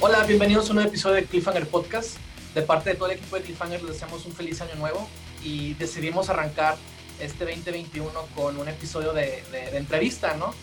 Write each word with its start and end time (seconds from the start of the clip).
Hola, 0.00 0.22
bienvenidos 0.22 0.68
a 0.68 0.70
un 0.70 0.76
nuevo 0.76 0.90
episodio 0.90 1.16
de 1.16 1.24
Cliffhanger 1.24 1.66
Podcast. 1.66 2.18
De 2.54 2.62
parte 2.62 2.90
de 2.90 2.96
todo 2.96 3.10
el 3.10 3.16
equipo 3.16 3.34
de 3.34 3.42
Cliffhanger 3.42 3.82
les 3.82 3.94
deseamos 3.94 4.24
un 4.26 4.32
feliz 4.32 4.60
año 4.60 4.76
nuevo 4.76 5.08
y 5.42 5.74
decidimos 5.74 6.30
arrancar 6.30 6.76
este 7.18 7.44
2021 7.44 8.12
con 8.36 8.58
un 8.58 8.68
episodio 8.68 9.12
de, 9.12 9.42
entrevista, 9.72 10.36
¿no? 10.36 10.54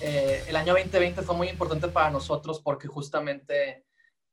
Eh, 0.00 0.42
el 0.48 0.56
año 0.56 0.72
2020 0.72 1.20
fue 1.20 1.36
muy 1.36 1.50
importante 1.50 1.88
para 1.88 2.10
nosotros 2.10 2.62
porque 2.62 2.88
justamente 2.88 3.84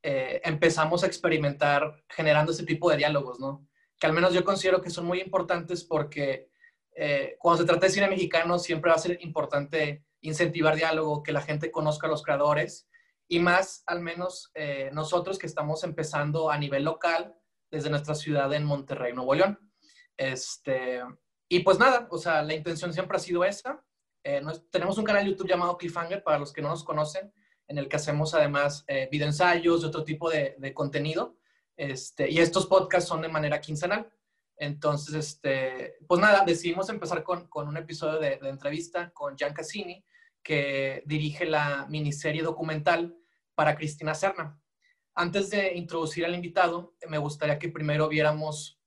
eh, 0.02 0.40
empezamos 0.46 1.04
a 1.04 1.08
experimentar 1.08 2.02
generando 2.08 2.54
ese 2.54 2.64
tipo 2.64 2.90
de 2.90 2.96
diálogos, 2.96 3.42
¿no? 3.42 3.68
Que 4.00 4.08
al 4.08 4.14
menos 4.14 4.34
yo 4.34 4.46
considero 4.46 4.82
que 4.82 4.90
son 4.90 5.06
muy 5.06 5.20
importantes 5.20 5.84
porque 5.84 6.48
eh, 6.96 7.36
cuando 7.40 7.62
se 7.62 7.68
trata 7.68 7.88
de 7.88 7.92
cine 7.92 8.08
mexicano 8.08 8.58
siempre 8.58 8.90
va 8.90 8.96
a 8.96 9.00
ser 9.00 9.20
importante 9.22 10.06
incentivar 10.22 10.78
diálogo, 10.78 11.24
que 11.24 11.34
la 11.34 11.42
gente 11.42 11.72
conozca 11.72 12.08
a 12.08 12.10
los 12.10 12.24
creadores 12.24 12.88
y 13.28 13.40
más 13.40 13.84
al 13.88 14.02
menos 14.02 14.52
eh, 14.54 14.90
nosotros 14.94 15.40
que 15.40 15.48
estamos 15.48 15.84
empezando 15.84 16.50
a 16.50 16.58
nivel 16.58 16.84
local 16.84 17.36
desde 17.72 17.90
nuestra 17.90 18.16
ciudad 18.16 18.54
en 18.54 18.66
Monterrey, 18.66 19.14
Nuevo 19.14 19.34
León. 19.34 19.60
Este, 20.18 21.02
y 21.50 21.60
pues 21.60 21.80
nada, 21.80 22.08
o 22.10 22.18
sea, 22.18 22.42
la 22.44 22.54
intención 22.54 22.94
siempre 22.94 23.18
ha 23.18 23.20
sido 23.20 23.44
esa. 23.44 23.84
Eh, 24.24 24.42
tenemos 24.72 24.98
un 24.98 25.04
canal 25.06 25.26
YouTube 25.26 25.48
llamado 25.48 25.78
Cliffhanger 25.78 26.24
para 26.24 26.40
los 26.40 26.54
que 26.54 26.62
no 26.62 26.70
nos 26.70 26.84
conocen, 26.84 27.34
en 27.68 27.78
el 27.78 27.88
que 27.88 27.96
hacemos 27.96 28.34
además 28.34 28.84
eh, 28.88 29.10
videoensayos 29.12 29.82
y 29.82 29.86
otro 29.86 30.04
tipo 30.04 30.30
de, 30.30 30.74
contenido. 30.74 31.38
Este, 31.76 32.30
y 32.32 32.40
estos 32.40 32.68
podcasts 32.68 33.10
son 33.10 33.22
de 33.22 33.28
manera 33.28 33.60
quincenal. 33.60 34.10
Entonces, 34.58 35.14
este, 35.16 35.98
pues 36.08 36.22
nada, 36.22 36.46
decidimos 36.46 36.88
empezar 36.90 37.24
con, 37.24 37.48
con 37.48 37.68
un 37.68 37.76
episodio 37.76 38.20
de, 38.20 38.38
de, 38.38 38.50
entrevista 38.50 39.12
con 39.12 39.38
Jan 39.38 39.54
Cassini, 39.54 40.06
que 40.46 41.02
dirige 41.08 41.46
la 41.46 41.88
miniserie 41.90 42.44
documental 42.44 43.18
para 43.56 43.76
Cristina 43.76 44.14
Serna. 44.14 44.62
Antes 45.16 45.50
de 45.50 45.74
introducir 45.74 46.24
al 46.24 46.36
invitado, 46.36 46.96
me 47.10 47.18
gustaría 47.18 47.58
que 47.58 47.70
primero 47.70 48.08
viéramos 48.08 48.80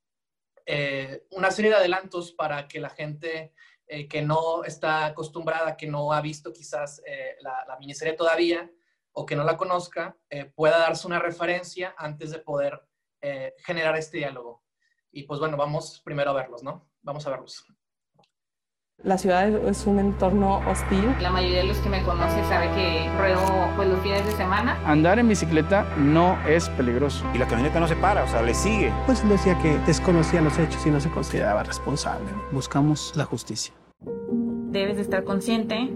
eh, 0.65 1.27
una 1.33 1.51
serie 1.51 1.73
de 1.73 1.79
adelantos 1.79 2.31
para 2.31 2.69
que 2.69 2.79
la 2.79 2.91
gente 2.91 3.55
eh, 3.89 4.07
que 4.07 4.23
no 4.23 4.63
está 4.63 5.07
acostumbrada, 5.07 5.77
que 5.77 5.89
no 5.89 6.13
ha 6.13 6.21
visto 6.21 6.53
quizás 6.53 7.03
eh, 7.05 7.37
la, 7.41 7.77
miniserie 7.81 8.15
todavía 8.15 8.71
o 9.13 9.27
que 9.27 9.35
no 9.35 9.43
la 9.43 9.57
conozca, 9.57 10.17
pueda 10.55 10.79
darse 10.79 11.09
una 11.09 11.19
referencia 11.19 11.93
antes 11.99 12.31
de 12.31 12.39
poder 12.39 12.81
generar 13.65 13.97
este 13.97 14.19
diálogo. 14.19 14.63
Y 15.11 15.25
pues 15.25 15.41
bueno, 15.41 15.57
vamos 15.57 16.01
primero 16.05 16.31
a 16.31 16.35
verlos, 16.35 16.63
¿no? 16.63 16.89
Vamos 17.03 17.27
a 17.27 17.31
verlos. 17.31 17.67
La 19.05 19.17
ciudad 19.17 19.49
es 19.49 19.87
un 19.87 20.01
entorno 20.01 20.59
hostil. 20.69 21.15
La 21.21 21.31
mayoría 21.31 21.59
de 21.59 21.69
los 21.69 21.79
que 21.79 21.89
me 21.89 22.03
conocen 22.03 22.45
sabe 22.47 22.69
que 22.75 23.09
ruedo 23.17 23.39
pues, 23.77 23.89
los 23.89 24.01
fines 24.01 24.27
de 24.27 24.33
semana. 24.33 24.77
Andar 24.85 25.21
en 25.21 25.29
bicicleta 25.29 25.87
no 25.97 26.37
es 26.49 26.69
peligroso. 26.71 27.25
Y 27.33 27.39
la 27.39 27.47
camioneta 27.47 27.79
no 27.79 27.87
se 27.87 27.95
para, 27.95 28.25
o 28.25 28.27
sea, 28.27 28.43
le 28.43 28.55
sigue. 28.55 28.93
Pues 29.07 29.27
decía 29.29 29.57
que 29.63 29.79
desconocía 29.87 30.41
los 30.41 30.59
hechos 30.59 30.85
y 30.85 30.91
no 30.91 31.01
se 31.01 31.11
consideraba 31.11 31.63
responsable. 31.63 32.27
Buscamos 32.51 33.13
la 33.15 33.25
justicia. 33.25 33.73
Debes 34.73 34.97
de 34.97 35.03
estar 35.03 35.23
consciente 35.23 35.95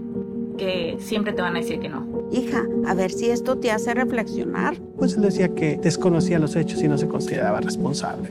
que 0.57 0.95
siempre 1.01 1.33
te 1.33 1.41
van 1.41 1.57
a 1.57 1.59
decir 1.59 1.81
que 1.81 1.89
no. 1.89 2.07
Hija, 2.31 2.63
a 2.87 2.93
ver 2.93 3.11
si 3.11 3.31
esto 3.31 3.57
te 3.57 3.69
hace 3.69 3.93
reflexionar. 3.93 4.77
Pues 4.97 5.15
él 5.15 5.23
decía 5.23 5.53
que 5.53 5.75
desconocía 5.75 6.39
los 6.39 6.55
hechos 6.55 6.81
y 6.81 6.87
no 6.87 6.97
se 6.97 7.09
consideraba 7.09 7.59
responsable. 7.59 8.29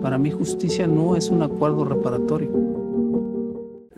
Para 0.00 0.16
mí 0.16 0.30
justicia 0.30 0.86
no 0.86 1.16
es 1.16 1.28
un 1.28 1.42
acuerdo 1.42 1.84
reparatorio 1.84 2.79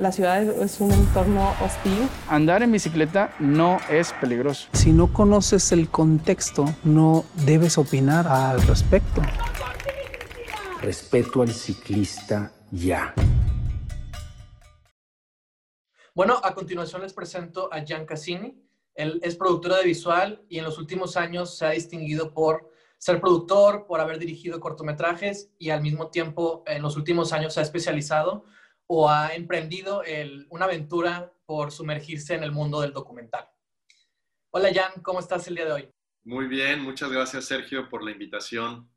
la 0.03 0.11
ciudad 0.11 0.43
es 0.43 0.81
un 0.81 0.91
entorno 0.91 1.55
hostil. 1.63 2.09
Andar 2.29 2.65
en 2.65 2.73
bicicleta 2.73 3.33
no 3.39 3.79
es 3.89 4.13
peligroso. 4.15 4.69
Si 4.73 4.93
no 4.93 5.13
conoces 5.13 5.71
el 5.71 5.89
contexto, 5.89 6.65
no 6.83 7.25
debes 7.47 7.79
opinar 7.79 8.27
al 8.27 8.61
respecto. 8.63 9.23
Respeto 10.81 11.43
al 11.43 11.53
ciclista 11.53 12.53
ya. 12.73 13.15
Bueno, 16.17 16.41
a 16.43 16.53
continuación 16.53 17.03
les 17.03 17.13
presento 17.13 17.73
a 17.73 17.85
Gian 17.87 18.05
Cassini. 18.05 18.61
Él 18.97 19.21
es 19.23 19.37
productor 19.37 19.77
de 19.77 19.85
visual 19.85 20.45
y 20.49 20.59
en 20.59 20.65
los 20.65 20.79
últimos 20.79 21.17
años 21.17 21.57
se 21.57 21.65
ha 21.65 21.71
distinguido 21.71 22.35
por 22.35 22.73
ser 22.99 23.21
productor, 23.21 23.87
por 23.87 24.01
haber 24.01 24.19
dirigido 24.19 24.59
cortometrajes 24.59 25.53
y 25.59 25.71
al 25.71 25.81
mismo 25.81 26.09
tiempo 26.09 26.65
en 26.67 26.83
los 26.83 26.97
últimos 26.97 27.33
años 27.33 27.55
se 27.55 27.61
ha 27.61 27.63
especializado 27.63 28.45
o 28.95 29.09
ha 29.09 29.35
emprendido 29.35 30.03
una 30.51 30.67
aventura 30.67 31.33
por 31.47 31.73
sumergirse 31.73 32.35
en 32.35 32.43
el 32.43 32.53
mundo 32.53 32.83
del 32.83 32.93
documental. 32.93 33.49
Hola 34.51 34.69
Jan, 34.71 35.01
¿cómo 35.03 35.19
estás 35.19 35.49
el 35.49 35.55
día 35.55 35.65
de 35.65 35.73
hoy? 35.73 35.91
Muy 36.25 36.47
bien, 36.47 36.81
muchas 36.81 37.11
gracias 37.11 37.47
Sergio 37.47 37.89
por 37.89 38.05
la 38.05 38.11
invitación. 38.11 38.93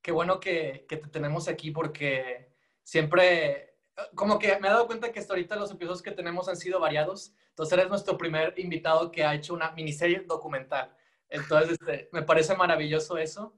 Qué 0.00 0.12
bueno 0.12 0.38
que, 0.38 0.86
te 0.88 0.96
tenemos 0.96 1.48
aquí 1.48 1.72
porque 1.72 2.54
siempre, 2.84 3.78
como 4.14 4.38
que 4.38 4.60
me 4.60 4.68
he 4.68 4.70
dado 4.70 4.86
cuenta 4.86 5.10
que 5.10 5.18
hasta 5.18 5.32
ahorita 5.32 5.56
los 5.56 5.72
episodios 5.72 6.02
que 6.02 6.12
tenemos 6.12 6.48
han 6.48 6.56
sido 6.56 6.78
variados. 6.78 7.34
Entonces 7.48 7.76
eres 7.76 7.88
nuestro 7.88 8.16
primer 8.16 8.54
invitado 8.58 9.10
que 9.10 9.24
ha 9.24 9.34
hecho 9.34 9.54
una 9.54 9.72
miniserie 9.72 10.20
documental. 10.20 10.94
Entonces 11.28 11.72
este, 11.80 12.08
me 12.12 12.22
parece 12.22 12.54
maravilloso 12.54 13.18
eso. 13.18 13.56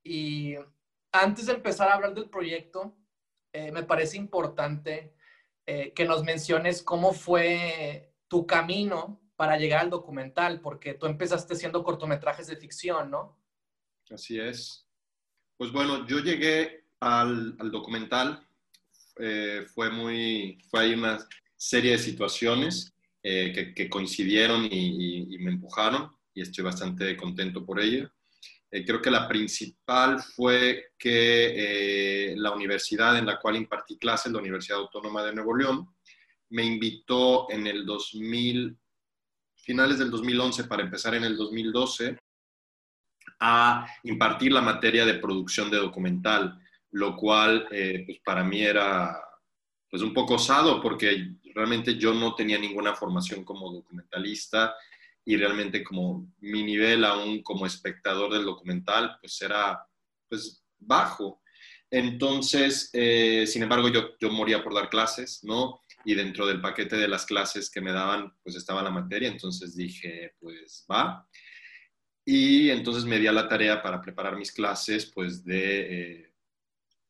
Y 0.00 0.54
antes 1.10 1.46
de 1.46 1.54
empezar 1.54 1.88
a 1.88 1.94
hablar 1.94 2.14
del 2.14 2.30
proyecto, 2.30 2.96
eh, 3.52 3.72
me 3.72 3.82
parece 3.82 4.16
importante 4.16 5.12
eh, 5.66 5.92
que 5.94 6.04
nos 6.04 6.24
menciones 6.24 6.82
cómo 6.82 7.12
fue 7.12 8.12
tu 8.28 8.46
camino 8.46 9.20
para 9.36 9.56
llegar 9.56 9.80
al 9.80 9.90
documental, 9.90 10.60
porque 10.60 10.94
tú 10.94 11.06
empezaste 11.06 11.54
haciendo 11.54 11.82
cortometrajes 11.82 12.46
de 12.46 12.56
ficción, 12.56 13.10
¿no? 13.10 13.38
Así 14.10 14.38
es. 14.38 14.86
Pues 15.56 15.72
bueno, 15.72 16.06
yo 16.06 16.18
llegué 16.18 16.84
al, 17.00 17.56
documental, 17.70 18.46
eh, 19.18 19.66
fue 19.74 19.90
muy, 19.90 20.58
fue 20.68 20.80
ahí 20.80 20.94
una 20.94 21.26
serie 21.56 21.92
de 21.92 21.98
situaciones 21.98 22.94
eh, 23.22 23.74
que, 23.74 23.88
coincidieron 23.88 24.64
y, 24.70 25.34
y, 25.34 25.38
me 25.38 25.52
empujaron 25.52 26.10
y 26.34 26.42
estoy 26.42 26.64
bastante 26.64 27.16
contento 27.16 27.64
por 27.64 27.80
ello. 27.80 28.10
Eh, 28.74 28.84
creo 28.84 29.00
que 29.00 29.10
la 29.10 29.28
principal 29.28 30.20
fue 30.20 30.86
que 30.98 32.32
eh, 32.32 32.34
la 32.36 32.50
universidad 32.50 33.16
en 33.16 33.24
la 33.24 33.38
cual 33.38 33.54
impartí 33.54 33.96
clases, 33.96 34.32
la 34.32 34.40
Universidad 34.40 34.80
Autónoma 34.80 35.22
de 35.22 35.32
Nuevo 35.32 35.56
León, 35.56 35.94
me 36.50 36.64
invitó 36.64 37.48
en 37.52 37.68
el 37.68 37.86
2000, 37.86 38.76
finales 39.54 40.00
del 40.00 40.10
2011 40.10 40.64
para 40.64 40.82
empezar 40.82 41.14
en 41.14 41.22
el 41.22 41.36
2012, 41.36 42.18
a 43.38 43.86
impartir 44.02 44.50
la 44.50 44.60
materia 44.60 45.06
de 45.06 45.20
producción 45.20 45.70
de 45.70 45.76
documental, 45.76 46.58
lo 46.90 47.14
cual 47.14 47.68
eh, 47.70 48.02
pues 48.04 48.18
para 48.24 48.42
mí 48.42 48.60
era 48.60 49.16
pues 49.88 50.02
un 50.02 50.12
poco 50.12 50.34
osado 50.34 50.82
porque 50.82 51.36
realmente 51.54 51.96
yo 51.96 52.12
no 52.12 52.34
tenía 52.34 52.58
ninguna 52.58 52.92
formación 52.92 53.44
como 53.44 53.70
documentalista 53.70 54.74
y 55.24 55.36
realmente 55.36 55.82
como 55.82 56.32
mi 56.40 56.62
nivel 56.62 57.04
aún 57.04 57.42
como 57.42 57.66
espectador 57.66 58.32
del 58.32 58.44
documental 58.44 59.16
pues 59.20 59.40
era 59.40 59.86
pues 60.28 60.64
bajo. 60.78 61.40
Entonces, 61.90 62.90
eh, 62.92 63.46
sin 63.46 63.62
embargo, 63.62 63.88
yo, 63.88 64.18
yo 64.18 64.30
moría 64.30 64.62
por 64.62 64.74
dar 64.74 64.90
clases, 64.90 65.44
¿no? 65.44 65.80
Y 66.04 66.14
dentro 66.14 66.46
del 66.46 66.60
paquete 66.60 66.96
de 66.96 67.08
las 67.08 67.24
clases 67.24 67.70
que 67.70 67.80
me 67.80 67.92
daban, 67.92 68.34
pues 68.42 68.56
estaba 68.56 68.82
la 68.82 68.90
materia, 68.90 69.28
entonces 69.28 69.76
dije, 69.76 70.34
pues 70.40 70.84
va. 70.90 71.26
Y 72.24 72.70
entonces 72.70 73.04
me 73.04 73.18
di 73.18 73.26
a 73.26 73.32
la 73.32 73.48
tarea 73.48 73.82
para 73.82 74.00
preparar 74.00 74.36
mis 74.36 74.50
clases, 74.50 75.06
pues 75.14 75.44
de, 75.44 76.22
eh, 76.22 76.34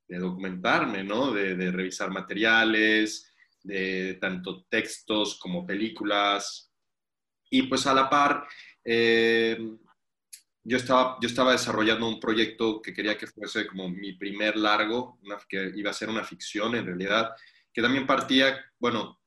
de 0.08 0.18
documentarme, 0.18 1.02
¿no? 1.02 1.32
De, 1.32 1.54
de 1.54 1.72
revisar 1.72 2.10
materiales, 2.10 3.32
de 3.62 4.18
tanto 4.20 4.64
textos 4.68 5.38
como 5.38 5.66
películas, 5.66 6.73
y 7.54 7.62
pues 7.62 7.86
a 7.86 7.94
la 7.94 8.10
par, 8.10 8.48
eh, 8.84 9.56
yo, 10.64 10.76
estaba, 10.76 11.18
yo 11.20 11.28
estaba 11.28 11.52
desarrollando 11.52 12.08
un 12.08 12.18
proyecto 12.18 12.82
que 12.82 12.92
quería 12.92 13.16
que 13.16 13.28
fuese 13.28 13.64
como 13.68 13.88
mi 13.88 14.14
primer 14.14 14.56
largo, 14.56 15.20
que 15.48 15.70
iba 15.76 15.90
a 15.90 15.94
ser 15.94 16.08
una 16.08 16.24
ficción 16.24 16.74
en 16.74 16.84
realidad, 16.84 17.30
que 17.72 17.80
también 17.80 18.08
partía, 18.08 18.58
bueno, 18.80 19.20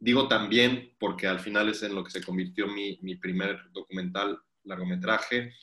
digo 0.00 0.26
también 0.26 0.96
porque 0.98 1.28
al 1.28 1.38
final 1.38 1.68
es 1.68 1.80
en 1.84 1.94
lo 1.94 2.02
que 2.02 2.10
se 2.10 2.24
convirtió 2.24 2.66
mi, 2.66 2.98
mi 3.02 3.14
primer 3.14 3.70
documental, 3.70 4.36
largometraje, 4.64 5.54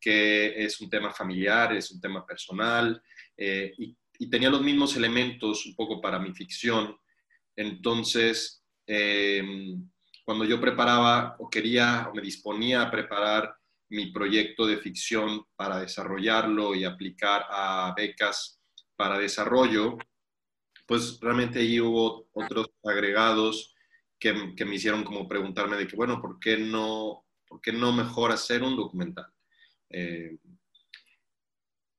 que 0.00 0.64
es 0.64 0.80
un 0.80 0.88
tema 0.88 1.12
familiar, 1.12 1.74
es 1.74 1.90
un 1.90 2.00
tema 2.00 2.24
personal, 2.24 3.02
eh, 3.36 3.74
y, 3.76 3.96
y, 4.20 4.30
tenía 4.30 4.48
los 4.48 4.62
mismos 4.62 4.96
elementos 4.96 5.66
un 5.66 5.74
poco 5.74 6.00
para 6.00 6.20
mi 6.20 6.32
ficción. 6.32 6.96
Entonces, 7.56 8.64
eh, 8.86 9.42
cuando 10.28 10.44
yo 10.44 10.60
preparaba 10.60 11.36
o 11.38 11.48
quería 11.48 12.06
o 12.10 12.14
me 12.14 12.20
disponía 12.20 12.82
a 12.82 12.90
preparar 12.90 13.56
mi 13.88 14.12
proyecto 14.12 14.66
de 14.66 14.76
ficción 14.76 15.46
para 15.56 15.80
desarrollarlo 15.80 16.74
y 16.74 16.84
aplicar 16.84 17.46
a 17.48 17.94
becas 17.96 18.60
para 18.94 19.18
desarrollo, 19.18 19.96
pues 20.86 21.18
realmente 21.18 21.60
ahí 21.60 21.80
hubo 21.80 22.28
otros 22.34 22.66
agregados 22.84 23.74
que, 24.18 24.54
que, 24.54 24.66
me 24.66 24.74
hicieron 24.74 25.02
como 25.02 25.26
preguntarme 25.26 25.78
de 25.78 25.86
que, 25.86 25.96
bueno, 25.96 26.20
¿por 26.20 26.38
qué 26.38 26.58
no, 26.58 27.24
por 27.46 27.62
qué 27.62 27.72
no 27.72 27.90
mejor 27.94 28.30
hacer 28.30 28.62
un 28.62 28.76
documental? 28.76 29.32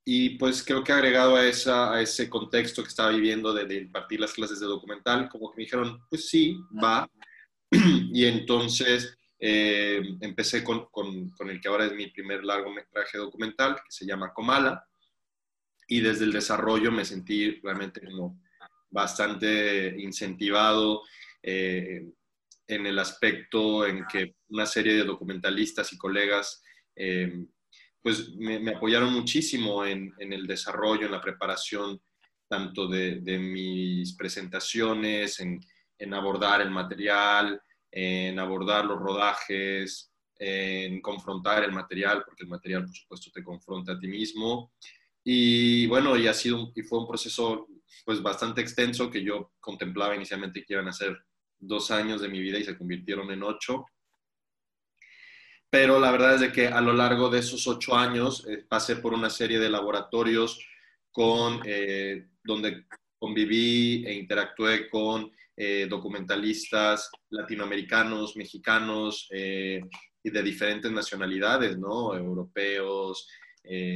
y 0.06 0.38
pues 0.38 0.64
creo 0.64 0.84
que 0.84 0.92
agregado 0.92 1.36
a, 1.36 1.48
esa, 1.48 1.92
a 1.92 2.00
ese 2.00 2.30
contexto 2.30 2.84
que 2.84 2.90
estaba 2.90 3.10
viviendo 3.10 3.52
de, 3.56 3.66
de, 3.66 3.78
impartir 3.78 4.20
las 4.20 4.34
clases 4.34 4.60
de 4.60 4.68
documental, 4.68 5.28
como 5.30 5.50
que 5.50 5.58
me 5.58 5.64
dijeron, 5.64 6.00
pues 6.12 6.30
sí, 6.30 6.56
va. 6.72 7.10
y 8.14 8.26
entonces 8.26 9.18
eh, 9.40 10.02
empecé 10.22 10.64
con, 10.64 10.88
con, 10.92 11.30
con, 11.32 11.50
el 11.50 11.62
que 11.62 11.68
ahora 11.68 11.86
es 11.86 11.94
mi 11.94 12.08
primer 12.08 12.44
largometraje 12.44 13.18
documental, 13.18 13.76
que 13.76 13.90
se 13.92 14.06
llama 14.06 14.34
Comala. 14.34 14.86
Y 15.88 16.02
desde 16.02 16.26
el 16.26 16.32
desarrollo 16.32 16.92
me 16.92 17.06
sentí 17.06 17.60
realmente 17.62 18.02
como 18.02 18.40
bastante 18.92 19.96
incentivado 20.00 21.04
eh, 21.42 22.06
en 22.68 22.86
el 22.86 23.00
aspecto 23.00 23.86
en 23.86 24.06
que 24.06 24.36
una 24.50 24.66
serie 24.66 24.94
de 24.94 25.04
documentalistas 25.04 25.92
y 25.94 25.98
colegas 25.98 26.64
eh, 26.96 27.46
pues 28.02 28.34
me, 28.36 28.72
apoyaron 28.72 29.14
muchísimo 29.14 29.86
en, 29.86 30.14
el 30.20 30.48
desarrollo, 30.48 31.06
en 31.06 31.12
la 31.12 31.22
preparación 31.22 32.00
tanto 32.48 32.88
de, 32.88 33.20
mis 33.40 34.16
presentaciones, 34.16 35.40
en, 35.40 35.60
abordar 36.14 36.62
el 36.62 36.72
material, 36.72 37.62
en 37.92 38.40
abordar 38.40 38.86
los 38.86 39.00
rodajes, 39.00 40.12
en 40.38 41.02
confrontar 41.02 41.64
el 41.64 41.72
material, 41.72 42.24
porque 42.26 42.44
el 42.44 42.50
material, 42.50 42.86
por 42.86 42.96
supuesto, 42.96 43.32
te 43.34 43.44
confronta 43.44 43.94
a 43.94 44.00
ti 44.00 44.08
mismo. 44.08 44.72
Y 45.24 45.88
bueno, 45.88 46.16
y 46.16 46.28
ha 46.28 46.34
sido 46.34 46.72
y 46.76 46.82
fue 46.84 47.00
un 47.00 47.08
proceso 47.08 47.68
pues 48.06 48.22
bastante 48.22 48.62
extenso 48.62 49.10
que 49.10 49.24
yo 49.24 49.54
contemplaba 49.60 50.16
inicialmente 50.16 50.64
que 50.64 50.74
iban 50.74 50.88
a 50.88 50.94
ser 50.94 51.18
dos 51.60 51.92
años 51.92 52.22
de 52.22 52.30
mi 52.30 52.40
vida 52.40 52.58
y 52.58 52.64
se 52.64 52.78
convirtieron 52.78 53.30
en 53.32 53.44
ocho 53.44 53.86
pero 55.70 56.00
la 56.00 56.12
verdad 56.12 56.36
es 56.36 56.42
de 56.42 56.52
que 56.52 56.68
a 56.68 56.82
lo 56.82 56.94
largo 56.94 57.30
de 57.30 57.40
esos 57.40 57.68
ocho 57.68 57.96
años 57.96 58.46
eh, 58.48 58.66
pasé 58.68 58.96
por 58.96 59.14
una 59.14 59.30
serie 59.30 59.60
de 59.60 59.70
laboratorios 59.70 60.60
con, 61.12 61.62
eh, 61.66 62.28
donde 62.44 62.86
conviví 63.20 64.04
e 64.06 64.14
interactué 64.14 64.90
con 64.90 65.32
eh, 65.62 65.88
documentalistas 65.90 67.10
latinoamericanos, 67.30 68.38
mexicanos 68.38 69.28
y 69.30 70.30
de 70.30 70.44
diferentes 70.44 70.92
nacionalidades, 70.92 71.78
¿no? 71.78 72.16
Europeos, 72.16 73.28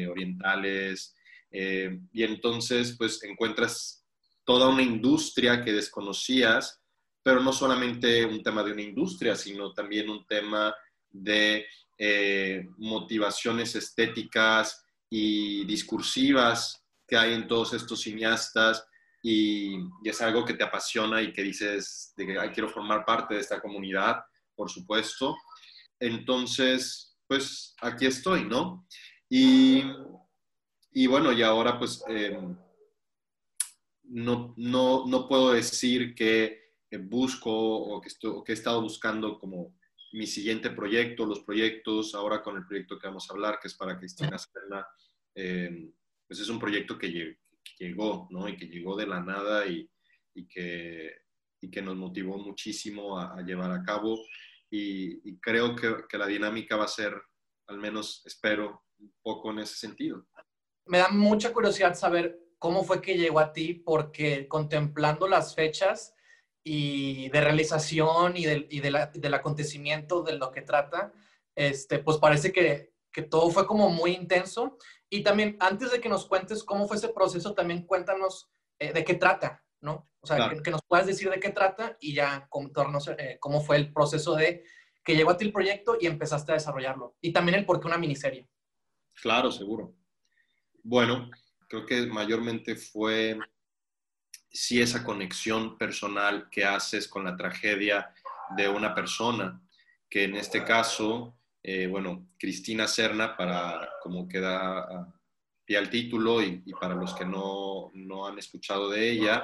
orientales. 0.09 1.15
y 1.51 2.23
entonces, 2.23 2.95
pues 2.97 3.23
encuentras 3.23 4.03
toda 4.43 4.67
una 4.67 4.81
industria 4.81 5.63
que 5.63 5.71
desconocías, 5.71 6.81
pero 7.23 7.39
no 7.41 7.53
solamente 7.53 8.25
un 8.25 8.43
tema 8.43 8.63
de 8.63 8.73
una 8.73 8.81
industria, 8.81 9.35
sino 9.35 9.73
también 9.73 10.09
un 10.09 10.25
tema 10.27 10.75
de 11.09 11.65
eh, 11.97 12.67
motivaciones 12.77 13.75
estéticas 13.75 14.83
y 15.09 15.63
discursivas 15.65 16.83
que 17.07 17.15
hay 17.15 17.33
en 17.33 17.47
todos 17.47 17.73
estos 17.73 18.01
cineastas 18.01 18.85
y, 19.23 19.77
es 20.03 20.21
algo 20.21 20.43
que 20.43 20.53
te 20.53 20.65
apasiona 20.65 21.21
y 21.21 21.31
que 21.31 21.41
dices 21.41 22.13
de 22.17 22.27
que 22.27 22.51
quiero 22.53 22.69
formar 22.69 23.05
parte 23.05 23.35
de 23.35 23.39
esta 23.39 23.61
comunidad, 23.61 24.21
por 24.53 24.69
supuesto. 24.69 25.35
Entonces, 25.97 27.17
pues 27.25 27.73
aquí 27.81 28.05
estoy, 28.05 28.43
¿no? 28.43 28.85
Y, 29.29 29.81
y 30.91 31.07
bueno, 31.07 31.31
y 31.31 31.41
ahora 31.41 31.79
pues 31.79 32.03
em, 32.07 32.55
no, 34.03 34.53
no, 34.57 35.05
no, 35.07 35.27
puedo 35.27 35.53
decir 35.53 36.13
que 36.13 36.61
busco 36.99 37.51
o 37.51 38.01
que, 38.01 38.09
estoy, 38.09 38.31
o 38.31 38.43
que 38.43 38.51
he 38.51 38.55
estado 38.55 38.81
buscando 38.81 39.39
como 39.39 39.73
mi 40.11 40.27
siguiente 40.27 40.69
proyecto, 40.69 41.25
los 41.25 41.39
proyectos, 41.39 42.13
ahora 42.13 42.43
con 42.43 42.57
el 42.57 42.67
proyecto 42.67 42.99
que 42.99 43.07
vamos 43.07 43.27
a 43.29 43.33
hablar, 43.33 43.57
que 43.59 43.69
es 43.69 43.73
para 43.73 43.97
Cristina 43.97 44.37
Serna, 44.37 44.85
eh, 45.33 45.89
pues 46.27 46.39
es 46.39 46.49
un 46.49 46.59
proyecto 46.59 46.97
que, 46.99 47.37
llegó, 47.77 48.27
¿no? 48.31 48.47
Y 48.47 48.57
que 48.57 48.67
llegó 48.67 48.95
de 48.95 49.07
la 49.07 49.21
nada 49.21 49.65
y, 49.65 49.89
y 50.33 50.47
que, 50.47 51.11
y 51.61 51.69
que 51.69 51.81
nos 51.81 51.95
motivó 51.95 52.37
muchísimo 52.37 53.17
a, 53.19 53.41
llevar 53.41 53.71
a 53.71 53.83
cabo. 53.83 54.19
Y, 54.69 55.37
creo 55.39 55.75
que, 55.75 55.95
que, 56.09 56.17
la 56.17 56.25
dinámica 56.27 56.75
va 56.75 56.85
a 56.85 56.87
ser, 56.87 57.13
al 57.67 57.77
menos 57.77 58.23
espero, 58.25 58.83
un 58.99 59.13
poco 59.21 59.51
en 59.51 59.59
ese 59.59 59.75
sentido. 59.75 60.25
Me 60.87 60.97
da 60.97 61.09
mucha 61.09 61.53
curiosidad 61.53 61.95
saber 61.95 62.39
cómo 62.57 62.83
fue 62.83 63.01
que 63.01 63.17
llegó 63.17 63.39
a 63.39 63.53
ti, 63.53 63.73
porque 63.73 64.47
contemplando 64.47 65.27
las 65.27 65.53
fechas, 65.53 66.15
y 66.63 67.29
de 67.29 67.41
realización 67.41 68.37
y, 68.37 68.45
de, 68.45 68.67
y 68.69 68.79
del 68.79 69.33
acontecimiento 69.33 70.23
de 70.23 70.37
lo 70.37 70.51
que 70.51 70.61
trata, 70.61 71.11
este, 71.55 71.99
pues 71.99 72.17
parece 72.17 72.53
que, 72.53 72.93
que, 73.11 73.23
todo 73.23 73.49
fue 73.49 73.67
como 73.67 73.89
muy 73.89 74.11
intenso. 74.11 74.77
Y 75.13 75.21
también, 75.21 75.57
antes 75.59 75.91
de 75.91 76.01
que 76.01 76.09
nos 76.09 76.25
cuentes 76.25 76.63
cómo 76.63 76.87
fue 76.87 76.97
ese 76.97 77.09
proceso, 77.09 77.53
también 77.53 77.85
cuéntanos 77.85 78.49
eh, 78.79 78.93
de 78.93 79.03
qué 79.03 79.13
trata, 79.13 79.63
¿no? 79.79 80.09
O 80.21 80.25
sea, 80.25 80.49
que, 80.49 80.71
nos 80.71 80.81
puedas 80.87 81.05
decir 81.05 81.29
de 81.29 81.39
qué 81.39 81.51
trata 81.51 81.95
y 81.99 82.15
ya 82.15 82.47
contarnos 82.49 83.07
eh, 83.09 83.37
cómo 83.39 83.61
fue 83.61 83.75
el 83.75 83.93
proceso 83.93 84.33
de 84.33 84.63
que 85.03 85.15
llegó 85.15 85.29
a 85.29 85.37
ti 85.37 85.45
el 85.45 85.53
proyecto 85.53 85.97
y 86.01 86.07
empezaste 86.07 86.51
a 86.51 86.55
desarrollarlo. 86.55 87.15
Y 87.21 87.31
también 87.31 87.59
el 87.59 87.65
por 87.67 87.79
qué 87.79 87.85
una 87.85 87.99
miniserie. 87.99 88.49
Claro, 89.21 89.51
seguro. 89.51 89.93
Bueno, 90.81 91.29
creo 91.69 91.85
que 91.85 92.07
mayormente 92.07 92.75
fue 92.75 93.37
si 94.49 94.81
esa 94.81 95.03
conexión 95.03 95.77
personal 95.77 96.49
que 96.49 96.65
haces 96.65 97.07
con 97.07 97.23
la 97.23 97.37
tragedia 97.37 98.11
de 98.57 98.67
una 98.67 98.95
persona, 98.95 99.61
que 100.09 100.23
en 100.23 100.37
este 100.37 100.63
caso, 100.63 101.37
eh, 101.63 101.87
bueno, 101.87 102.27
Cristina 102.37 102.87
Serna, 102.87 103.37
para 103.37 103.89
como 104.01 104.27
queda 104.27 105.13
pie 105.65 105.77
al 105.77 105.89
título 105.89 106.43
y, 106.43 106.61
para 106.79 106.93
los 106.93 107.13
que 107.13 107.25
no, 107.25 107.89
no, 107.93 108.27
han 108.27 108.37
escuchado 108.37 108.89
de 108.89 109.09
ella, 109.09 109.43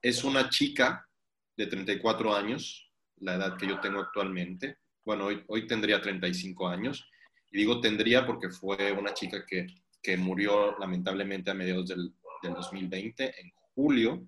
es 0.00 0.22
una 0.22 0.48
chica 0.48 1.08
de 1.56 1.66
34 1.66 2.34
años, 2.36 2.90
la 3.16 3.34
edad 3.34 3.56
que 3.56 3.66
yo 3.66 3.80
tengo 3.80 3.98
actualmente. 3.98 4.78
Bueno, 5.04 5.26
hoy, 5.26 5.42
hoy 5.48 5.66
tendría 5.66 6.00
35 6.00 6.68
años. 6.68 7.10
Y 7.50 7.58
digo 7.58 7.80
tendría 7.80 8.24
porque 8.24 8.50
fue 8.50 8.92
una 8.92 9.12
chica 9.12 9.44
que, 9.44 9.66
que 10.00 10.16
murió 10.16 10.78
lamentablemente 10.78 11.50
a 11.50 11.54
mediados 11.54 11.88
del, 11.88 12.14
del 12.42 12.54
2020, 12.54 13.40
en 13.40 13.52
julio, 13.74 14.24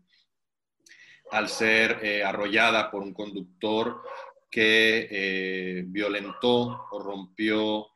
al 1.30 1.48
ser 1.48 2.00
eh, 2.02 2.25
arrollada 2.25 2.90
por 2.90 3.02
un 3.02 3.14
conductor 3.14 4.02
que 4.52 5.08
eh, 5.10 5.84
violentó 5.87 6.87
o 6.90 7.02
rompió 7.02 7.88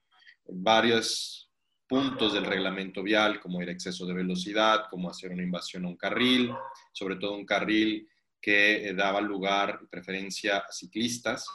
varios 0.47 1.53
puntos 1.87 2.33
del 2.33 2.47
reglamento 2.47 3.03
vial, 3.03 3.39
como 3.41 3.61
el 3.61 3.69
exceso 3.69 4.07
de 4.07 4.15
velocidad, 4.15 4.87
como 4.89 5.11
hacer 5.11 5.31
una 5.31 5.43
invasión 5.43 5.85
a 5.85 5.89
un 5.89 5.97
carril, 5.97 6.51
sobre 6.93 7.17
todo 7.17 7.35
un 7.35 7.45
carril 7.45 8.09
que 8.41 8.89
eh, 8.89 8.95
daba 8.95 9.21
lugar 9.21 9.81
preferencia 9.91 10.59
a 10.59 10.73
ciclistas. 10.73 11.47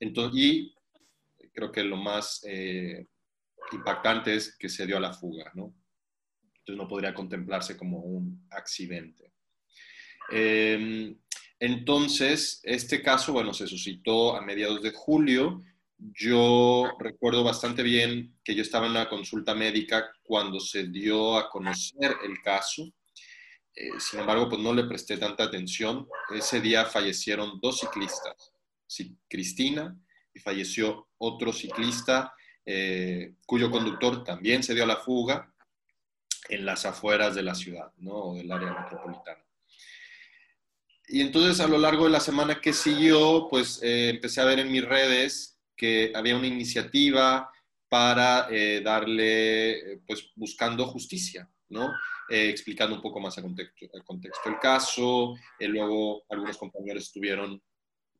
Entonces, 0.00 0.40
y 0.40 0.74
creo 1.52 1.70
que 1.70 1.84
lo 1.84 1.96
más 1.96 2.44
impactante 3.72 4.34
es 4.34 4.56
que 4.56 4.68
se 4.68 4.84
dio 4.84 4.96
a 4.96 5.00
la 5.00 5.12
fuga, 5.12 5.52
¿no? 5.54 5.74
Entonces 6.58 6.82
no 6.82 6.88
podría 6.88 7.14
contemplarse 7.14 7.76
como 7.76 8.00
un 8.00 8.46
accidente. 8.50 9.34
Em, 10.30 11.18
entonces, 11.64 12.60
este 12.62 13.00
caso, 13.00 13.32
bueno, 13.32 13.54
se 13.54 13.66
suscitó 13.66 14.36
a 14.36 14.42
mediados 14.42 14.82
de 14.82 14.92
julio. 14.92 15.62
Yo 15.96 16.90
recuerdo 16.98 17.42
bastante 17.42 17.82
bien 17.82 18.36
que 18.44 18.54
yo 18.54 18.60
estaba 18.60 18.84
en 18.84 18.90
una 18.90 19.08
consulta 19.08 19.54
médica 19.54 20.12
cuando 20.22 20.60
se 20.60 20.88
dio 20.88 21.38
a 21.38 21.48
conocer 21.48 22.16
el 22.22 22.42
caso. 22.42 22.92
Eh, 23.74 23.98
sin 23.98 24.20
embargo, 24.20 24.46
pues 24.50 24.60
no 24.60 24.74
le 24.74 24.84
presté 24.84 25.16
tanta 25.16 25.44
atención. 25.44 26.06
Ese 26.34 26.60
día 26.60 26.84
fallecieron 26.84 27.58
dos 27.62 27.80
ciclistas, 27.80 28.52
Cristina 29.26 29.98
y 30.34 30.40
falleció 30.40 31.08
otro 31.16 31.50
ciclista 31.50 32.34
eh, 32.66 33.36
cuyo 33.46 33.70
conductor 33.70 34.22
también 34.22 34.62
se 34.62 34.74
dio 34.74 34.84
a 34.84 34.88
la 34.88 34.96
fuga 34.96 35.50
en 36.50 36.66
las 36.66 36.84
afueras 36.84 37.34
de 37.34 37.42
la 37.42 37.54
ciudad, 37.54 37.90
¿no? 37.96 38.16
O 38.16 38.34
del 38.34 38.52
área 38.52 38.70
metropolitana. 38.70 39.43
Y 41.08 41.20
entonces 41.20 41.60
a 41.60 41.68
lo 41.68 41.78
largo 41.78 42.04
de 42.04 42.10
la 42.10 42.20
semana 42.20 42.60
que 42.60 42.72
siguió, 42.72 43.48
pues 43.50 43.80
eh, 43.82 44.10
empecé 44.10 44.40
a 44.40 44.46
ver 44.46 44.58
en 44.58 44.72
mis 44.72 44.84
redes 44.84 45.60
que 45.76 46.12
había 46.14 46.36
una 46.36 46.46
iniciativa 46.46 47.50
para 47.88 48.48
eh, 48.50 48.80
darle, 48.80 49.92
eh, 49.92 50.00
pues 50.06 50.32
buscando 50.34 50.86
justicia, 50.86 51.48
¿no? 51.68 51.92
explicando 52.26 52.96
un 52.96 53.02
poco 53.02 53.20
más 53.20 53.36
el 53.36 53.44
contexto, 53.44 53.86
el 53.92 54.02
contexto 54.02 54.48
del 54.48 54.58
caso. 54.58 55.34
luego 55.60 56.24
algunos 56.30 56.56
compañeros 56.56 57.02
estuvieron 57.04 57.62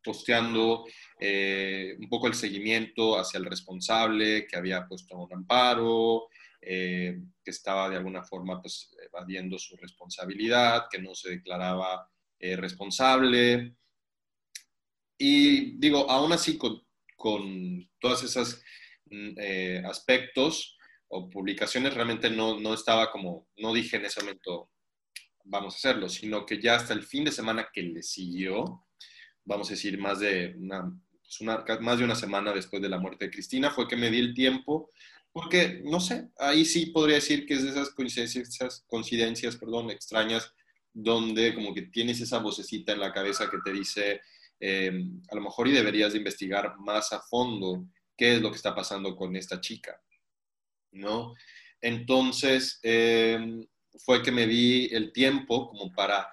posteando 0.02 0.84
un 0.84 2.08
poco 2.10 2.26
el 2.26 2.34
seguimiento 2.34 3.18
hacia 3.18 3.38
el 3.38 3.46
responsable 3.46 4.46
que 4.46 4.58
había 4.58 4.86
puesto 4.86 5.16
un 5.16 5.32
amparo, 5.32 6.28
que 6.60 7.22
estaba 7.46 7.88
de 7.88 7.96
alguna 7.96 8.22
forma 8.22 8.60
pues 8.60 8.94
evadiendo 9.06 9.58
su 9.58 9.74
responsabilidad, 9.78 10.84
que 10.90 11.00
no 11.00 11.14
se 11.14 11.30
declaraba 11.30 12.06
eh, 12.44 12.56
responsable. 12.56 13.74
Y 15.16 15.78
digo, 15.78 16.10
aún 16.10 16.30
así 16.30 16.58
con, 16.58 16.82
con 17.16 17.88
todos 17.98 18.22
esos 18.22 18.60
mm, 19.06 19.30
eh, 19.38 19.82
aspectos, 19.86 20.76
o 21.08 21.30
publicaciones, 21.30 21.94
realmente 21.94 22.28
no, 22.28 22.60
no 22.60 22.74
estaba 22.74 23.10
como, 23.10 23.48
no 23.56 23.72
dije 23.72 23.96
en 23.96 24.04
ese 24.04 24.20
momento, 24.20 24.70
vamos 25.44 25.72
a 25.72 25.76
hacerlo, 25.78 26.10
sino 26.10 26.44
que 26.44 26.60
ya 26.60 26.74
hasta 26.74 26.92
el 26.92 27.02
fin 27.04 27.24
de 27.24 27.32
semana 27.32 27.68
que 27.72 27.80
le 27.80 28.02
siguió, 28.02 28.84
vamos 29.44 29.68
a 29.68 29.74
decir, 29.74 29.96
más 29.96 30.20
de 30.20 30.54
una, 30.58 30.92
pues 31.22 31.40
una, 31.40 31.64
más 31.80 31.98
de 31.98 32.04
una 32.04 32.14
semana 32.14 32.52
después 32.52 32.82
de 32.82 32.90
la 32.90 32.98
muerte 32.98 33.24
de 33.24 33.30
Cristina, 33.30 33.70
fue 33.70 33.88
que 33.88 33.96
me 33.96 34.10
di 34.10 34.18
el 34.18 34.34
tiempo, 34.34 34.90
porque, 35.32 35.80
no 35.82 35.98
sé, 35.98 36.28
ahí 36.36 36.66
sí 36.66 36.86
podría 36.86 37.16
decir 37.16 37.46
que 37.46 37.54
es 37.54 37.62
de 37.62 37.70
esas 37.70 37.88
coincidencias, 37.94 38.50
esas 38.50 38.84
coincidencias 38.86 39.56
perdón, 39.56 39.90
extrañas, 39.90 40.52
donde 40.94 41.54
como 41.54 41.74
que 41.74 41.82
tienes 41.82 42.20
esa 42.20 42.38
vocecita 42.38 42.92
en 42.92 43.00
la 43.00 43.12
cabeza 43.12 43.50
que 43.50 43.58
te 43.62 43.72
dice, 43.72 44.22
eh, 44.60 45.04
a 45.28 45.34
lo 45.34 45.42
mejor 45.42 45.68
y 45.68 45.72
deberías 45.72 46.12
de 46.12 46.18
investigar 46.18 46.78
más 46.78 47.12
a 47.12 47.20
fondo 47.20 47.84
qué 48.16 48.36
es 48.36 48.40
lo 48.40 48.50
que 48.50 48.56
está 48.56 48.74
pasando 48.74 49.16
con 49.16 49.34
esta 49.34 49.60
chica, 49.60 50.00
¿no? 50.92 51.34
Entonces, 51.80 52.78
eh, 52.82 53.66
fue 53.98 54.22
que 54.22 54.30
me 54.30 54.46
di 54.46 54.86
el 54.92 55.12
tiempo 55.12 55.68
como 55.68 55.92
para 55.92 56.28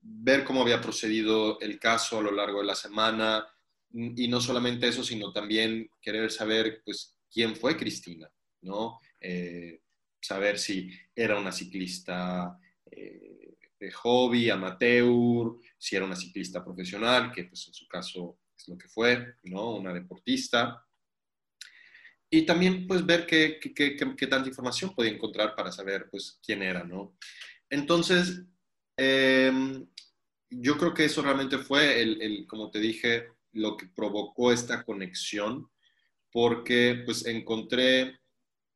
ver 0.00 0.44
cómo 0.44 0.62
había 0.62 0.80
procedido 0.80 1.60
el 1.60 1.78
caso 1.78 2.18
a 2.18 2.22
lo 2.22 2.30
largo 2.30 2.60
de 2.60 2.66
la 2.66 2.74
semana 2.74 3.46
y 3.92 4.28
no 4.28 4.40
solamente 4.40 4.88
eso, 4.88 5.04
sino 5.04 5.32
también 5.32 5.90
querer 6.00 6.30
saber, 6.30 6.82
pues, 6.84 7.16
quién 7.30 7.56
fue 7.56 7.76
Cristina, 7.76 8.30
¿no? 8.62 9.00
Eh, 9.20 9.80
saber 10.20 10.58
si 10.58 10.90
era 11.14 11.38
una 11.38 11.52
ciclista 11.52 12.58
eh, 12.90 13.56
de 13.82 13.90
hobby, 13.90 14.48
amateur, 14.48 15.56
si 15.76 15.96
era 15.96 16.04
una 16.04 16.14
ciclista 16.14 16.64
profesional, 16.64 17.32
que 17.32 17.44
pues 17.44 17.66
en 17.66 17.74
su 17.74 17.88
caso 17.88 18.38
es 18.56 18.68
lo 18.68 18.78
que 18.78 18.88
fue, 18.88 19.34
¿no? 19.42 19.74
Una 19.74 19.92
deportista. 19.92 20.86
Y 22.30 22.46
también 22.46 22.86
pues 22.86 23.04
ver 23.04 23.26
qué, 23.26 23.58
qué, 23.60 23.96
qué, 23.96 24.26
tanta 24.28 24.48
información 24.48 24.94
podía 24.94 25.10
encontrar 25.10 25.56
para 25.56 25.72
saber 25.72 26.08
pues 26.08 26.38
quién 26.46 26.62
era, 26.62 26.84
¿no? 26.84 27.16
Entonces, 27.68 28.44
em, 28.96 29.84
yo 30.48 30.78
creo 30.78 30.94
que 30.94 31.06
eso 31.06 31.20
realmente 31.20 31.58
fue, 31.58 32.00
el, 32.00 32.22
el, 32.22 32.46
como 32.46 32.70
te 32.70 32.78
dije, 32.78 33.26
lo 33.50 33.76
que 33.76 33.86
provocó 33.86 34.52
esta 34.52 34.84
conexión, 34.84 35.68
porque 36.30 37.02
pues 37.04 37.26
encontré, 37.26 38.20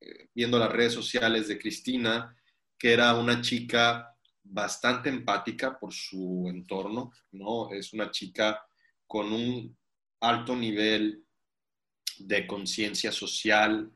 eh, 0.00 0.28
viendo 0.34 0.58
las 0.58 0.72
redes 0.72 0.94
sociales 0.94 1.46
de 1.46 1.58
Cristina, 1.58 2.36
que 2.76 2.92
era 2.92 3.14
una 3.14 3.40
chica 3.40 4.15
bastante 4.48 5.08
empática 5.08 5.78
por 5.78 5.92
su 5.92 6.46
entorno, 6.48 7.12
¿no? 7.32 7.70
Es 7.70 7.92
una 7.92 8.10
chica 8.10 8.64
con 9.06 9.32
un 9.32 9.76
alto 10.20 10.56
nivel 10.56 11.24
de 12.18 12.46
conciencia 12.46 13.12
social, 13.12 13.92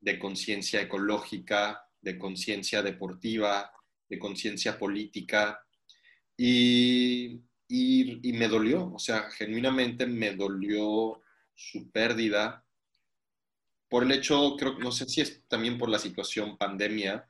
de 0.00 0.18
conciencia 0.18 0.80
ecológica, 0.80 1.82
de 2.00 2.18
conciencia 2.18 2.82
deportiva, 2.82 3.70
de 4.08 4.18
conciencia 4.18 4.78
política. 4.78 5.60
Y, 6.36 7.40
y, 7.66 8.32
me 8.32 8.48
dolió, 8.48 8.92
o 8.92 8.98
sea, 8.98 9.30
genuinamente 9.30 10.06
me 10.06 10.34
dolió 10.34 11.20
su 11.54 11.90
pérdida 11.90 12.64
por 13.88 14.04
el 14.04 14.12
hecho, 14.12 14.54
creo, 14.56 14.78
no 14.78 14.92
sé 14.92 15.06
si 15.06 15.22
es 15.22 15.42
también 15.48 15.78
por 15.78 15.88
la 15.88 15.98
situación 15.98 16.56
pandemia, 16.58 17.26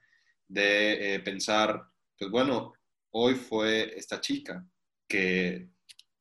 de 0.49 1.15
eh, 1.15 1.21
pensar, 1.21 1.88
pues 2.18 2.30
bueno, 2.30 2.75
hoy 3.10 3.34
fue 3.34 3.96
esta 3.96 4.20
chica 4.20 4.66
que, 5.06 5.68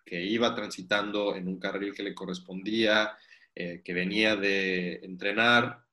iba 0.09 0.55
transitando 0.55 1.35
en 1.35 1.49
un 1.49 1.59
carril 1.59 1.93
que 1.93 2.01
le 2.01 2.15
correspondía, 2.15 3.17
eh, 3.53 3.81
que 3.83 3.93
venía 3.93 4.37
de 4.37 5.01
entrenar, 5.03 5.83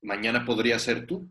mañana 0.00 0.42
podría 0.46 0.78
ser 0.78 1.06
tú, 1.06 1.28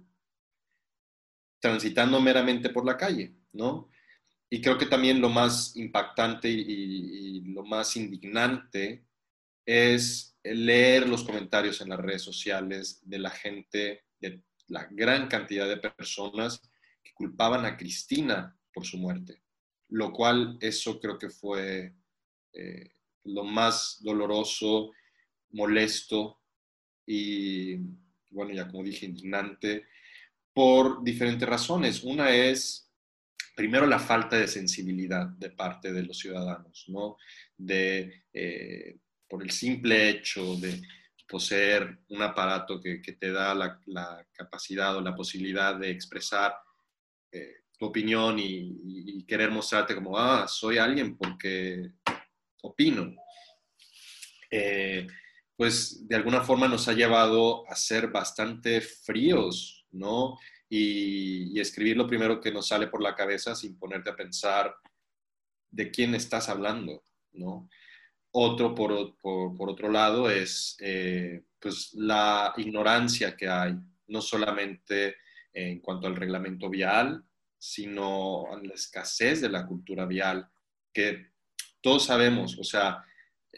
transitando 1.60 2.22
meramente 2.22 2.70
por 2.70 2.86
la 2.86 2.96
calle, 2.96 3.34
¿no? 3.54 3.90
Y 4.52 4.62
creo 4.62 4.78
que 4.78 4.86
también 4.86 5.20
lo 5.20 5.30
más 5.30 5.76
impactante 5.76 6.48
y 6.48 7.42
lo 7.46 7.64
más 7.64 7.96
indignante 7.96 9.04
es 9.66 10.38
leer 10.44 11.08
los 11.08 11.24
comentarios 11.24 11.82
en 11.82 11.90
las 11.90 12.00
redes 12.00 12.22
sociales 12.22 13.00
de 13.04 13.18
la 13.18 13.32
gente, 13.32 14.06
de 14.20 14.44
la 14.68 14.88
gran 14.92 15.28
cantidad 15.28 15.68
de 15.68 15.78
personas 15.78 16.71
que 17.04 17.14
culpaban 17.14 17.66
a 17.66 17.78
Cristina 17.78 18.58
por 18.74 18.86
su 18.86 18.98
muerte, 18.98 19.42
lo 19.90 20.12
cual 20.12 20.58
eso 20.62 21.00
creo 21.00 21.18
que 21.18 21.30
fue 21.30 21.94
eh, 22.54 22.92
lo 23.26 23.44
más 23.44 23.98
doloroso, 24.02 24.92
molesto 25.52 26.42
y, 27.06 27.76
bueno, 28.30 28.54
ya 28.54 28.68
como 28.68 28.84
dije, 28.84 29.06
indignante, 29.06 29.88
por 30.54 31.04
diferentes 31.04 31.48
razones. 31.48 32.04
Una 32.04 32.30
es, 32.34 32.90
primero, 33.56 33.86
la 33.86 34.00
falta 34.00 34.38
de 34.38 34.48
sensibilidad 34.48 35.28
de 35.28 35.52
parte 35.52 35.92
de 35.92 36.04
los 36.04 36.18
ciudadanos, 36.18 36.86
¿no? 36.88 37.18
De, 37.58 38.24
eh, 38.34 38.98
por 39.28 39.44
el 39.44 39.52
simple 39.52 40.10
hecho 40.10 40.56
de 40.56 40.82
poseer 41.28 42.00
un 42.10 42.22
aparato 42.22 42.82
que, 42.82 43.00
te 43.00 43.32
da 43.32 43.56
la, 43.56 44.28
capacidad 44.34 44.98
o 44.98 45.02
la 45.02 45.16
posibilidad 45.16 45.76
de 45.76 45.90
expresar 45.90 46.54
eh, 47.32 47.64
tu 47.78 47.86
opinión 47.86 48.38
y, 48.40 49.24
querer 49.26 49.50
mostrarte 49.50 49.96
como, 49.96 50.18
ah, 50.18 50.46
soy 50.48 50.78
alguien 50.78 51.16
porque 51.16 51.92
opino. 52.62 53.16
Eh, 54.50 55.08
pues 55.56 56.06
de 56.08 56.16
alguna 56.16 56.42
forma 56.42 56.68
nos 56.68 56.88
ha 56.88 56.94
llevado 56.94 57.70
a 57.70 57.76
ser 57.76 58.08
bastante 58.08 58.82
fríos, 58.82 59.86
¿no? 59.92 60.38
Y, 60.68 61.56
y, 61.56 61.60
escribir 61.60 61.96
lo 61.96 62.08
primero 62.08 62.42
que 62.42 62.52
nos 62.52 62.68
sale 62.68 62.88
por 62.88 63.02
la 63.02 63.16
cabeza 63.16 63.56
sin 63.56 63.78
ponerte 63.80 64.10
a 64.10 64.16
pensar 64.16 64.76
de 65.70 65.90
quién 65.92 66.14
estás 66.16 66.50
hablando, 66.50 67.04
¿no? 67.32 67.70
Otro, 68.34 68.74
por, 68.74 68.94
otro 69.24 69.90
lado, 69.90 70.30
es 70.30 70.78
eh, 70.80 71.44
pues 71.60 71.94
la 71.94 72.54
ignorancia 72.56 73.36
que 73.36 73.50
hay, 73.50 73.76
no 74.08 74.22
solamente 74.22 75.18
en 75.54 75.80
cuanto 75.80 76.08
al 76.08 76.16
reglamento 76.16 76.70
vial, 76.70 77.24
sino 77.58 78.52
a 78.52 78.62
la 78.62 78.74
escasez 78.74 79.42
de 79.42 79.50
la 79.50 79.66
cultura 79.66 80.06
vial, 80.06 80.48
que 80.94 81.32
todos 81.82 82.06
sabemos, 82.06 82.58
o 82.60 82.64
sea, 82.64 83.04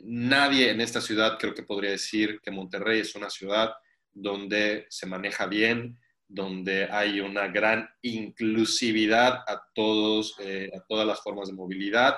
nadie 0.02 0.72
en 0.72 0.82
esta 0.82 1.02
ciudad 1.02 1.38
creo 1.40 1.54
que 1.54 1.64
podría 1.64 1.92
decir 1.92 2.40
que 2.42 2.52
Monterrey 2.52 3.00
es 3.00 3.16
una 3.16 3.30
ciudad 3.30 3.74
donde 4.12 4.86
se 4.90 5.06
maneja 5.06 5.46
bien, 5.46 6.00
donde 6.28 6.86
hay 6.92 7.20
una 7.20 7.48
gran 7.48 7.88
inclusividad 8.02 9.44
a, 9.48 9.64
todos, 9.74 10.36
eh, 10.40 10.72
a 10.76 10.84
todas 10.88 11.06
las 11.06 11.22
formas 11.22 11.48
de 11.48 11.54
movilidad. 11.54 12.16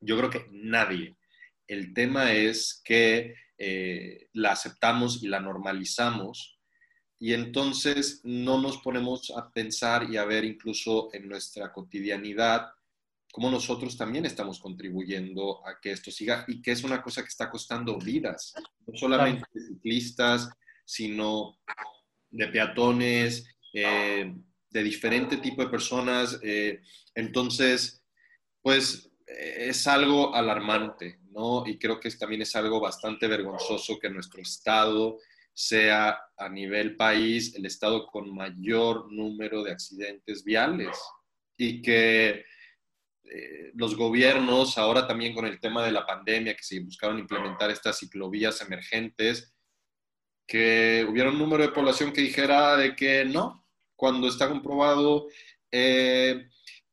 Yo 0.00 0.16
creo 0.16 0.30
que 0.30 0.46
nadie, 0.50 1.16
el 1.66 1.92
tema 1.92 2.32
es 2.32 2.80
que 2.84 3.34
eh, 3.58 4.28
la 4.32 4.52
aceptamos 4.52 5.22
y 5.22 5.28
la 5.28 5.40
normalizamos 5.40 6.57
y 7.18 7.32
entonces 7.32 8.20
no 8.24 8.60
nos 8.60 8.78
ponemos 8.78 9.32
a 9.36 9.50
pensar 9.50 10.08
y 10.10 10.16
a 10.16 10.24
ver 10.24 10.44
incluso 10.44 11.10
en 11.12 11.28
nuestra 11.28 11.72
cotidianidad 11.72 12.68
cómo 13.32 13.50
nosotros 13.50 13.96
también 13.96 14.24
estamos 14.24 14.60
contribuyendo 14.60 15.66
a 15.66 15.80
que 15.80 15.92
esto 15.92 16.10
siga 16.10 16.44
y 16.48 16.62
que 16.62 16.72
es 16.72 16.84
una 16.84 17.02
cosa 17.02 17.22
que 17.22 17.28
está 17.28 17.50
costando 17.50 17.98
vidas, 17.98 18.54
no 18.86 18.96
solamente 18.96 19.44
de 19.52 19.66
ciclistas, 19.66 20.48
sino 20.84 21.58
de 22.30 22.48
peatones, 22.48 23.46
eh, 23.74 24.34
de 24.70 24.82
diferente 24.82 25.36
tipo 25.38 25.62
de 25.62 25.68
personas. 25.68 26.38
Eh, 26.42 26.80
entonces, 27.14 28.02
pues 28.62 29.10
es 29.26 29.86
algo 29.86 30.34
alarmante, 30.34 31.18
y 31.66 31.78
creo 31.78 32.00
que 32.00 32.10
también 32.12 32.42
es 32.42 32.56
algo 32.56 32.80
bastante 32.80 33.28
vergonzoso 33.28 33.98
que 33.98 34.10
nuestro 34.10 34.42
Estado 34.42 35.18
sea 35.58 36.16
a 36.36 36.48
nivel 36.48 36.94
país 36.94 37.52
el 37.56 37.66
Estado 37.66 38.06
con 38.06 38.32
mayor 38.32 39.12
número 39.12 39.64
de 39.64 39.72
accidentes 39.72 40.44
viales 40.44 40.96
y 41.56 41.82
que 41.82 42.44
eh, 43.24 43.72
los 43.74 43.96
gobiernos, 43.96 44.78
ahora 44.78 45.08
también 45.08 45.34
con 45.34 45.46
el 45.46 45.58
tema 45.58 45.84
de 45.84 45.90
la 45.90 46.06
pandemia, 46.06 46.54
que 46.54 46.62
se 46.62 46.78
buscaron 46.78 47.18
implementar 47.18 47.72
estas 47.72 47.98
ciclovías 47.98 48.60
emergentes, 48.60 49.52
que 50.46 51.04
hubiera 51.10 51.30
un 51.30 51.38
número 51.40 51.64
de 51.64 51.72
población 51.72 52.12
que 52.12 52.20
dijera 52.20 52.76
de 52.76 52.94
que 52.94 53.24
no, 53.24 53.66
cuando 53.96 54.28
está 54.28 54.48
comprobado 54.48 55.26
eh, 55.72 56.48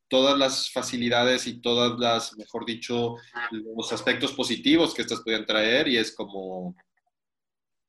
todas 0.07 0.39
las 0.39 0.71
facilidades 0.71 1.45
y 1.45 1.61
todas 1.61 1.99
las, 1.99 2.35
mejor 2.35 2.65
dicho, 2.65 3.15
los 3.51 3.93
aspectos 3.93 4.31
positivos 4.31 4.95
que 4.95 5.03
estas 5.03 5.21
pueden 5.21 5.45
traer 5.45 5.87
y 5.87 5.97
es 5.97 6.15
como... 6.15 6.75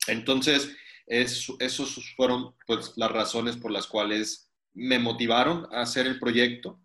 Entonces, 0.08 0.76
es, 1.06 1.46
esos 1.58 2.14
fueron 2.16 2.54
pues 2.66 2.92
las 2.96 3.10
razones 3.10 3.56
por 3.56 3.70
las 3.70 3.86
cuales 3.86 4.50
me 4.74 4.98
motivaron 4.98 5.66
a 5.72 5.82
hacer 5.82 6.06
el 6.06 6.18
proyecto, 6.18 6.80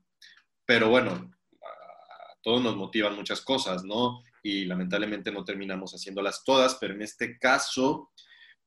pero 0.66 0.90
bueno, 0.90 1.12
a 1.12 2.36
todos 2.42 2.62
nos 2.62 2.76
motivan 2.76 3.16
muchas 3.16 3.42
cosas, 3.42 3.84
¿no? 3.84 4.24
Y 4.44 4.66
lamentablemente 4.66 5.32
no 5.32 5.44
terminamos 5.44 5.92
haciéndolas 5.92 6.44
todas, 6.44 6.76
pero 6.80 6.94
en 6.94 7.02
este 7.02 7.38
caso 7.38 8.12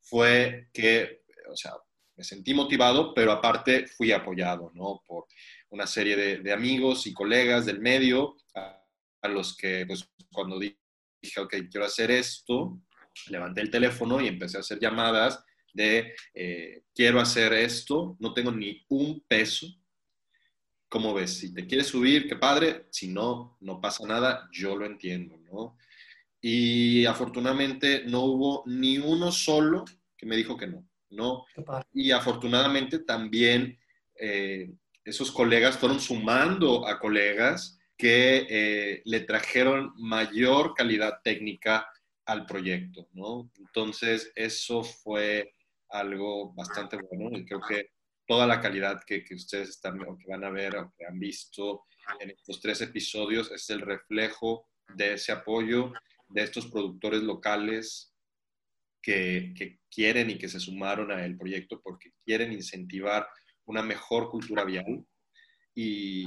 fue 0.01 0.69
que 0.73 1.25
o 1.51 1.57
sea, 1.57 1.73
me 2.17 2.25
sentí 2.25 2.55
motivado, 2.55 3.15
pero 3.15 3.33
aparte 3.33 3.87
fui 3.87 4.13
apoyado, 4.13 4.71
¿no? 4.75 5.03
Por 5.07 5.27
una 5.71 5.87
serie 5.87 6.17
de, 6.17 6.53
amigos 6.53 7.07
y 7.07 7.13
colegas 7.13 7.67
del 7.67 7.81
medio 7.81 8.37
a, 8.55 8.81
los 9.29 9.57
que, 9.57 9.85
pues, 9.87 10.09
cuando 10.33 10.59
dije, 10.59 11.41
ok, 11.41 11.55
quiero 11.71 11.87
hacer 11.87 12.11
esto, 12.11 12.79
levanté 13.29 13.61
el 13.61 13.71
teléfono 13.71 14.21
y 14.21 14.29
empecé 14.29 14.57
a 14.57 14.61
hacer 14.61 14.79
llamadas 14.79 15.45
de, 15.73 16.15
eh, 16.35 16.85
quiero 16.95 17.21
hacer 17.21 17.53
esto, 17.53 18.17
no 18.21 18.33
tengo 18.33 18.53
ni 18.53 18.85
un 18.89 19.21
peso. 19.27 19.67
¿Cómo 20.89 21.13
ves? 21.13 21.39
Si 21.39 21.53
te 21.53 21.67
quieres 21.67 21.89
subir, 21.89 22.29
qué 22.29 22.37
padre. 22.37 22.87
Si 22.91 23.09
no, 23.09 23.57
no 23.61 23.81
pasa 23.81 24.07
nada, 24.07 24.49
yo 24.53 24.77
lo 24.77 24.87
entiendo, 24.87 25.37
¿no? 25.39 25.77
Y 26.41 27.05
afortunadamente 27.07 28.05
no 28.05 28.21
hubo 28.21 28.63
ni 28.67 28.99
uno 28.99 29.33
solo 29.33 29.85
que 30.17 30.27
me 30.27 30.37
dijo 30.37 30.57
que 30.57 30.69
no, 30.69 30.87
¿no? 31.11 31.47
Y 31.93 32.13
afortunadamente 32.13 33.01
también 33.01 33.79
eh, 34.15 34.73
esos 35.05 35.33
colegas 35.33 35.77
fueron 35.77 36.01
sumando 36.01 36.87
a 36.87 37.01
colegas 37.01 37.81
que 37.97 38.47
eh, 38.49 39.03
le 39.05 39.21
trajeron 39.21 39.93
mayor 39.97 40.75
calidad 40.75 41.21
técnica 41.23 41.89
al 42.27 42.47
proyecto, 42.47 43.09
¿no? 43.13 43.51
Entonces, 43.59 44.33
eso 44.35 44.83
fue 44.83 45.55
algo 45.91 46.53
bastante 46.55 46.97
bueno 46.97 47.37
y 47.39 47.45
creo 47.45 47.61
que 47.61 47.91
toda 48.27 48.47
la 48.47 48.61
calidad 48.61 49.03
que, 49.07 49.25
que 49.25 49.35
ustedes 49.35 49.69
están 49.69 50.01
o 50.01 50.17
que 50.17 50.27
van 50.29 50.45
a 50.45 50.51
ver 50.51 50.77
o 50.77 50.93
que 50.97 51.07
han 51.07 51.19
visto 51.19 51.85
en 52.21 52.31
estos 52.31 52.61
tres 52.61 52.81
episodios 52.81 53.51
es 53.51 53.69
el 53.71 53.81
reflejo 53.81 54.69
de 54.95 55.15
ese 55.15 55.33
apoyo 55.33 55.93
de 56.29 56.43
estos 56.43 56.67
productores 56.67 57.23
locales 57.23 58.15
que, 59.03 59.53
que, 59.57 59.81
quieren 59.91 60.31
y 60.31 60.39
que 60.39 60.49
se 60.49 60.59
sumaron 60.59 61.13
a 61.13 61.25
el 61.25 61.37
proyecto 61.37 61.81
porque 61.81 62.11
quieren 62.25 62.53
incentivar 62.53 63.29
una 63.67 63.83
mejor 63.83 64.29
cultura 64.29 64.65
vial 64.65 65.07
y, 65.73 66.27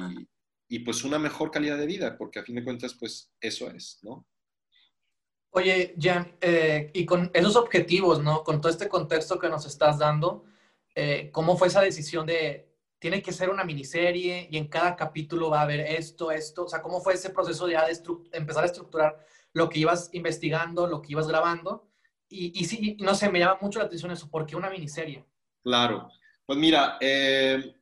y, 0.69 0.79
pues 0.79 1.03
una 1.03 1.19
mejor 1.19 1.51
calidad 1.51 1.77
de 1.77 1.85
vida, 1.85 2.17
porque 2.17 2.39
a 2.39 2.43
fin 2.43 2.55
de 2.55 2.63
cuentas 2.63 2.95
pues 2.97 3.33
eso 3.41 3.69
es, 3.69 3.99
¿no? 4.03 4.25
Oye, 5.51 5.95
Jan, 5.99 6.35
eh, 6.41 6.91
y 6.93 7.05
con 7.05 7.31
esos 7.33 7.55
objetivos, 7.55 8.21
¿no? 8.21 8.43
Con 8.43 8.61
todo 8.61 8.71
este 8.71 8.87
contexto 8.89 9.39
que 9.39 9.49
nos 9.49 9.65
estás 9.65 9.97
dando, 9.97 10.45
eh, 10.93 11.29
¿cómo 11.31 11.57
fue 11.57 11.67
esa 11.67 11.81
decisión 11.81 12.25
de, 12.25 12.73
tiene 12.99 13.21
que 13.21 13.31
ser 13.31 13.49
una 13.49 13.63
miniserie 13.63 14.47
y 14.51 14.57
en 14.57 14.67
cada 14.67 14.95
capítulo 14.95 15.49
va 15.49 15.61
a 15.61 15.63
haber 15.63 15.79
esto, 15.79 16.31
esto? 16.31 16.65
O 16.65 16.67
sea, 16.67 16.81
¿cómo 16.81 17.01
fue 17.01 17.13
ese 17.13 17.29
proceso 17.29 17.69
ya 17.69 17.85
de 17.85 17.97
empezar 18.33 18.63
a 18.63 18.67
estructurar 18.67 19.25
lo 19.53 19.69
que 19.69 19.79
ibas 19.79 20.09
investigando, 20.13 20.87
lo 20.87 21.01
que 21.01 21.13
ibas 21.13 21.27
grabando? 21.27 21.89
Y, 22.29 22.59
y 22.59 22.65
sí, 22.65 22.97
no 22.99 23.15
sé, 23.15 23.29
me 23.29 23.39
llama 23.39 23.57
mucho 23.61 23.79
la 23.79 23.85
atención 23.85 24.11
eso, 24.11 24.29
¿por 24.29 24.45
qué 24.45 24.55
una 24.55 24.69
miniserie? 24.69 25.25
Claro, 25.63 26.09
pues 26.45 26.59
mira, 26.59 26.97
eh, 26.99 27.73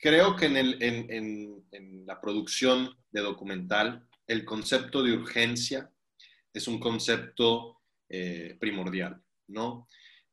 creo 0.00 0.36
que 0.36 0.46
en, 0.46 0.56
el, 0.56 0.82
en, 0.82 1.10
en, 1.12 1.66
en 1.70 2.06
la 2.06 2.20
producción 2.20 2.96
de 3.12 3.20
documental, 3.20 4.06
el 4.26 4.44
concepto 4.44 5.02
de 5.02 5.12
urgencia 5.12 5.90
es 6.52 6.68
un 6.68 6.78
concepto 6.78 7.80
eh, 8.08 8.56
primordial, 8.58 9.22
¿no? 9.48 9.88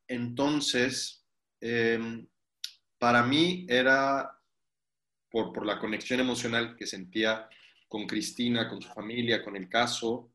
Entonces, 0.08 1.24
em, 1.60 2.26
para 2.98 3.22
mí 3.22 3.66
era, 3.68 4.30
por, 5.30 5.52
por, 5.52 5.66
la 5.66 5.78
conexión 5.78 6.20
emocional 6.20 6.76
que 6.76 6.86
sentía 6.86 7.48
con 7.88 8.06
Cristina, 8.06 8.68
con 8.68 8.80
su 8.80 8.88
familia, 8.88 9.44
con 9.44 9.56
el 9.56 9.68
caso, 9.68 10.32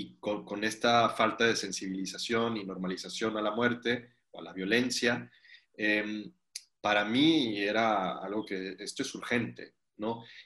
y 0.00 0.16
con, 0.18 0.64
esta 0.64 1.10
falta 1.10 1.46
de 1.46 1.56
sensibilización 1.56 2.56
y 2.56 2.64
normalización 2.64 3.36
a 3.36 3.42
la 3.42 3.50
muerte 3.50 4.14
o 4.30 4.40
a 4.40 4.42
la 4.42 4.52
violencia, 4.52 5.30
em, 5.76 6.32
para 6.80 7.04
mí 7.04 7.58
era 7.58 8.18
algo 8.18 8.44
que 8.46 8.76
esto 8.78 9.02
es 9.02 9.14
urgente, 9.14 9.74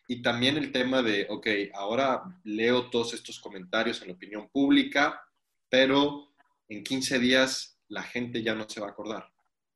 Y 0.08 0.22
también 0.22 0.56
el 0.56 0.72
tema 0.72 1.02
de, 1.02 1.26
ok, 1.28 1.46
ahora 1.74 2.22
leo 2.44 2.90
todos 2.90 3.14
estos 3.14 3.40
comentarios 3.40 4.00
en 4.02 4.08
la 4.08 4.14
opinión 4.14 4.48
pública, 4.48 5.22
pero 5.68 6.34
en 6.68 6.82
15 6.82 7.18
días 7.18 7.78
la 7.88 8.02
gente 8.02 8.42
ya 8.42 8.54
no 8.54 8.68
se 8.68 8.80
va 8.80 8.88
a 8.88 8.90
acordar. 8.90 9.30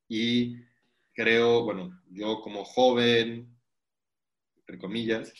Y 0.07 0.57
creo, 1.13 1.63
bueno, 1.63 2.01
yo 2.09 2.41
como 2.41 2.63
joven, 2.63 3.55
entre 4.57 4.77
comillas, 4.77 5.33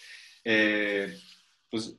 eh, 0.44 1.18
pues 1.70 1.98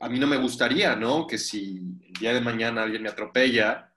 a 0.00 0.08
mí 0.08 0.18
no 0.18 0.26
me 0.26 0.36
gustaría, 0.36 0.94
¿no? 0.96 1.26
Que 1.26 1.38
si 1.38 1.78
el 1.78 2.12
día 2.20 2.32
de 2.32 2.40
mañana 2.40 2.82
alguien 2.82 3.02
me 3.02 3.08
atropella, 3.08 3.92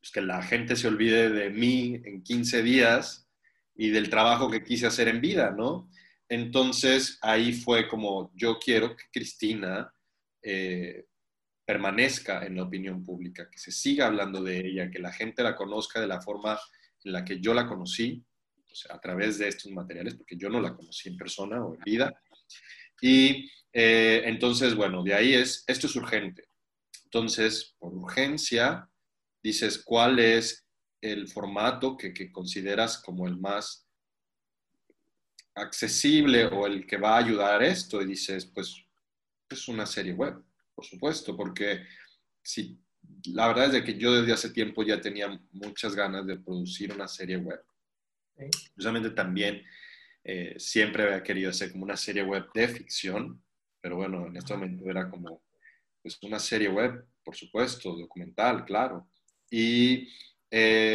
pues 0.00 0.10
que 0.12 0.20
la 0.22 0.42
gente 0.42 0.76
se 0.76 0.88
olvide 0.88 1.28
de 1.30 1.50
mí 1.50 2.00
en 2.04 2.22
15 2.22 2.62
días 2.62 3.28
y 3.74 3.90
del 3.90 4.08
trabajo 4.08 4.50
que 4.50 4.64
quise 4.64 4.86
hacer 4.86 5.08
en 5.08 5.20
vida, 5.20 5.50
¿no? 5.50 5.90
Entonces 6.30 7.18
ahí 7.22 7.52
fue 7.52 7.88
como 7.88 8.30
yo 8.34 8.58
quiero 8.58 8.94
que 8.96 9.04
Cristina 9.12 9.92
eh, 10.40 11.06
permanezca 11.66 12.46
en 12.46 12.56
la 12.56 12.62
opinión 12.62 13.04
pública, 13.04 13.50
que 13.50 13.58
se 13.58 13.72
siga 13.72 14.06
hablando 14.06 14.40
de 14.40 14.58
ella, 14.58 14.90
que 14.90 15.00
la 15.00 15.12
gente 15.12 15.42
la 15.42 15.56
conozca 15.56 16.00
de 16.00 16.06
la 16.06 16.20
forma 16.20 16.58
en 17.02 17.12
la 17.12 17.24
que 17.24 17.40
yo 17.40 17.52
la 17.52 17.66
conocí, 17.66 18.24
a 18.90 19.00
través 19.00 19.38
de 19.38 19.48
estos 19.48 19.72
materiales, 19.72 20.14
porque 20.14 20.36
yo 20.36 20.48
no 20.48 20.60
la 20.60 20.76
conocí 20.76 21.08
en 21.08 21.16
persona 21.16 21.64
o 21.64 21.74
en 21.74 21.80
vida. 21.80 22.22
Y 23.00 23.50
eh, 23.72 24.22
entonces, 24.24 24.76
bueno, 24.76 25.02
de 25.02 25.14
ahí 25.14 25.34
es, 25.34 25.64
esto 25.66 25.88
es 25.88 25.96
urgente. 25.96 26.44
Entonces, 27.04 27.74
por 27.80 27.92
urgencia, 27.92 28.88
dices 29.42 29.82
cuál 29.84 30.20
es 30.20 30.64
el 31.00 31.26
formato 31.26 31.96
que, 31.96 32.14
que 32.14 32.30
consideras 32.30 33.02
como 33.02 33.26
el 33.26 33.36
más 33.36 33.89
accesible 35.60 36.46
o 36.46 36.66
el 36.66 36.86
que 36.86 36.96
va 36.96 37.16
a 37.16 37.18
ayudar 37.18 37.60
a 37.60 37.66
esto 37.66 38.00
y 38.02 38.06
dices, 38.06 38.46
pues 38.46 38.84
es 39.48 39.68
una 39.68 39.86
serie 39.86 40.12
web, 40.12 40.42
por 40.74 40.84
supuesto, 40.84 41.36
porque 41.36 41.84
si 42.42 42.78
la 43.26 43.48
verdad 43.48 43.74
es 43.74 43.84
que 43.84 43.98
yo 43.98 44.12
desde 44.12 44.32
hace 44.32 44.50
tiempo 44.50 44.82
ya 44.82 45.00
tenía 45.00 45.28
muchas 45.52 45.94
ganas 45.94 46.26
de 46.26 46.38
producir 46.38 46.92
una 46.92 47.08
serie 47.08 47.36
web. 47.36 47.60
Precisamente 48.74 49.10
también 49.10 49.62
eh, 50.24 50.54
siempre 50.58 51.02
había 51.02 51.22
querido 51.22 51.50
hacer 51.50 51.72
como 51.72 51.84
una 51.84 51.96
serie 51.96 52.22
web 52.22 52.46
de 52.54 52.68
ficción, 52.68 53.42
pero 53.80 53.96
bueno, 53.96 54.26
en 54.26 54.36
este 54.36 54.54
momento 54.54 54.88
era 54.88 55.10
como 55.10 55.42
pues, 56.02 56.18
una 56.22 56.38
serie 56.38 56.68
web, 56.68 57.06
por 57.24 57.36
supuesto, 57.36 57.94
documental, 57.94 58.64
claro. 58.64 59.08
Y 59.50 60.08
eh, 60.50 60.89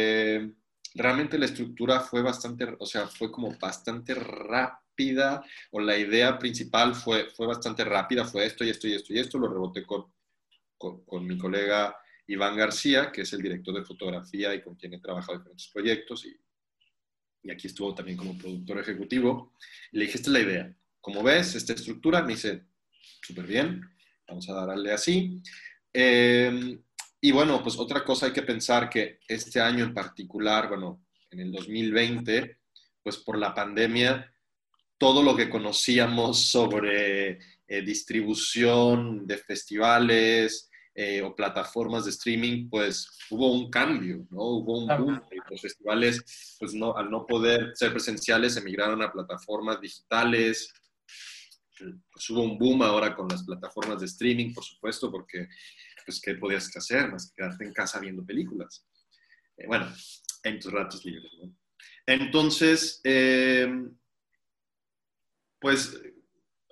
realmente 1.06 1.38
la 1.38 1.44
estructura 1.44 2.00
fue 2.00 2.20
bastante, 2.20 2.66
o 2.80 2.84
sea, 2.84 3.06
fue 3.06 3.30
como 3.30 3.56
bastante 3.58 4.12
rápida, 4.12 5.44
o 5.70 5.80
la 5.80 5.96
idea 5.96 6.36
principal 6.36 6.96
fue, 6.96 7.30
fue 7.30 7.46
bastante 7.46 7.84
rápida, 7.84 8.24
fue 8.24 8.44
esto 8.44 8.64
y 8.64 8.70
esto 8.70 8.88
y 8.88 8.94
esto 8.94 9.12
y 9.14 9.20
esto, 9.20 9.38
lo 9.38 9.48
reboté 9.48 9.84
con, 9.86 10.12
con, 10.76 11.24
mi 11.24 11.38
colega 11.38 11.96
Iván 12.26 12.56
García, 12.56 13.12
que 13.12 13.20
es 13.22 13.32
el 13.32 13.40
director 13.40 13.72
de 13.72 13.84
fotografía 13.84 14.52
y 14.52 14.62
con 14.62 14.74
quien 14.74 14.94
he 14.94 14.98
trabajado 14.98 15.34
en 15.34 15.38
diferentes 15.42 15.68
proyectos, 15.68 16.26
y, 16.26 16.36
y 17.44 17.52
aquí 17.52 17.68
estuvo 17.68 17.94
también 17.94 18.18
como 18.18 18.36
productor 18.36 18.80
ejecutivo, 18.80 19.52
le 19.92 20.06
dije, 20.06 20.16
esta 20.16 20.30
es 20.30 20.32
la 20.32 20.40
idea, 20.40 20.76
como 21.00 21.22
ves, 21.22 21.54
esta 21.54 21.72
estructura, 21.72 22.22
me 22.22 22.32
dice, 22.32 22.64
súper 23.22 23.46
bien, 23.46 23.80
vamos 24.26 24.48
a 24.48 24.54
darle 24.54 24.90
así. 24.90 25.40
Eh, 25.92 26.80
y 27.26 27.32
bueno, 27.32 27.60
pues 27.60 27.76
otra 27.76 28.04
cosa 28.04 28.26
hay 28.26 28.32
que 28.32 28.42
pensar 28.42 28.88
que 28.88 29.18
este 29.26 29.60
año 29.60 29.82
en 29.82 29.92
particular, 29.92 30.68
bueno, 30.68 31.04
en 31.32 31.40
el 31.40 31.50
2020, 31.50 32.58
pues 33.02 33.16
por 33.16 33.36
la 33.36 33.52
pandemia, 33.52 34.32
todo 34.96 35.24
lo 35.24 35.34
que 35.34 35.50
conocíamos 35.50 36.44
sobre 36.44 37.40
eh, 37.66 37.82
distribución 37.84 39.26
de 39.26 39.38
festivales 39.38 40.70
eh, 40.94 41.20
o 41.20 41.34
plataformas 41.34 42.04
de 42.04 42.12
streaming, 42.12 42.68
pues 42.70 43.10
hubo 43.30 43.50
un 43.50 43.70
cambio, 43.72 44.24
¿no? 44.30 44.42
Hubo 44.42 44.84
un 44.84 44.86
boom. 44.86 45.20
Los 45.50 45.60
festivales, 45.60 46.56
pues 46.60 46.74
no, 46.74 46.96
al 46.96 47.10
no 47.10 47.26
poder 47.26 47.72
ser 47.74 47.90
presenciales, 47.90 48.56
emigraron 48.56 49.02
a 49.02 49.10
plataformas 49.10 49.80
digitales. 49.80 50.72
Pues 51.76 52.30
hubo 52.30 52.42
un 52.42 52.56
boom 52.56 52.82
ahora 52.82 53.16
con 53.16 53.26
las 53.26 53.42
plataformas 53.42 53.98
de 53.98 54.06
streaming, 54.06 54.54
por 54.54 54.62
supuesto, 54.62 55.10
porque 55.10 55.48
pues, 56.06 56.20
¿qué 56.20 56.34
podías 56.36 56.74
hacer 56.74 57.10
más 57.10 57.28
que 57.28 57.42
quedarte 57.42 57.64
en 57.64 57.74
casa 57.74 58.00
viendo 58.00 58.24
películas? 58.24 58.86
Eh, 59.58 59.66
bueno, 59.66 59.92
en 60.44 60.58
tus 60.60 60.72
ratos 60.72 61.04
libres, 61.04 61.30
¿no? 61.42 61.52
Entonces, 62.06 63.00
eh, 63.02 63.68
pues 65.58 66.00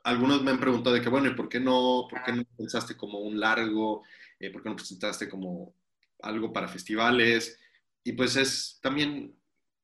algunos 0.04 0.42
me 0.42 0.52
han 0.52 0.60
preguntado 0.60 0.94
de 0.94 1.02
que, 1.02 1.08
bueno, 1.08 1.28
¿y 1.28 1.34
por 1.34 1.48
qué 1.48 1.58
no, 1.58 2.06
por 2.08 2.22
qué 2.22 2.32
no 2.32 2.44
pensaste 2.56 2.96
como 2.96 3.18
un 3.18 3.40
largo? 3.40 4.04
Eh, 4.38 4.50
¿Por 4.50 4.62
qué 4.62 4.68
no 4.68 4.76
presentaste 4.76 5.28
como 5.28 5.74
algo 6.22 6.52
para 6.52 6.68
festivales? 6.68 7.58
Y 8.04 8.12
pues 8.12 8.36
es 8.36 8.78
también 8.80 9.34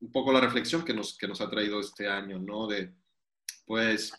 un 0.00 0.12
poco 0.12 0.32
la 0.32 0.40
reflexión 0.40 0.84
que 0.84 0.94
nos, 0.94 1.16
que 1.18 1.26
nos 1.26 1.40
ha 1.40 1.50
traído 1.50 1.80
este 1.80 2.06
año, 2.08 2.38
¿no? 2.38 2.66
De, 2.66 2.94
pues, 3.64 4.12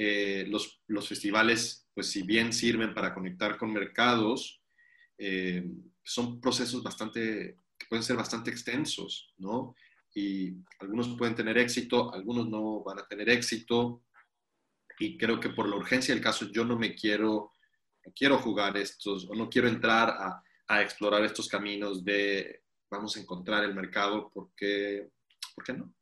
porque 0.00 0.46
los, 0.48 0.82
los 0.86 1.06
festivales 1.06 1.86
pues 1.92 2.10
si 2.10 2.22
bien 2.22 2.54
sirven 2.54 2.94
para 2.94 3.12
conectar 3.12 3.58
con 3.58 3.70
mercados, 3.70 4.62
eh, 5.18 5.62
son 6.02 6.40
procesos 6.40 6.82
bastante 6.82 7.58
que 7.78 7.86
pueden 7.86 8.02
ser 8.02 8.16
bastante 8.16 8.50
extensos, 8.50 9.34
¿no? 9.36 9.74
Y 10.14 10.54
algunos 10.78 11.16
pueden 11.18 11.34
tener 11.34 11.58
éxito, 11.58 12.14
algunos 12.14 12.48
no 12.48 12.82
van 12.82 13.00
a 13.00 13.06
tener 13.06 13.28
éxito. 13.28 14.04
Y 14.98 15.18
creo 15.18 15.38
que 15.38 15.50
por 15.50 15.68
la 15.68 15.76
urgencia 15.76 16.14
del 16.14 16.24
caso 16.24 16.50
yo 16.50 16.64
no 16.64 16.78
me 16.78 16.94
quiero, 16.94 17.52
no 18.06 18.12
quiero 18.14 18.38
jugar 18.38 18.78
estos, 18.78 19.28
o 19.28 19.34
no 19.34 19.50
quiero 19.50 19.68
entrar 19.68 20.08
a, 20.08 20.42
a 20.68 20.82
explorar 20.82 21.22
estos 21.24 21.46
caminos 21.46 22.02
de 22.02 22.62
vamos 22.90 23.16
a 23.16 23.20
encontrar 23.20 23.64
el 23.64 23.74
mercado, 23.74 24.30
porque, 24.32 25.10
¿por 25.54 25.64
qué 25.64 25.74
no? 25.74 25.94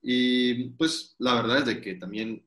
Y 0.00 0.70
pues 0.70 1.14
la 1.18 1.34
verdad 1.34 1.58
es 1.58 1.66
de 1.66 1.80
que 1.82 1.94
también 1.94 2.44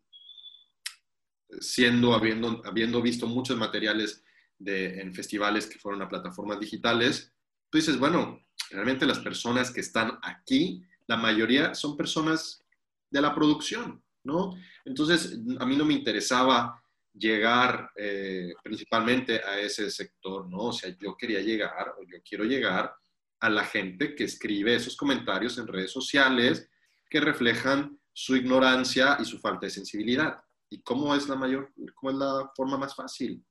siendo, 1.59 2.13
habiendo, 2.13 2.61
habiendo 2.65 3.01
visto 3.01 3.27
muchos 3.27 3.57
materiales 3.57 4.23
de, 4.57 4.99
en 5.01 5.13
festivales 5.13 5.67
que 5.67 5.79
fueron 5.79 6.01
a 6.01 6.09
plataformas 6.09 6.59
digitales, 6.59 7.33
tú 7.69 7.77
dices, 7.77 7.97
bueno, 7.97 8.45
realmente 8.69 9.05
las 9.05 9.19
personas 9.19 9.71
que 9.71 9.81
están 9.81 10.17
aquí, 10.23 10.83
la 11.07 11.17
mayoría 11.17 11.73
son 11.73 11.95
personas 11.95 12.63
de 13.09 13.21
la 13.21 13.33
producción, 13.33 14.03
¿no? 14.23 14.55
Entonces, 14.83 15.39
a 15.59 15.65
mí 15.65 15.75
no 15.75 15.85
me 15.85 15.93
interesaba 15.93 16.81
llegar 17.13 17.91
eh, 17.95 18.53
principalmente 18.63 19.41
a 19.43 19.59
ese 19.59 19.89
sector, 19.89 20.47
¿no? 20.49 20.57
O 20.57 20.73
sea, 20.73 20.95
yo 20.99 21.15
quería 21.15 21.41
llegar 21.41 21.95
o 21.97 22.03
yo 22.03 22.17
quiero 22.27 22.43
llegar 22.43 22.93
a 23.39 23.49
la 23.49 23.63
gente 23.63 24.15
que 24.15 24.23
escribe 24.23 24.75
esos 24.75 24.95
comentarios 24.95 25.57
en 25.57 25.67
redes 25.67 25.91
sociales 25.91 26.69
que 27.09 27.19
reflejan 27.19 27.99
su 28.11 28.35
ignorancia 28.35 29.17
y 29.19 29.25
su 29.25 29.39
falta 29.39 29.67
de 29.67 29.71
sensibilidad. 29.71 30.43
¿Y 30.69 30.81
cómo 30.81 31.15
es 31.15 31.27
la 31.29 31.35
mayor, 31.35 31.73
cómo 31.95 32.11
es 32.11 32.17
la 32.17 32.51
forma 32.55 32.77
más 32.77 32.95
fácil? 32.95 33.43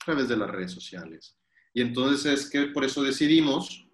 A 0.00 0.04
través 0.04 0.28
de 0.28 0.36
las 0.36 0.50
redes 0.50 0.72
sociales. 0.72 1.36
Y 1.72 1.82
entonces 1.82 2.40
es 2.40 2.50
que 2.50 2.66
por 2.66 2.84
eso 2.84 3.02
decidimos 3.02 3.86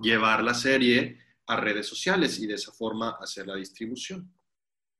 llevar 0.00 0.42
la 0.42 0.54
serie 0.54 1.18
a 1.46 1.56
redes 1.56 1.86
sociales 1.86 2.38
y 2.40 2.46
de 2.46 2.54
esa 2.54 2.72
forma 2.72 3.16
hacer 3.20 3.46
la 3.46 3.56
distribución. 3.56 4.32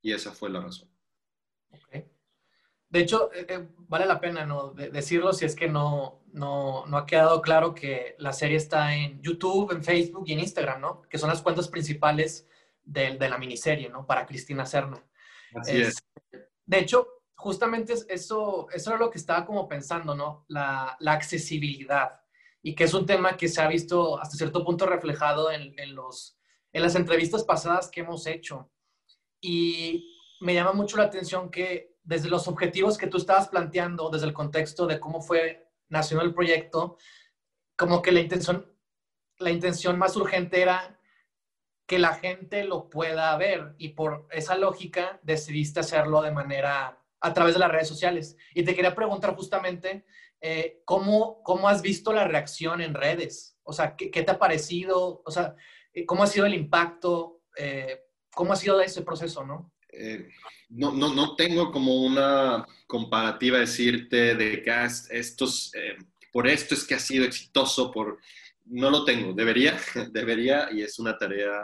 Y 0.00 0.12
esa 0.12 0.32
fue 0.32 0.50
la 0.50 0.60
razón. 0.60 0.88
De 2.90 3.00
hecho, 3.00 3.30
eh, 3.34 3.46
eh, 3.48 3.68
vale 3.76 4.06
la 4.06 4.20
pena 4.20 4.46
¿no? 4.46 4.70
decirlo 4.70 5.32
si 5.32 5.44
es 5.44 5.54
que 5.54 5.68
no, 5.68 6.22
no, 6.32 6.86
no, 6.86 6.96
ha 6.96 7.04
quedado 7.04 7.42
claro 7.42 7.74
que 7.74 8.14
la 8.18 8.32
serie 8.32 8.56
está 8.56 8.94
en 8.94 9.20
YouTube, 9.20 9.72
en 9.72 9.84
Facebook 9.84 10.24
y 10.26 10.32
en 10.32 10.40
Instagram, 10.40 10.80
¿no? 10.80 11.02
Que 11.02 11.18
son 11.18 11.28
las 11.28 11.42
cuentas 11.42 11.68
principales 11.68 12.48
de, 12.82 13.18
de 13.18 13.28
la 13.28 13.36
miniserie, 13.36 13.90
¿no? 13.90 14.06
Para 14.06 14.24
Cristina 14.24 14.64
Serna. 14.64 15.04
Así 15.54 15.82
es. 15.82 15.96
De 16.68 16.80
hecho, 16.80 17.08
justamente 17.34 17.94
eso, 18.10 18.68
eso 18.70 18.90
era 18.90 18.98
lo 18.98 19.10
que 19.10 19.16
estaba 19.16 19.46
como 19.46 19.66
pensando, 19.66 20.14
¿no? 20.14 20.44
La, 20.48 20.98
accesibilidad. 21.06 22.20
Y 22.62 22.74
que 22.74 22.84
es 22.84 22.92
un 22.92 23.06
tema 23.06 23.38
que 23.38 23.48
se 23.48 23.62
ha 23.62 23.68
visto 23.68 24.20
hasta 24.20 24.36
cierto 24.36 24.62
punto 24.62 24.84
reflejado 24.84 25.50
en, 25.50 25.72
en, 25.78 25.94
los, 25.94 26.38
en 26.74 26.82
las 26.82 26.94
entrevistas 26.94 27.44
pasadas 27.44 27.90
que 27.90 28.00
hemos 28.00 28.26
hecho. 28.26 28.70
Y 29.40 30.14
me 30.40 30.52
llama 30.52 30.74
mucho 30.74 30.98
la 30.98 31.04
atención 31.04 31.50
que 31.50 31.96
desde 32.02 32.28
los 32.28 32.46
objetivos 32.48 32.98
que 32.98 33.06
tú 33.06 33.16
estabas 33.16 33.48
planteando, 33.48 34.10
desde 34.10 34.26
el 34.26 34.34
contexto 34.34 34.86
de 34.86 35.00
cómo 35.00 35.22
fue 35.22 35.70
nació 35.88 36.20
el 36.20 36.34
proyecto, 36.34 36.98
como 37.76 38.02
que 38.02 38.12
la 38.12 38.20
intención, 38.20 38.70
la 39.38 39.50
intención 39.50 39.98
más 39.98 40.16
urgente 40.16 40.60
era 40.60 40.97
que 41.88 41.98
la 41.98 42.14
gente 42.14 42.64
lo 42.64 42.90
pueda 42.90 43.36
ver 43.38 43.74
y 43.78 43.88
por 43.88 44.28
esa 44.30 44.56
lógica 44.56 45.18
decidiste 45.22 45.80
hacerlo 45.80 46.20
de 46.20 46.30
manera 46.30 47.02
a 47.20 47.34
través 47.34 47.54
de 47.54 47.60
las 47.60 47.72
redes 47.72 47.88
sociales. 47.88 48.36
Y 48.54 48.62
te 48.62 48.74
quería 48.76 48.94
preguntar 48.94 49.34
justamente 49.34 50.04
eh, 50.40 50.82
¿cómo, 50.84 51.42
¿cómo, 51.42 51.66
has 51.66 51.82
visto 51.82 52.12
la 52.12 52.28
reacción 52.28 52.82
en 52.82 52.94
redes? 52.94 53.56
O 53.64 53.72
sea, 53.72 53.96
¿qué, 53.96 54.10
te 54.10 54.30
ha 54.30 54.38
parecido? 54.38 55.22
O 55.24 55.30
sea, 55.30 55.56
eh, 55.92 56.04
¿cómo 56.04 56.22
ha 56.22 56.26
sido 56.26 56.44
el 56.46 56.54
impacto? 56.54 57.40
Eh, 57.56 58.02
¿Cómo 58.34 58.52
ha 58.52 58.56
sido 58.56 58.80
ese 58.80 59.02
proceso, 59.02 59.44
no? 59.44 59.72
No, 60.68 60.92
no, 60.92 61.12
no, 61.12 61.34
tengo 61.34 61.72
como 61.72 62.04
una 62.04 62.66
comparativa 62.86 63.58
decirte 63.58 64.34
de 64.34 64.62
que 64.62 64.70
ah, 64.70 64.86
estos, 65.10 65.72
por 66.30 66.46
esto 66.46 66.74
es 66.74 66.84
que 66.84 66.94
ha 66.94 67.00
sido 67.00 67.24
exitoso, 67.24 67.90
por 67.90 68.18
no 68.70 68.90
lo 68.90 69.04
tengo, 69.04 69.32
debería, 69.32 69.76
debería 70.12 70.68
y 70.72 70.82
es 70.82 70.98
una 70.98 71.16
tarea. 71.16 71.62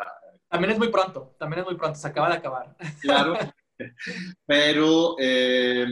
También 0.48 0.72
es 0.72 0.78
muy 0.78 0.88
pronto, 0.88 1.34
también 1.38 1.60
es 1.60 1.66
muy 1.66 1.76
pronto, 1.76 1.98
se 1.98 2.08
acaba 2.08 2.28
de 2.28 2.36
acabar. 2.36 2.76
Claro, 3.00 3.36
pero 4.46 5.16
eh, 5.18 5.86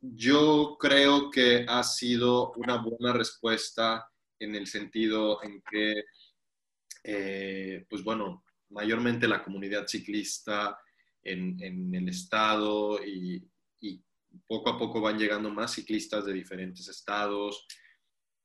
yo 0.00 0.76
creo 0.78 1.30
que 1.30 1.66
ha 1.68 1.82
sido 1.82 2.52
una 2.52 2.76
buena 2.76 3.12
respuesta 3.12 4.08
en 4.38 4.54
el 4.54 4.66
sentido 4.66 5.42
en 5.42 5.62
que, 5.62 6.04
pues 7.88 8.04
bueno, 8.04 8.44
mayormente 8.70 9.28
la 9.28 9.42
comunidad 9.42 9.86
ciclista 9.86 10.78
en, 11.22 11.94
el 11.94 12.08
estado 12.08 13.04
y, 13.04 13.48
poco 14.46 14.70
a 14.70 14.78
poco 14.78 15.00
van 15.00 15.18
llegando 15.18 15.50
más 15.50 15.74
ciclistas 15.74 16.24
de 16.24 16.32
diferentes 16.32 16.88
estados 16.88 17.66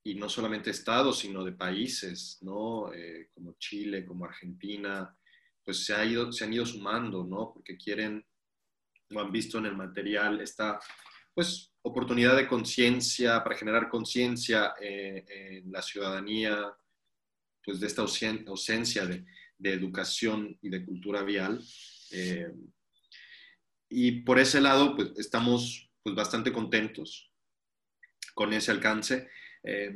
y 0.07 0.15
no 0.15 0.29
solamente 0.29 0.69
estados, 0.69 1.19
sino 1.19 1.43
de 1.43 1.51
países, 1.51 2.37
¿no? 2.41 2.93
Eh, 2.93 3.29
como 3.33 3.57
Chile, 3.59 4.05
como 4.05 4.23
Argentina, 4.23 5.13
pues 5.65 5.83
se, 5.83 5.93
ha 5.93 6.05
ido, 6.05 6.31
se 6.31 6.45
han 6.45 6.53
ido 6.53 6.65
sumando, 6.65 7.25
¿no? 7.25 7.51
Porque 7.53 7.75
quieren, 7.75 8.25
lo 9.09 9.19
han 9.19 9.33
visto 9.33 9.57
en 9.57 9.65
el 9.65 9.75
material, 9.75 10.39
esta, 10.39 10.79
pues, 11.33 11.73
oportunidad 11.81 12.37
de 12.37 12.47
conciencia, 12.47 13.43
para 13.43 13.57
generar 13.57 13.89
conciencia 13.89 14.75
eh, 14.79 15.25
en 15.27 15.71
la 15.73 15.81
ciudadanía, 15.81 16.73
pues, 17.65 17.81
de 17.81 17.87
esta 17.87 18.01
ausencia 18.01 19.05
de, 19.05 19.25
de 19.57 19.73
educación 19.73 20.57
y 20.61 20.69
de 20.69 20.85
cultura 20.85 21.21
vial, 21.21 21.61
eh, 22.11 22.53
y 23.89 24.21
por 24.21 24.39
ese 24.39 24.61
lado, 24.61 24.95
pues 24.95 25.11
estamos 25.17 25.91
pues, 26.01 26.15
bastante 26.15 26.53
contentos 26.53 27.29
con 28.33 28.53
ese 28.53 28.71
alcance. 28.71 29.27
Eh, 29.69 29.93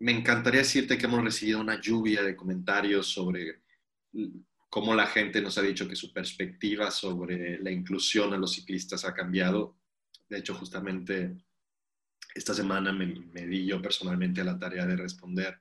me 0.00 0.12
encantaría 0.12 0.60
decirte 0.60 0.98
que 0.98 1.06
hemos 1.06 1.24
recibido 1.24 1.60
una 1.60 1.80
lluvia 1.80 2.22
de 2.22 2.36
comentarios 2.36 3.06
sobre 3.06 3.62
cómo 4.68 4.94
la 4.94 5.06
gente 5.06 5.40
nos 5.40 5.56
ha 5.56 5.62
dicho 5.62 5.88
que 5.88 5.96
su 5.96 6.12
perspectiva 6.12 6.90
sobre 6.90 7.58
la 7.58 7.70
inclusión 7.70 8.34
a 8.34 8.36
los 8.36 8.52
ciclistas 8.52 9.06
ha 9.06 9.14
cambiado. 9.14 9.78
De 10.28 10.38
hecho, 10.38 10.54
justamente 10.54 11.38
esta 12.34 12.52
semana 12.52 12.92
me, 12.92 13.06
di 13.46 13.64
yo 13.64 13.80
personalmente 13.80 14.42
a 14.42 14.44
la 14.44 14.58
tarea 14.58 14.84
de 14.84 14.96
responder 14.96 15.58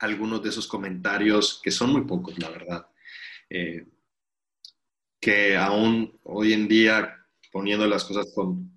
algunos 0.00 0.42
de 0.42 0.48
esos 0.48 0.66
comentarios, 0.66 1.60
que 1.62 1.70
son 1.70 1.92
muy 1.92 2.02
pocos, 2.02 2.36
la 2.38 2.50
verdad. 2.50 2.88
Eh, 3.48 3.86
que 5.20 5.56
aún 5.56 6.18
hoy 6.24 6.52
en 6.52 6.66
día, 6.66 7.16
poniendo 7.52 7.86
las 7.86 8.04
cosas 8.04 8.32
con 8.34 8.72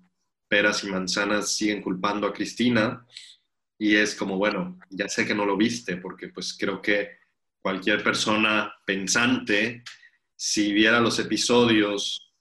peras 0.46 0.84
y 0.84 0.86
manzanas, 0.88 1.56
siguen 1.56 1.82
culpando 1.82 2.28
a 2.28 2.32
Cristina. 2.32 3.04
Y 3.78 3.96
es 3.96 4.14
como, 4.14 4.36
bueno, 4.36 4.78
ya 4.90 5.08
sé 5.08 5.26
que 5.26 5.34
no 5.34 5.44
lo 5.44 5.56
viste, 5.56 5.96
porque 5.96 6.28
pues 6.28 6.56
creo 6.58 6.80
que 6.80 7.18
cualquier 7.60 8.02
persona 8.02 8.72
pensante, 8.84 9.82
si 10.36 10.72
viera 10.72 11.00
los 11.00 11.18
episodios 11.18 12.32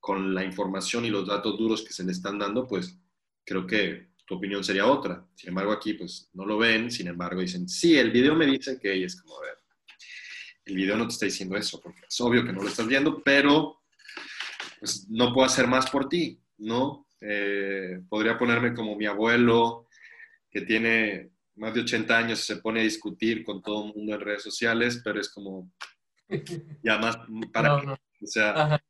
con 0.00 0.34
la 0.34 0.44
información 0.44 1.04
y 1.04 1.10
los 1.10 1.26
datos 1.26 1.56
duros 1.56 1.82
que 1.82 1.92
se 1.92 2.04
le 2.04 2.12
están 2.12 2.38
dando, 2.38 2.66
pues 2.66 2.98
creo 3.44 3.66
que 3.66 4.12
tu 4.26 4.34
opinión 4.34 4.64
sería 4.64 4.86
otra. 4.86 5.24
Sin 5.34 5.50
embargo, 5.50 5.72
aquí 5.72 5.94
pues 5.94 6.28
no 6.32 6.44
lo 6.44 6.58
ven, 6.58 6.90
sin 6.90 7.08
embargo 7.08 7.40
dicen, 7.40 7.68
sí, 7.68 7.96
el 7.96 8.10
video 8.10 8.34
me 8.34 8.46
dice 8.46 8.78
que 8.80 9.04
es 9.04 9.20
como, 9.20 9.38
a 9.38 9.42
ver, 9.42 9.54
el 10.64 10.74
video 10.74 10.96
no 10.96 11.06
te 11.06 11.12
está 11.12 11.26
diciendo 11.26 11.56
eso, 11.56 11.80
porque 11.80 12.00
es 12.08 12.20
obvio 12.20 12.44
que 12.44 12.52
no 12.52 12.62
lo 12.62 12.68
estás 12.68 12.86
viendo, 12.86 13.22
pero 13.22 13.82
pues, 14.78 15.08
no 15.08 15.32
puedo 15.32 15.46
hacer 15.46 15.66
más 15.66 15.90
por 15.90 16.08
ti, 16.08 16.40
¿no? 16.58 17.06
Eh, 17.20 18.00
podría 18.08 18.36
ponerme 18.36 18.74
como 18.74 18.96
mi 18.96 19.06
abuelo, 19.06 19.86
que 20.52 20.60
tiene 20.60 21.30
más 21.56 21.74
de 21.74 21.80
80 21.80 22.16
años 22.16 22.40
y 22.40 22.44
se 22.44 22.56
pone 22.56 22.80
a 22.80 22.84
discutir 22.84 23.44
con 23.44 23.62
todo 23.62 23.86
el 23.86 23.94
mundo 23.94 24.14
en 24.14 24.20
redes 24.20 24.42
sociales, 24.42 25.00
pero 25.02 25.20
es 25.20 25.30
como, 25.30 25.72
ya 26.82 26.98
más, 26.98 27.18
para 27.52 27.76
o 27.76 28.26
sea, 28.26 28.80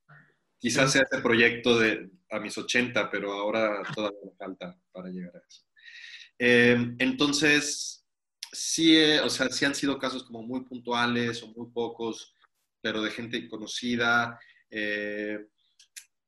quizás 0.58 0.92
sea 0.92 1.02
ese 1.02 1.22
proyecto 1.22 1.78
de 1.78 2.10
a 2.30 2.40
mis 2.40 2.56
80, 2.56 3.10
pero 3.10 3.32
ahora 3.32 3.82
todavía 3.94 4.18
me 4.24 4.36
falta 4.36 4.78
para 4.90 5.10
llegar 5.10 5.36
a 5.36 5.42
eso. 5.46 5.64
Eh, 6.38 6.94
entonces, 6.98 8.06
sí, 8.52 8.96
eh, 8.96 9.20
o 9.20 9.28
sea, 9.28 9.48
sí 9.48 9.64
han 9.64 9.74
sido 9.74 9.98
casos 9.98 10.24
como 10.24 10.42
muy 10.42 10.64
puntuales 10.64 11.42
o 11.42 11.48
muy 11.48 11.70
pocos, 11.72 12.34
pero 12.80 13.02
de 13.02 13.10
gente 13.10 13.48
conocida, 13.48 14.38
eh, 14.70 15.46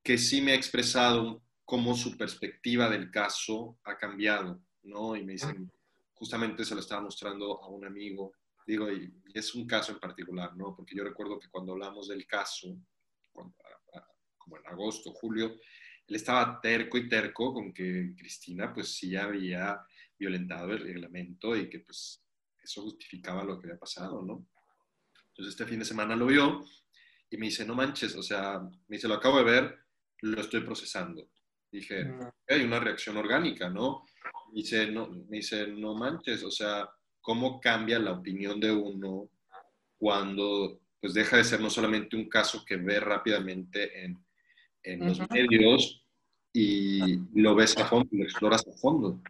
que 0.02 0.18
sí 0.18 0.40
me 0.40 0.52
ha 0.52 0.56
expresado 0.56 1.42
cómo 1.64 1.96
su 1.96 2.16
perspectiva 2.16 2.90
del 2.90 3.10
caso 3.10 3.78
ha 3.84 3.96
cambiado, 3.96 4.62
¿no? 4.84 5.16
Y 5.16 5.24
me 5.24 5.32
dicen, 5.32 5.70
justamente 6.14 6.64
se 6.64 6.74
lo 6.74 6.80
estaba 6.80 7.02
mostrando 7.02 7.62
a 7.62 7.68
un 7.68 7.84
amigo, 7.84 8.32
digo, 8.66 8.90
y, 8.90 9.12
es 9.34 9.54
un 9.54 9.66
caso 9.66 9.92
en 9.92 9.98
particular, 9.98 10.56
¿no? 10.56 10.74
Porque 10.74 10.94
yo 10.94 11.04
recuerdo 11.04 11.38
que 11.38 11.48
cuando 11.48 11.72
hablamos 11.72 12.08
del 12.08 12.26
caso, 12.26 12.76
como 13.32 14.58
en 14.58 14.66
agosto, 14.66 15.12
julio, 15.12 15.58
él 16.06 16.16
estaba 16.16 16.60
terco 16.60 16.98
y 16.98 17.08
terco 17.08 17.52
con 17.52 17.72
que 17.72 18.14
Cristina, 18.16 18.72
pues 18.72 18.94
sí 18.94 19.16
había 19.16 19.84
violentado 20.18 20.72
el 20.72 20.80
reglamento 20.80 21.56
y 21.56 21.68
que 21.68 21.80
pues 21.80 22.22
eso 22.62 22.82
justificaba 22.82 23.42
lo 23.42 23.58
que 23.58 23.68
había 23.68 23.78
pasado, 23.78 24.22
¿no? 24.22 24.46
Entonces 25.28 25.54
este 25.54 25.66
fin 25.66 25.80
de 25.80 25.84
semana 25.84 26.14
lo 26.14 26.26
vio 26.26 26.64
y 27.30 27.36
me 27.36 27.46
dice, 27.46 27.64
no 27.64 27.74
manches, 27.74 28.14
o 28.14 28.22
sea, 28.22 28.60
me 28.60 28.96
dice, 28.96 29.08
lo 29.08 29.14
acabo 29.14 29.38
de 29.38 29.44
ver, 29.44 29.78
lo 30.20 30.40
estoy 30.40 30.60
procesando. 30.60 31.30
Dije, 31.70 32.08
hay 32.48 32.62
una 32.62 32.78
reacción 32.78 33.16
orgánica, 33.16 33.68
¿no? 33.68 34.06
Me 34.48 34.61
dice, 34.61 34.90
no, 34.90 35.09
me 35.09 35.38
dice, 35.38 35.66
no 35.68 35.94
manches, 35.94 36.42
o 36.44 36.50
sea, 36.50 36.88
¿cómo 37.20 37.61
cambia 37.61 37.98
la 37.98 38.12
opinión 38.12 38.61
de 38.61 38.70
uno 38.72 39.28
cuando 39.96 40.80
pues 41.00 41.14
deja 41.14 41.37
de 41.37 41.44
ser 41.44 41.61
no 41.61 41.70
solamente 41.70 42.16
un 42.16 42.28
caso 42.28 42.64
que 42.64 42.76
ve 42.76 42.98
rápidamente 43.00 44.04
en, 44.04 44.24
en 44.83 45.07
los 45.07 45.20
medios 45.30 46.02
y 46.52 47.18
lo 47.35 47.54
ves 47.54 47.76
a 47.76 47.87
fondo, 47.87 48.09
lo 48.12 48.24
exploras 48.24 48.66
a 48.66 48.76
fondo? 48.78 49.20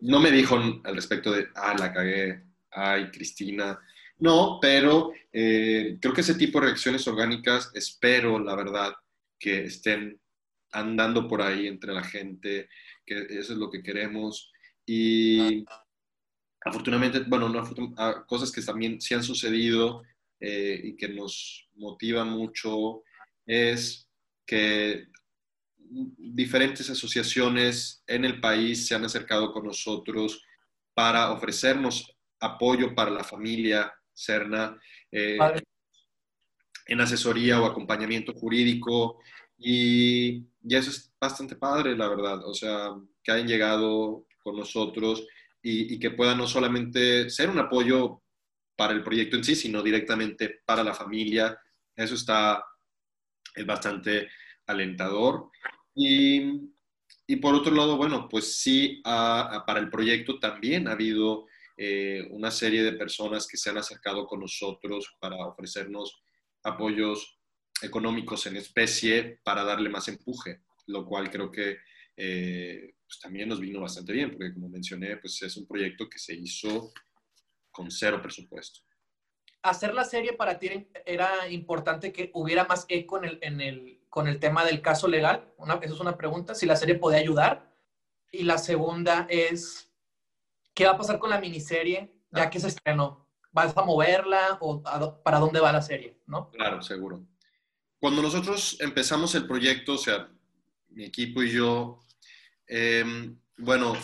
No 0.00 0.20
me 0.20 0.30
dijo 0.30 0.56
al 0.56 0.94
respecto 0.94 1.32
de, 1.32 1.48
ah, 1.54 1.74
la 1.78 1.92
cagué, 1.92 2.42
ay, 2.70 3.10
Cristina. 3.10 3.78
No, 4.18 4.58
pero 4.60 5.12
eh, 5.32 5.98
creo 6.00 6.14
que 6.14 6.20
ese 6.20 6.34
tipo 6.34 6.60
de 6.60 6.66
reacciones 6.66 7.06
orgánicas, 7.06 7.70
espero, 7.74 8.38
la 8.38 8.54
verdad, 8.54 8.92
que 9.38 9.64
estén 9.64 10.20
andando 10.72 11.26
por 11.28 11.42
ahí 11.42 11.66
entre 11.66 11.92
la 11.92 12.04
gente, 12.04 12.68
que 13.04 13.26
eso 13.30 13.52
es 13.52 13.58
lo 13.58 13.70
que 13.70 13.82
queremos. 13.82 14.50
Y 14.86 15.64
afortunadamente, 16.64 17.20
bueno, 17.20 17.48
no, 17.48 17.62
ah, 17.96 18.24
cosas 18.26 18.52
que 18.52 18.62
también 18.62 19.00
sí 19.00 19.14
han 19.14 19.22
sucedido 19.22 20.02
eh, 20.40 20.80
y 20.82 20.96
que 20.96 21.08
nos 21.08 21.68
motivan 21.74 22.30
mucho 22.30 23.02
es 23.46 24.08
que 24.46 25.06
diferentes 25.76 26.88
asociaciones 26.90 28.02
en 28.06 28.24
el 28.24 28.40
país 28.40 28.86
se 28.86 28.94
han 28.94 29.04
acercado 29.04 29.52
con 29.52 29.64
nosotros 29.64 30.42
para 30.94 31.32
ofrecernos 31.32 32.14
apoyo 32.40 32.94
para 32.94 33.10
la 33.10 33.24
familia 33.24 33.92
Cerna 34.12 34.76
eh, 35.12 35.38
en 36.86 37.00
asesoría 37.00 37.60
o 37.60 37.66
acompañamiento 37.66 38.32
jurídico 38.32 39.20
y, 39.58 40.46
y, 40.62 40.76
eso 40.76 40.90
es 40.90 41.12
bastante 41.20 41.56
padre, 41.56 41.96
la 41.96 42.08
verdad. 42.08 42.46
O 42.46 42.54
sea, 42.54 42.90
que 43.22 43.32
hayan 43.32 43.48
llegado 43.48 44.26
con 44.42 44.56
nosotros 44.56 45.26
y, 45.62 45.98
que 45.98 46.10
puedan 46.12 46.38
no 46.38 46.46
solamente 46.46 47.28
ser 47.30 47.50
un 47.50 47.58
apoyo 47.58 48.22
para 48.76 48.92
el 48.92 49.02
proyecto 49.02 49.36
en 49.36 49.44
sí, 49.44 49.54
sino 49.56 49.82
directamente 49.82 50.60
para 50.64 50.84
la 50.84 50.94
familia. 50.94 51.58
Eso 51.94 52.14
está, 52.14 52.64
es 53.54 53.66
bastante 53.66 54.28
alentador. 54.66 55.50
Y, 55.94 56.70
y 57.26 57.36
por 57.36 57.54
otro 57.54 57.74
lado, 57.74 57.96
bueno, 57.96 58.28
pues 58.28 58.56
sí, 58.56 59.02
para 59.04 59.80
el 59.80 59.90
proyecto 59.90 60.38
también 60.38 60.88
ha 60.88 60.92
habido 60.92 61.46
eh, 61.76 62.26
una 62.30 62.50
serie 62.50 62.82
de 62.82 62.92
personas 62.92 63.46
que 63.46 63.56
se 63.56 63.70
han 63.70 63.78
acercado 63.78 64.26
con 64.26 64.40
nosotros 64.40 65.16
para 65.20 65.36
ofrecernos 65.46 66.20
apoyos 66.64 67.37
económicos 67.82 68.46
en 68.46 68.56
especie 68.56 69.40
para 69.44 69.64
darle 69.64 69.88
más 69.88 70.08
empuje, 70.08 70.62
lo 70.86 71.04
cual 71.04 71.30
creo 71.30 71.50
que 71.50 71.78
eh, 72.16 72.94
pues 73.06 73.20
también 73.20 73.48
nos 73.48 73.60
vino 73.60 73.80
bastante 73.80 74.12
bien, 74.12 74.30
porque 74.30 74.52
como 74.52 74.68
mencioné, 74.68 75.16
pues 75.16 75.40
es 75.42 75.56
un 75.56 75.66
proyecto 75.66 76.08
que 76.08 76.18
se 76.18 76.34
hizo 76.34 76.92
con 77.70 77.90
cero 77.90 78.20
presupuesto. 78.20 78.80
Hacer 79.62 79.94
la 79.94 80.04
serie 80.04 80.34
para 80.34 80.58
ti 80.58 80.88
era 81.04 81.48
importante 81.48 82.12
que 82.12 82.30
hubiera 82.34 82.64
más 82.64 82.86
eco 82.88 83.18
en 83.18 83.24
el, 83.24 83.38
en 83.42 83.60
el, 83.60 84.00
con 84.08 84.28
el 84.28 84.38
tema 84.38 84.64
del 84.64 84.82
caso 84.82 85.08
legal. 85.08 85.52
Una, 85.56 85.74
esa 85.74 85.94
es 85.94 86.00
una 86.00 86.16
pregunta, 86.16 86.54
si 86.54 86.66
la 86.66 86.76
serie 86.76 86.94
puede 86.96 87.18
ayudar. 87.18 87.72
Y 88.30 88.42
la 88.42 88.58
segunda 88.58 89.26
es, 89.30 89.90
¿qué 90.74 90.84
va 90.84 90.92
a 90.92 90.98
pasar 90.98 91.18
con 91.18 91.30
la 91.30 91.40
miniserie 91.40 92.12
ya 92.30 92.50
que 92.50 92.60
se 92.60 92.68
estrenó? 92.68 93.26
¿Vas 93.52 93.76
a 93.76 93.82
moverla 93.82 94.58
o 94.60 94.82
para 95.22 95.38
dónde 95.38 95.60
va 95.60 95.72
la 95.72 95.82
serie? 95.82 96.18
¿no? 96.26 96.50
Claro, 96.50 96.82
seguro. 96.82 97.26
Cuando 97.98 98.22
nosotros 98.22 98.76
empezamos 98.78 99.34
el 99.34 99.46
proyecto, 99.46 99.94
o 99.94 99.98
sea, 99.98 100.30
mi 100.90 101.04
equipo 101.04 101.42
y 101.42 101.50
yo, 101.50 102.04
em, 102.66 103.36
bueno, 103.56 103.96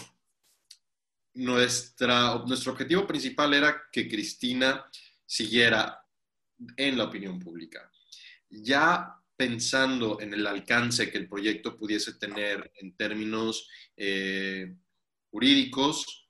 nuestra, 1.35 2.43
nuestro 2.47 2.73
objetivo 2.73 3.07
principal 3.07 3.55
era 3.55 3.83
que 3.93 4.09
Cristina 4.09 4.85
siguiera 5.25 6.05
en 6.77 6.99
la 6.99 7.05
opinión 7.05 7.39
pública. 7.39 7.91
Ya 8.51 9.15
pensando 9.37 10.21
en 10.21 10.35
el 10.35 10.47
alcance 10.47 11.11
que 11.11 11.19
el 11.19 11.29
proyecto 11.29 11.77
pudiese 11.77 12.15
tener 12.15 12.73
en 12.77 12.97
términos 12.97 13.69
eh, 13.97 14.75
jurídicos, 15.31 16.29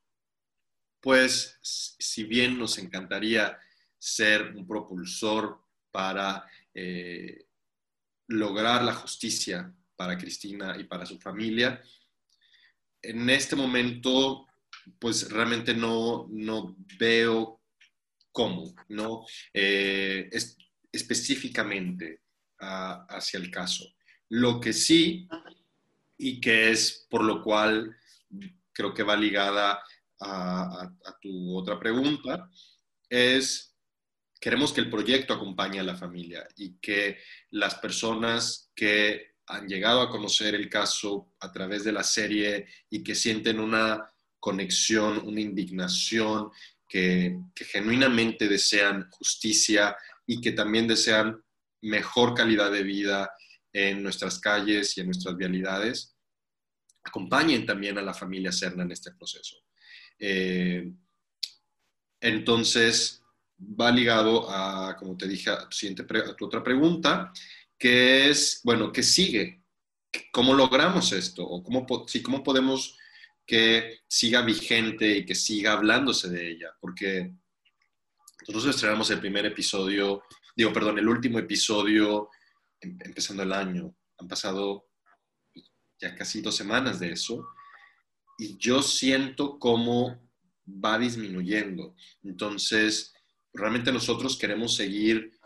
pues 1.00 1.58
si 1.62 2.24
bien 2.24 2.58
nos 2.58 2.78
encantaría 2.78 3.58
ser 3.98 4.54
un 4.54 4.66
propulsor 4.66 5.60
para 5.90 6.46
eh, 6.72 7.46
lograr 8.28 8.82
la 8.82 8.94
justicia 8.94 9.72
para 9.96 10.18
Cristina 10.18 10.76
y 10.78 10.84
para 10.84 11.06
su 11.06 11.18
familia, 11.18 11.82
en 13.02 13.28
este 13.30 13.56
momento 13.56 14.46
pues 14.98 15.30
realmente 15.30 15.74
no, 15.74 16.26
no 16.30 16.76
veo 16.98 17.60
cómo, 18.32 18.74
¿no? 18.88 19.24
Eh, 19.52 20.28
es, 20.32 20.58
específicamente 20.90 22.20
hacia 22.58 23.38
el 23.38 23.50
caso. 23.50 23.84
Lo 24.30 24.60
que 24.60 24.72
sí, 24.72 25.28
y 26.16 26.40
que 26.40 26.70
es 26.70 27.06
por 27.10 27.24
lo 27.24 27.42
cual 27.42 27.94
creo 28.72 28.94
que 28.94 29.02
va 29.02 29.16
ligada 29.16 29.82
a, 30.20 30.90
tu 31.20 31.56
otra 31.56 31.78
pregunta, 31.78 32.48
es 33.08 33.73
queremos 34.44 34.74
que 34.74 34.82
el 34.82 34.90
proyecto 34.90 35.32
acompañe 35.32 35.80
a 35.80 35.84
la 35.84 35.96
familia 35.96 36.46
y 36.54 36.76
que 36.78 37.16
las 37.52 37.76
personas 37.76 38.70
que 38.74 39.36
han 39.46 39.66
llegado 39.66 40.02
a 40.02 40.10
conocer 40.10 40.54
el 40.54 40.68
caso 40.68 41.32
a 41.40 41.50
través 41.50 41.82
de 41.82 41.92
la 41.92 42.04
serie 42.04 42.66
y 42.90 43.02
que 43.02 43.14
sienten 43.14 43.58
una 43.58 44.06
conexión, 44.38 45.26
una 45.26 45.40
indignación, 45.40 46.50
que, 46.86 47.38
genuinamente 47.56 48.46
desean 48.46 49.08
justicia 49.12 49.96
y 50.26 50.42
que 50.42 50.52
también 50.52 50.88
desean 50.88 51.42
mejor 51.80 52.34
calidad 52.34 52.70
de 52.70 52.82
vida 52.82 53.30
en 53.72 54.02
nuestras 54.02 54.40
calles 54.40 54.94
y 54.98 55.00
en 55.00 55.06
nuestras 55.06 55.38
vialidades, 55.38 56.18
acompañen 57.02 57.64
también 57.64 57.96
a 57.96 58.02
la 58.02 58.12
familia 58.12 58.52
Serna 58.52 58.82
en 58.82 58.92
este 58.92 59.10
proceso. 59.12 59.56
Eh, 60.18 60.92
entonces, 62.20 63.23
va 63.80 63.90
ligado 63.90 64.50
a, 64.50 64.96
como 64.96 65.16
te 65.16 65.28
dije, 65.28 65.50
a 65.50 65.68
tu, 65.68 65.76
siguiente 65.76 66.04
a 66.18 66.36
tu 66.36 66.46
otra 66.46 66.62
pregunta, 66.62 67.32
que 67.78 68.30
es, 68.30 68.60
bueno, 68.64 68.92
¿qué 68.92 69.02
sigue? 69.02 69.62
¿Cómo 70.32 70.54
logramos 70.54 71.12
esto? 71.12 71.44
¿O 71.44 71.62
cómo, 71.62 71.86
si, 72.06 72.22
cómo 72.22 72.42
podemos 72.42 72.96
que 73.46 74.00
siga 74.06 74.42
vigente 74.42 75.18
y 75.18 75.26
que 75.26 75.34
siga 75.34 75.72
hablándose 75.72 76.28
de 76.30 76.50
ella, 76.50 76.74
porque 76.80 77.34
nosotros 78.48 78.74
estrenamos 78.74 79.10
el 79.10 79.20
primer 79.20 79.46
episodio, 79.46 80.22
digo, 80.56 80.72
perdón, 80.72 80.98
el 80.98 81.08
último 81.08 81.38
episodio 81.38 82.30
em, 82.80 82.98
empezando 83.04 83.42
el 83.42 83.52
año. 83.52 83.94
Han 84.18 84.28
pasado 84.28 84.88
ya 85.98 86.14
casi 86.14 86.40
dos 86.40 86.56
semanas 86.56 87.00
de 87.00 87.12
eso 87.12 87.46
y 88.38 88.56
yo 88.58 88.82
siento 88.82 89.58
cómo 89.58 90.20
va 90.66 90.98
disminuyendo. 90.98 91.94
Entonces, 92.22 93.13
realmente 93.54 93.92
nosotros 93.92 94.36
queremos 94.36 94.74
seguir 94.74 95.38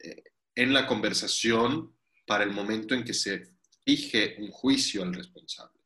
eh, 0.00 0.24
en 0.54 0.72
la 0.74 0.86
conversación 0.86 1.96
para 2.26 2.44
el 2.44 2.50
momento 2.50 2.94
en 2.94 3.04
que 3.04 3.14
se 3.14 3.48
fije 3.84 4.36
un 4.38 4.50
juicio 4.50 5.02
al 5.02 5.14
responsable. 5.14 5.80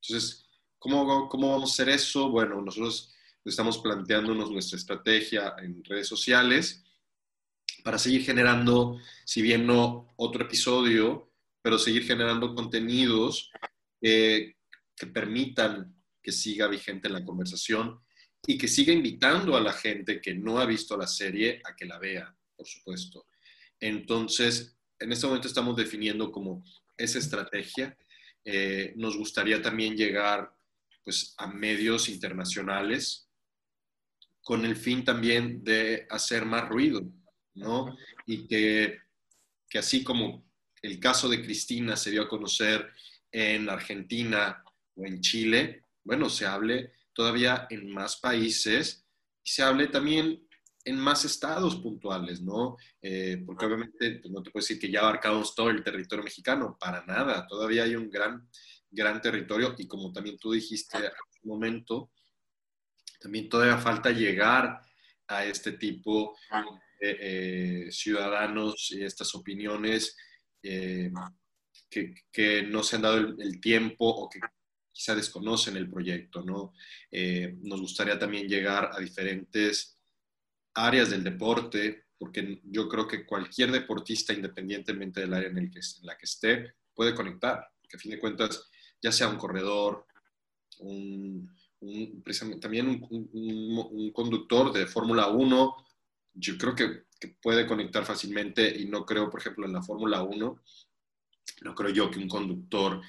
Entonces, 0.00 0.42
¿Cómo, 0.82 1.28
¿Cómo 1.28 1.52
vamos 1.52 1.70
a 1.70 1.74
hacer 1.74 1.94
eso? 1.94 2.28
Bueno, 2.28 2.60
nosotros 2.60 3.14
estamos 3.44 3.78
planteándonos 3.78 4.50
nuestra 4.50 4.76
estrategia 4.76 5.54
en 5.58 5.84
redes 5.84 6.08
sociales 6.08 6.82
para 7.84 7.98
seguir 7.98 8.24
generando, 8.24 8.98
si 9.24 9.42
bien 9.42 9.64
no 9.64 10.12
otro 10.16 10.44
episodio, 10.44 11.30
pero 11.62 11.78
seguir 11.78 12.04
generando 12.04 12.52
contenidos 12.56 13.52
eh, 14.00 14.56
que 14.96 15.06
permitan 15.06 15.94
que 16.20 16.32
siga 16.32 16.66
vigente 16.66 17.08
la 17.08 17.24
conversación 17.24 18.00
y 18.46 18.58
que 18.58 18.68
siga 18.68 18.92
invitando 18.92 19.56
a 19.56 19.60
la 19.60 19.72
gente 19.72 20.20
que 20.20 20.34
no 20.34 20.58
ha 20.58 20.66
visto 20.66 20.96
la 20.96 21.06
serie 21.06 21.60
a 21.64 21.76
que 21.76 21.86
la 21.86 21.98
vea, 21.98 22.34
por 22.56 22.66
supuesto. 22.66 23.26
Entonces, 23.78 24.76
en 24.98 25.12
este 25.12 25.26
momento 25.26 25.48
estamos 25.48 25.76
definiendo 25.76 26.30
como 26.32 26.64
esa 26.96 27.18
estrategia. 27.18 27.96
Eh, 28.44 28.92
nos 28.96 29.16
gustaría 29.16 29.62
también 29.62 29.96
llegar 29.96 30.52
pues, 31.04 31.34
a 31.38 31.46
medios 31.46 32.08
internacionales 32.08 33.28
con 34.42 34.64
el 34.64 34.74
fin 34.74 35.04
también 35.04 35.62
de 35.62 36.06
hacer 36.10 36.44
más 36.44 36.68
ruido, 36.68 37.02
¿no? 37.54 37.96
Y 38.26 38.48
que, 38.48 38.98
que 39.68 39.78
así 39.78 40.02
como 40.02 40.44
el 40.82 40.98
caso 40.98 41.28
de 41.28 41.42
Cristina 41.42 41.96
se 41.96 42.10
dio 42.10 42.22
a 42.22 42.28
conocer 42.28 42.90
en 43.30 43.70
Argentina 43.70 44.64
o 44.96 45.06
en 45.06 45.20
Chile, 45.20 45.84
bueno, 46.02 46.28
se 46.28 46.44
hable 46.44 46.92
todavía 47.12 47.66
en 47.70 47.90
más 47.90 48.16
países 48.16 49.06
se 49.42 49.62
hable 49.62 49.88
también 49.88 50.46
en 50.84 50.98
más 50.98 51.24
estados 51.24 51.76
puntuales, 51.76 52.40
¿no? 52.40 52.76
Eh, 53.00 53.42
porque 53.46 53.66
obviamente 53.66 54.18
pues, 54.20 54.32
no 54.32 54.42
te 54.42 54.50
puedo 54.50 54.62
decir 54.62 54.78
que 54.78 54.90
ya 54.90 55.00
abarcamos 55.00 55.54
todo 55.54 55.70
el 55.70 55.82
territorio 55.82 56.24
mexicano, 56.24 56.76
para 56.78 57.04
nada, 57.06 57.46
todavía 57.46 57.84
hay 57.84 57.94
un 57.94 58.10
gran, 58.10 58.48
gran 58.90 59.20
territorio 59.20 59.74
y 59.78 59.86
como 59.86 60.12
también 60.12 60.38
tú 60.38 60.52
dijiste 60.52 60.96
hace 60.98 61.12
un 61.42 61.50
momento, 61.50 62.10
también 63.20 63.48
todavía 63.48 63.78
falta 63.78 64.10
llegar 64.10 64.80
a 65.28 65.44
este 65.44 65.72
tipo 65.72 66.36
de 66.50 67.86
eh, 67.86 67.92
ciudadanos 67.92 68.90
y 68.90 69.04
estas 69.04 69.34
opiniones 69.34 70.16
eh, 70.62 71.10
que, 71.88 72.14
que, 72.30 72.62
no 72.62 72.82
se 72.82 72.96
han 72.96 73.02
dado 73.02 73.18
el, 73.18 73.60
tiempo 73.60 74.06
o 74.06 74.28
que 74.28 74.40
quizá 74.92 75.14
desconocen 75.14 75.76
el 75.76 75.90
proyecto, 75.90 76.42
¿no? 76.42 76.74
nos 77.62 77.80
gustaría 77.80 78.18
también 78.18 78.46
llegar 78.46 78.90
a 78.92 79.00
diferentes 79.00 79.98
áreas 80.74 81.10
del 81.10 81.24
deporte, 81.24 82.06
porque 82.18 82.60
yo 82.64 82.88
creo 82.88 83.08
que 83.08 83.26
cualquier 83.26 83.72
deportista, 83.72 84.32
independientemente 84.32 85.20
del 85.20 85.34
área 85.34 85.48
en, 85.48 85.70
que, 85.70 85.80
la 86.02 86.16
que 86.16 86.24
esté, 86.24 86.74
puede 86.94 87.14
conectar, 87.14 87.66
que 87.88 87.96
a 87.96 88.00
fin 88.00 88.12
de 88.12 88.20
cuentas, 88.20 88.70
ya 89.02 89.10
sea 89.12 89.28
un 89.28 89.38
corredor, 89.38 90.06
también 92.60 93.06
un, 93.10 94.12
conductor 94.12 94.72
de 94.72 94.86
Fórmula 94.86 95.28
1, 95.28 95.76
yo 96.34 96.58
creo 96.58 96.74
que, 96.74 97.04
puede 97.40 97.68
conectar 97.68 98.04
fácilmente 98.04 98.68
y 98.80 98.86
no 98.86 99.06
creo, 99.06 99.30
por 99.30 99.38
ejemplo, 99.38 99.64
en 99.64 99.72
la 99.72 99.82
Fórmula 99.82 100.24
1, 100.24 100.62
no 101.62 101.74
creo 101.76 101.90
yo 101.90 102.10
que 102.10 102.18
un 102.18 102.26
conductor 102.26 103.00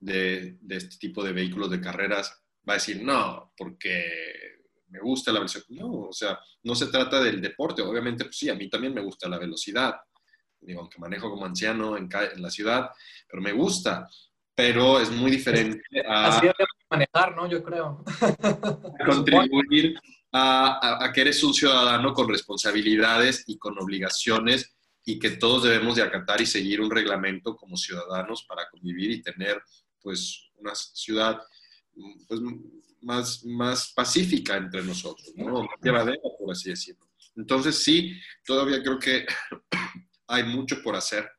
de, 0.00 0.58
de 0.60 0.76
este 0.76 0.96
tipo 0.96 1.22
de 1.22 1.32
vehículos 1.32 1.70
de 1.70 1.80
carreras 1.80 2.42
va 2.68 2.74
a 2.74 2.76
decir, 2.76 3.02
no, 3.02 3.52
porque 3.56 4.04
me 4.90 5.00
gusta 5.00 5.32
la 5.32 5.40
velocidad. 5.40 5.64
No, 5.68 5.92
o 5.92 6.12
sea, 6.12 6.38
no 6.64 6.74
se 6.74 6.86
trata 6.86 7.22
del 7.22 7.40
deporte. 7.40 7.82
Obviamente, 7.82 8.24
pues 8.24 8.36
sí, 8.36 8.48
a 8.48 8.54
mí 8.54 8.68
también 8.68 8.94
me 8.94 9.00
gusta 9.00 9.28
la 9.28 9.38
velocidad. 9.38 9.94
Digo, 10.60 10.80
aunque 10.80 10.98
manejo 10.98 11.30
como 11.30 11.46
anciano 11.46 11.96
en, 11.96 12.08
en 12.12 12.42
la 12.42 12.50
ciudad, 12.50 12.90
pero 13.28 13.42
me 13.42 13.52
gusta. 13.52 14.08
Pero 14.54 15.00
es 15.00 15.10
muy 15.10 15.30
diferente 15.30 15.82
a... 16.06 16.36
Así 16.36 16.46
manejar, 16.90 17.36
¿no? 17.36 17.48
Yo 17.48 17.62
creo. 17.62 18.04
contribuir 19.06 19.94
a, 20.32 21.04
a, 21.04 21.12
que 21.12 21.20
eres 21.22 21.42
un 21.44 21.54
ciudadano 21.54 22.12
con 22.12 22.28
responsabilidades 22.28 23.44
y 23.46 23.58
con 23.58 23.80
obligaciones 23.80 24.76
y 25.04 25.18
que 25.18 25.30
todos 25.30 25.62
debemos 25.62 25.96
de 25.96 26.02
acatar 26.02 26.40
y 26.40 26.46
seguir 26.46 26.80
un 26.80 26.90
reglamento 26.90 27.56
como 27.56 27.76
ciudadanos 27.76 28.44
para 28.46 28.68
convivir 28.68 29.12
y 29.12 29.22
tener, 29.22 29.62
pues, 30.02 30.50
una 30.56 30.74
ciudad 30.74 31.40
pues, 32.28 32.40
más, 33.00 33.44
más 33.44 33.92
pacífica 33.94 34.56
entre 34.56 34.82
nosotros, 34.82 35.32
¿no? 35.34 35.62
Más 35.62 35.80
llevadera, 35.82 36.20
por 36.38 36.52
así 36.52 36.70
decirlo. 36.70 37.08
Entonces, 37.36 37.82
sí, 37.82 38.18
todavía 38.44 38.82
creo 38.82 38.98
que 38.98 39.26
hay 40.26 40.44
mucho 40.44 40.82
por 40.82 40.96
hacer 40.96 41.30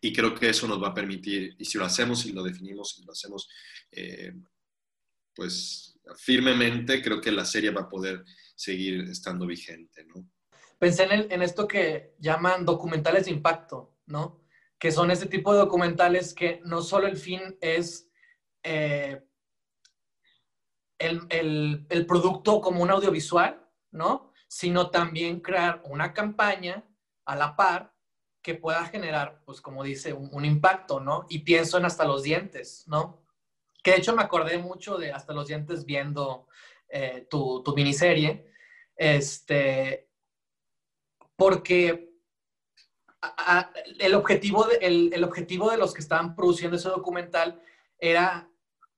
y 0.00 0.12
creo 0.12 0.34
que 0.34 0.48
eso 0.48 0.68
nos 0.68 0.82
va 0.82 0.88
a 0.88 0.94
permitir, 0.94 1.56
y 1.58 1.64
si 1.64 1.76
lo 1.76 1.84
hacemos 1.84 2.24
y 2.24 2.32
lo 2.32 2.42
definimos 2.44 2.98
y 2.98 3.04
lo 3.04 3.12
hacemos, 3.12 3.48
eh, 3.90 4.32
pues 5.34 5.98
firmemente, 6.16 7.02
creo 7.02 7.20
que 7.20 7.32
la 7.32 7.44
serie 7.44 7.70
va 7.70 7.82
a 7.82 7.88
poder 7.88 8.24
seguir 8.54 9.00
estando 9.10 9.46
vigente, 9.46 10.04
¿no? 10.04 10.30
Pensé 10.78 11.04
en, 11.04 11.30
en 11.32 11.42
esto 11.42 11.66
que 11.66 12.14
llaman 12.20 12.64
documentales 12.64 13.24
de 13.24 13.32
impacto, 13.32 13.98
¿no? 14.06 14.47
Que 14.78 14.92
son 14.92 15.10
este 15.10 15.26
tipo 15.26 15.52
de 15.52 15.58
documentales 15.58 16.34
que 16.34 16.60
no 16.64 16.82
solo 16.82 17.06
el 17.06 17.16
fin 17.16 17.56
es 17.60 18.08
eh, 18.62 19.22
el, 20.98 21.86
el, 21.88 22.06
producto 22.06 22.60
como 22.60 22.82
un 22.82 22.90
audiovisual, 22.90 23.64
¿no? 23.90 24.32
Sino 24.48 24.90
también 24.90 25.40
crear 25.40 25.82
una 25.84 26.12
campaña 26.12 26.84
a 27.24 27.36
la 27.36 27.54
par 27.56 27.94
que 28.42 28.54
pueda 28.54 28.84
generar, 28.86 29.42
pues 29.44 29.60
como 29.60 29.84
dice, 29.84 30.12
un, 30.12 30.44
impacto, 30.44 31.00
¿no? 31.00 31.26
Y 31.28 31.40
pienso 31.40 31.78
en 31.78 31.84
hasta 31.84 32.04
los 32.04 32.22
dientes, 32.22 32.84
¿no? 32.86 33.22
Que 33.82 33.92
de 33.92 33.98
hecho 33.98 34.14
me 34.14 34.22
acordé 34.22 34.58
mucho 34.58 34.96
de 34.96 35.12
hasta 35.12 35.32
los 35.32 35.48
dientes 35.48 35.84
viendo 35.84 36.48
eh, 36.88 37.26
tu, 37.28 37.62
tu, 37.62 37.74
miniserie, 37.74 38.50
este, 38.96 40.08
porque 41.36 42.07
el, 43.98 44.14
objetivo 44.14 44.64
de, 44.64 44.76
el, 44.76 45.10
el 45.12 45.24
objetivo 45.24 45.70
de 45.70 45.76
los 45.76 45.92
que 45.92 46.00
estaban 46.00 46.34
produciendo 46.34 46.76
ese 46.76 46.88
documental 46.88 47.60
era 47.98 48.48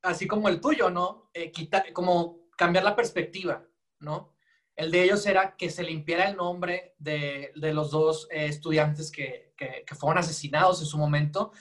así 0.02 0.26
como 0.26 0.48
el 0.48 0.61
tuyo, 0.61 0.90
¿no? 0.90 1.30
Eh, 1.35 1.52
como 1.92 2.40
cambiar 2.56 2.85
la 2.85 2.96
perspectiva, 2.96 3.64
¿no? 3.98 4.35
El 4.76 4.90
de 4.90 5.04
ellos 5.04 5.26
era 5.26 5.56
que 5.56 5.70
se 5.70 5.83
limpiara 5.83 6.28
el 6.28 6.37
nombre 6.37 6.94
de, 6.98 7.52
de 7.54 7.74
los 7.74 7.90
dos 7.90 8.28
eh, 8.30 8.46
estudiantes 8.46 9.11
que, 9.11 9.54
que, 9.56 9.94
fueron 9.94 10.18
asesinados 10.18 10.80
en 10.80 10.87
su 10.87 10.96
momento 10.96 11.52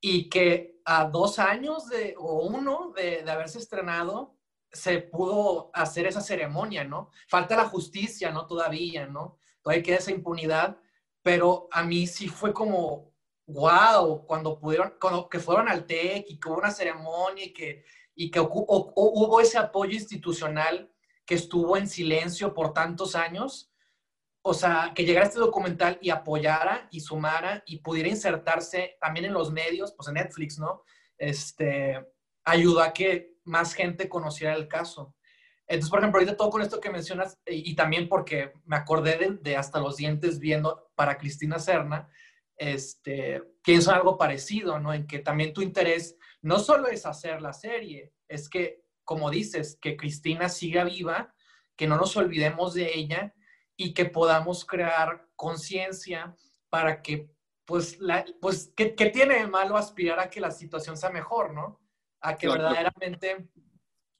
y 0.00 0.28
que 0.28 0.80
a 0.84 1.06
dos 1.06 1.38
años 1.38 1.88
de, 1.88 2.14
o 2.18 2.42
uno 2.46 2.92
de, 2.94 3.22
de 3.22 3.30
haberse 3.30 3.58
estrenado 3.58 4.36
se 4.70 4.98
pudo 4.98 5.70
hacer 5.72 6.06
esa 6.06 6.20
ceremonia, 6.20 6.84
¿no? 6.84 7.10
Falta 7.28 7.56
la 7.56 7.64
justicia, 7.64 8.30
¿no? 8.30 8.46
Todavía, 8.46 9.06
¿no? 9.06 9.38
Todavía 9.62 9.82
queda 9.82 9.96
esa 9.96 10.10
impunidad, 10.10 10.78
pero 11.26 11.66
a 11.72 11.82
mí 11.82 12.06
sí 12.06 12.28
fue 12.28 12.52
como, 12.52 13.12
wow, 13.48 14.24
cuando 14.28 14.60
pudieron, 14.60 14.94
cuando, 15.00 15.28
que 15.28 15.40
fueron 15.40 15.68
al 15.68 15.84
TEC 15.84 16.24
y 16.28 16.38
que 16.38 16.48
hubo 16.48 16.58
una 16.58 16.70
ceremonia 16.70 17.46
y 17.46 17.52
que, 17.52 17.84
y 18.14 18.30
que 18.30 18.38
hubo 18.38 19.40
ese 19.40 19.58
apoyo 19.58 19.92
institucional 19.92 20.88
que 21.24 21.34
estuvo 21.34 21.76
en 21.76 21.88
silencio 21.88 22.54
por 22.54 22.72
tantos 22.72 23.16
años, 23.16 23.72
o 24.40 24.54
sea, 24.54 24.92
que 24.94 25.04
llegara 25.04 25.26
este 25.26 25.40
documental 25.40 25.98
y 26.00 26.10
apoyara 26.10 26.86
y 26.92 27.00
sumara 27.00 27.64
y 27.66 27.78
pudiera 27.78 28.08
insertarse 28.08 28.96
también 29.00 29.26
en 29.26 29.32
los 29.32 29.50
medios, 29.50 29.94
pues 29.96 30.06
en 30.06 30.14
Netflix, 30.14 30.60
¿no? 30.60 30.84
Este, 31.18 32.06
ayudó 32.44 32.82
a 32.82 32.92
que 32.92 33.34
más 33.42 33.74
gente 33.74 34.08
conociera 34.08 34.54
el 34.54 34.68
caso. 34.68 35.15
Entonces, 35.68 35.90
por 35.90 35.98
ejemplo, 35.98 36.20
ahorita 36.20 36.36
todo 36.36 36.50
con 36.50 36.62
esto 36.62 36.80
que 36.80 36.90
mencionas, 36.90 37.38
y, 37.46 37.74
también 37.74 38.08
porque 38.08 38.52
me 38.64 38.76
acordé 38.76 39.18
de, 39.18 39.30
de, 39.40 39.56
hasta 39.56 39.80
los 39.80 39.96
dientes 39.96 40.38
viendo 40.38 40.90
para 40.94 41.18
Cristina 41.18 41.58
Serna, 41.58 42.08
este, 42.56 43.42
pienso 43.62 43.92
algo 43.92 44.16
parecido, 44.16 44.78
¿no? 44.78 44.92
En 44.94 45.06
que 45.06 45.18
también 45.18 45.52
tu 45.52 45.62
interés 45.62 46.16
no 46.40 46.58
solo 46.58 46.88
es 46.88 47.04
hacer 47.04 47.42
la 47.42 47.52
serie, 47.52 48.12
es 48.28 48.48
que, 48.48 48.82
como 49.04 49.30
dices, 49.30 49.78
que 49.80 49.96
Cristina 49.96 50.48
siga 50.48 50.84
viva, 50.84 51.34
que 51.76 51.86
no 51.86 51.96
nos 51.96 52.16
olvidemos 52.16 52.74
de 52.74 52.96
ella 52.96 53.34
y 53.76 53.92
que 53.92 54.06
podamos 54.06 54.64
crear 54.64 55.28
conciencia 55.36 56.34
para 56.70 57.02
que, 57.02 57.30
pues, 57.64 57.98
la, 57.98 58.24
pues 58.40 58.72
¿qué, 58.74 58.86
tiene 58.86 59.40
de 59.40 59.46
malo 59.46 59.76
aspirar 59.76 60.18
a 60.18 60.30
que 60.30 60.40
la 60.40 60.50
situación 60.50 60.96
sea 60.96 61.10
mejor, 61.10 61.52
¿no? 61.52 61.80
A 62.20 62.36
que 62.36 62.48
verdaderamente 62.48 63.48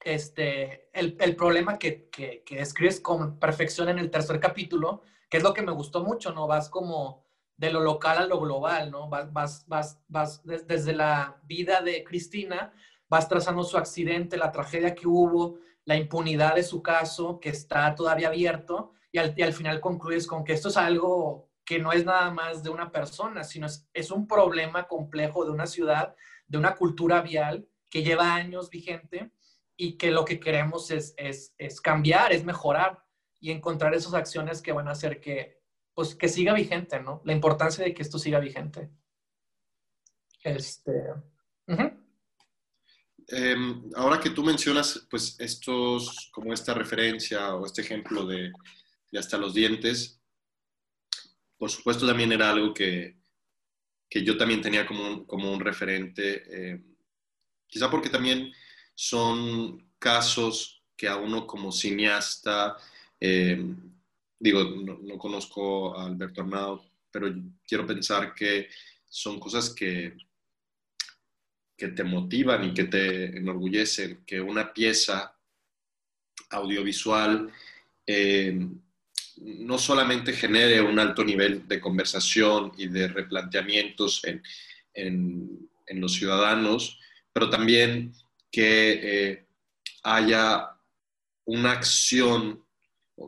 este, 0.03 0.89
el, 0.93 1.17
el 1.19 1.35
problema 1.35 1.77
que, 1.77 2.09
que, 2.09 2.43
describes 2.49 2.99
con 2.99 3.39
perfección 3.39 3.89
en 3.89 3.99
el 3.99 4.11
tercer 4.11 4.39
capítulo, 4.39 5.01
que 5.29 5.37
es 5.37 5.43
lo 5.43 5.53
que 5.53 5.61
me 5.61 5.71
gustó 5.71 6.03
mucho, 6.03 6.31
¿no? 6.31 6.47
Vas 6.47 6.69
como 6.69 7.25
de 7.57 7.71
lo 7.71 7.81
local 7.81 8.17
a 8.19 8.25
lo 8.25 8.39
global, 8.39 8.91
¿no? 8.91 9.09
Vas, 9.09 9.33
vas, 9.33 9.65
vas, 9.67 10.01
vas 10.07 10.41
desde 10.45 10.93
la 10.93 11.41
vida 11.43 11.81
de 11.81 12.03
Cristina, 12.03 12.73
vas 13.09 13.27
trazando 13.27 13.63
su 13.63 13.77
accidente, 13.77 14.37
la 14.37 14.51
tragedia 14.51 14.93
que 14.93 15.07
hubo, 15.07 15.59
la 15.85 15.95
impunidad 15.95 16.55
de 16.55 16.63
su 16.63 16.81
caso, 16.81 17.39
que 17.39 17.49
está 17.49 17.95
todavía 17.95 18.27
abierto, 18.27 18.93
y 19.11 19.17
al, 19.17 19.35
al 19.41 19.53
final 19.53 19.79
concluyes 19.79 20.27
con 20.27 20.43
que 20.43 20.53
esto 20.53 20.69
es 20.69 20.77
algo 20.77 21.49
que 21.65 21.79
no 21.79 21.91
es 21.91 22.05
nada 22.05 22.31
más 22.31 22.63
de 22.63 22.69
una 22.69 22.91
persona, 22.91 23.43
sino 23.43 23.65
es, 23.65 23.89
es 23.93 24.11
un 24.11 24.27
problema 24.27 24.87
complejo 24.87 25.43
de 25.43 25.51
una 25.51 25.65
ciudad, 25.65 26.15
de 26.47 26.57
una 26.57 26.75
cultura 26.75 27.21
vial 27.21 27.67
que 27.89 28.03
lleva 28.03 28.35
años 28.35 28.69
vigente 28.69 29.31
y 29.77 29.93
que 29.93 30.09
lo 30.09 30.25
que 30.25 30.39
queremos 30.39 30.89
es, 30.89 31.13
es, 31.17 31.53
es 31.57 31.79
cambiar, 31.79 32.33
es 32.33 32.43
mejorar 32.43 33.03
y 33.39 33.51
encontrar 33.51 33.93
esas 33.93 34.15
acciones 34.15 34.61
que 34.61 34.71
van 34.71 34.87
a 34.87 34.91
hacer 34.91 35.21
que, 35.21 35.61
pues 35.93 36.15
que 36.15 36.27
siga 36.27 36.53
vigente, 36.53 36.99
¿no? 36.99 37.21
La 37.23 37.33
importancia 37.33 37.83
de 37.83 37.93
que 37.93 38.01
esto 38.01 38.17
siga 38.17 38.39
vigente. 38.39 38.89
Este. 40.43 40.91
Em, 43.27 43.89
ahora 43.95 44.19
que 44.19 44.31
tú 44.31 44.43
mencionas, 44.43 45.05
pues, 45.09 45.35
estos, 45.39 46.29
como 46.31 46.53
esta 46.53 46.73
referencia 46.73 47.53
o 47.55 47.65
este 47.65 47.81
ejemplo 47.81 48.25
de, 48.25 48.51
hasta 49.17 49.37
los 49.37 49.53
dientes, 49.53 50.21
por 51.57 51.69
supuesto 51.69 52.07
también 52.07 52.31
era 52.31 52.49
algo 52.49 52.73
que, 52.73 53.17
que 54.09 54.23
yo 54.23 54.37
también 54.37 54.61
tenía 54.61 54.87
como 54.87 55.05
un, 55.05 55.25
como 55.25 55.51
un 55.51 55.59
referente, 55.59 56.71
em, 56.71 56.95
quizá 57.67 57.91
porque 57.91 58.09
también 58.09 58.51
son 58.99 59.91
casos 59.99 60.81
que 60.95 61.07
a 61.07 61.17
uno 61.17 61.45
como 61.45 61.71
cineasta 61.71 62.77
eh, 63.19 63.63
digo, 64.39 64.63
no, 64.63 65.17
conozco 65.17 65.97
a 65.97 66.05
Alberto 66.05 66.41
Arnado, 66.41 66.85
pero 67.11 67.33
quiero 67.67 67.85
pensar 67.85 68.33
que 68.33 68.69
son 69.09 69.39
cosas 69.39 69.69
que, 69.69 70.15
que 71.75 71.89
te 71.89 72.03
motivan 72.03 72.65
y 72.65 72.73
que 72.73 72.85
te 72.85 73.37
enorgullecen, 73.37 74.23
que 74.25 74.39
una 74.41 74.73
pieza 74.73 75.35
audiovisual 76.49 77.51
eh, 78.05 78.67
no 79.37 79.77
solamente 79.77 80.33
genere 80.33 80.81
un 80.81 80.97
alto 80.99 81.23
nivel 81.23 81.67
de 81.67 81.79
conversación 81.79 82.71
y 82.77 82.87
de 82.87 83.07
replanteamientos 83.07 84.23
en, 84.23 84.41
en, 84.93 85.69
los 86.01 86.13
ciudadanos, 86.13 86.99
pero 87.31 87.49
también 87.49 88.13
que 88.57 88.99
eh, 89.03 89.47
haya 90.01 90.67
una 91.45 91.73
acción 91.73 92.65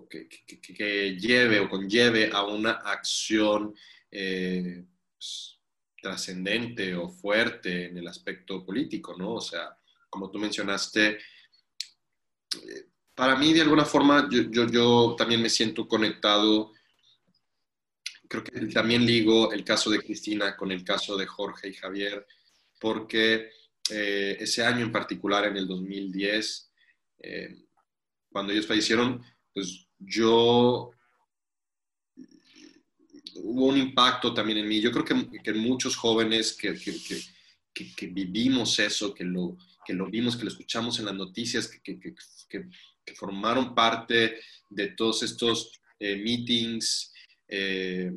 que, 0.10 1.18
lleve 1.20 1.60
o 1.60 1.70
conlleve 1.70 2.32
a 2.34 2.44
una 2.46 2.72
acción 2.72 3.76
eh, 4.10 4.86
pues, 5.14 5.60
trascendente 6.02 6.96
o 6.96 7.10
fuerte 7.10 7.90
en 7.90 8.00
el 8.00 8.08
aspecto 8.08 8.66
político, 8.66 9.16
¿no? 9.20 9.36
O 9.36 9.42
sea, 9.42 9.78
como 10.10 10.32
tú 10.32 10.40
mencionaste, 10.40 11.10
eh, 11.10 12.88
para 13.14 13.36
mí 13.36 13.54
de 13.54 13.62
alguna 13.62 13.86
forma 13.86 14.28
yo, 14.32 14.50
yo, 14.50 14.66
yo, 14.66 15.16
también 15.16 15.44
me 15.44 15.50
siento 15.52 15.88
conectado, 15.88 16.74
creo 18.28 18.44
que 18.44 18.66
también 18.74 19.06
ligo 19.06 19.52
el 19.52 19.64
caso 19.64 19.92
de 19.92 20.00
Cristina 20.00 20.58
con 20.58 20.72
el 20.72 20.84
caso 20.84 21.16
de 21.16 21.28
Jorge 21.28 21.68
y 21.68 21.76
Javier, 21.76 22.26
porque 22.80 23.59
eh, 23.92 24.38
ese 24.40 24.64
año 24.64 24.86
en 24.86 24.92
particular, 24.92 25.46
en 25.46 25.58
el 25.58 25.68
2010, 25.68 26.72
eh, 27.20 27.56
cuando 28.32 28.54
ellos 28.54 28.68
fallecieron, 28.68 29.24
pues 29.54 29.88
yo 29.98 30.92
hubo 33.36 33.66
un 33.68 33.78
impacto 33.78 34.34
también 34.34 34.60
en 34.60 34.68
mí. 34.68 34.80
Yo 34.80 34.92
creo 34.92 35.06
que, 35.06 35.42
que 35.42 35.54
muchos 35.54 35.96
jóvenes 35.96 36.54
que, 36.54 36.76
que, 36.76 36.96
que, 37.96 38.08
vivimos 38.08 38.80
eso, 38.80 39.14
que 39.14 39.24
lo, 39.24 39.58
que 39.86 39.94
lo 39.94 40.08
vimos, 40.08 40.36
que 40.36 40.44
lo 40.44 40.50
escuchamos 40.50 41.00
en 41.00 41.06
las 41.06 41.16
noticias, 41.16 41.68
que, 41.68 42.00
formaron 43.16 43.74
parte 43.74 44.40
de 44.70 44.88
todos 44.90 45.24
estos 45.24 45.72
eh, 46.00 46.16
meetings, 46.18 47.12
eh, 47.48 48.12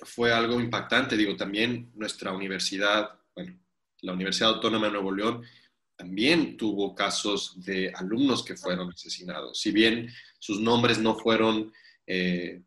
fue 0.00 0.32
algo 0.32 0.60
impactante. 0.60 1.16
Digo, 1.16 1.34
también 1.36 1.90
nuestra 1.94 2.32
universidad, 2.32 3.18
la 4.04 4.12
Universidad 4.12 4.54
Autónoma 4.54 4.86
de 4.86 4.92
Nuevo 4.92 5.12
León, 5.12 5.42
también 5.96 6.56
tuvo 6.56 6.94
casos 6.94 7.64
de 7.64 7.92
alumnos 7.94 8.44
que 8.44 8.56
fueron 8.56 8.90
asesinados. 8.90 9.60
Si 9.60 9.70
bien 9.70 10.10
sus 10.38 10.60
nombres 10.60 10.98
no 10.98 11.16
fueron 11.16 11.72
eh, 12.06 12.62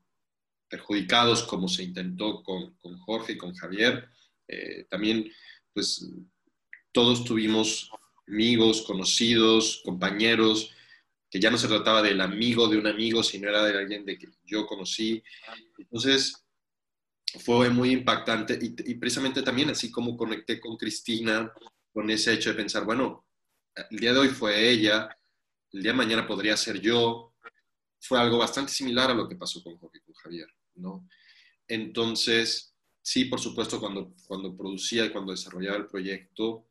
perjudicados 0.69 1.43
como 1.43 1.67
se 1.67 1.83
intentó 1.83 2.41
con, 2.43 2.73
con 2.77 2.97
Jorge 2.99 3.33
y 3.33 3.37
con 3.37 3.53
Javier, 3.53 4.09
eh, 4.47 4.85
también 4.89 5.29
pues 5.73 6.09
todos 6.91 7.23
tuvimos 7.23 7.91
amigos, 8.27 8.81
conocidos, 8.81 9.81
compañeros, 9.83 10.71
que 11.29 11.39
ya 11.39 11.51
no 11.51 11.57
se 11.57 11.67
trataba 11.67 12.01
del 12.01 12.21
amigo 12.21 12.67
de 12.67 12.77
un 12.77 12.87
amigo, 12.87 13.21
sino 13.21 13.49
era 13.49 13.63
de 13.63 13.77
alguien 13.77 14.05
de 14.05 14.17
que 14.17 14.27
yo 14.45 14.65
conocí. 14.65 15.21
Entonces, 15.77 16.46
fue 17.39 17.69
muy 17.69 17.91
impactante 17.91 18.57
y, 18.61 18.91
y, 18.91 18.95
precisamente 18.95 19.41
también 19.41 19.69
así 19.69 19.91
como 19.91 20.15
conecté 20.15 20.59
con 20.59 20.77
Cristina, 20.77 21.51
con 21.91 22.09
ese 22.09 22.33
hecho 22.33 22.49
de 22.49 22.55
pensar, 22.55 22.85
bueno, 22.85 23.25
el 23.89 23.99
día 23.99 24.13
de 24.13 24.19
hoy 24.19 24.29
fue 24.29 24.69
ella, 24.69 25.09
el 25.71 25.81
día 25.81 25.91
de 25.91 25.97
mañana 25.97 26.25
podría 26.25 26.55
ser 26.57 26.79
yo, 26.79 27.35
fue 27.99 28.19
algo 28.19 28.37
bastante 28.37 28.71
similar 28.71 29.11
a 29.11 29.13
lo 29.13 29.27
que 29.27 29.35
pasó 29.35 29.63
con 29.63 29.77
Javier, 30.15 30.47
¿no? 30.75 31.07
Entonces, 31.67 32.75
sí, 33.01 33.25
por 33.25 33.39
supuesto, 33.39 33.79
cuando, 33.79 34.13
cuando 34.25 34.55
producía 34.55 35.05
y 35.05 35.09
cuando 35.09 35.31
desarrollaba 35.31 35.77
el 35.77 35.87
proyecto, 35.87 36.69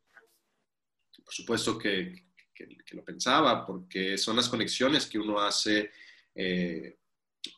por 1.24 1.34
supuesto 1.34 1.78
que, 1.78 2.26
que, 2.54 2.94
lo 2.94 3.04
pensaba, 3.04 3.66
porque 3.66 4.16
son 4.16 4.36
las 4.36 4.48
conexiones 4.48 5.06
que 5.06 5.18
uno 5.18 5.40
hace 5.40 5.90
eh, 6.34 6.98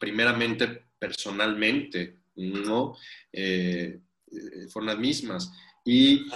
primeramente 0.01 0.88
personalmente, 0.99 2.22
¿no? 2.39 2.97
Eh, 3.32 4.01
eh, 4.30 4.68
fueron 4.68 4.86
las 4.86 4.99
mismas. 4.99 5.53
Y 5.84 6.26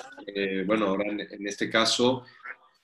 bueno, 0.66 0.86
ahora 0.86 1.04
en, 1.10 1.46
este 1.46 1.68
caso, 1.68 2.24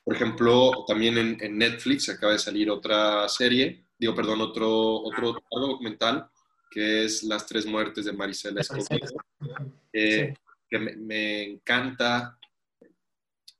por 0.04 0.14
ejemplo, 0.14 0.84
también 0.86 1.16
en, 1.16 1.58
Netflix 1.58 2.10
acaba 2.10 2.32
de 2.32 2.38
salir 2.38 2.70
otra 2.70 3.26
serie, 3.28 3.86
digo, 3.98 4.14
perdón, 4.14 4.42
otro, 4.42 5.02
otro, 5.02 5.40
documental 5.50 6.28
que 6.70 7.06
es 7.06 7.22
Las 7.22 7.46
tres 7.46 7.64
muertes 7.64 8.04
de 8.04 8.12
Marisela 8.12 8.60
Escobar, 8.60 9.00
que 9.90 10.78
me, 10.78 10.96
me, 10.96 11.42
encanta 11.44 12.38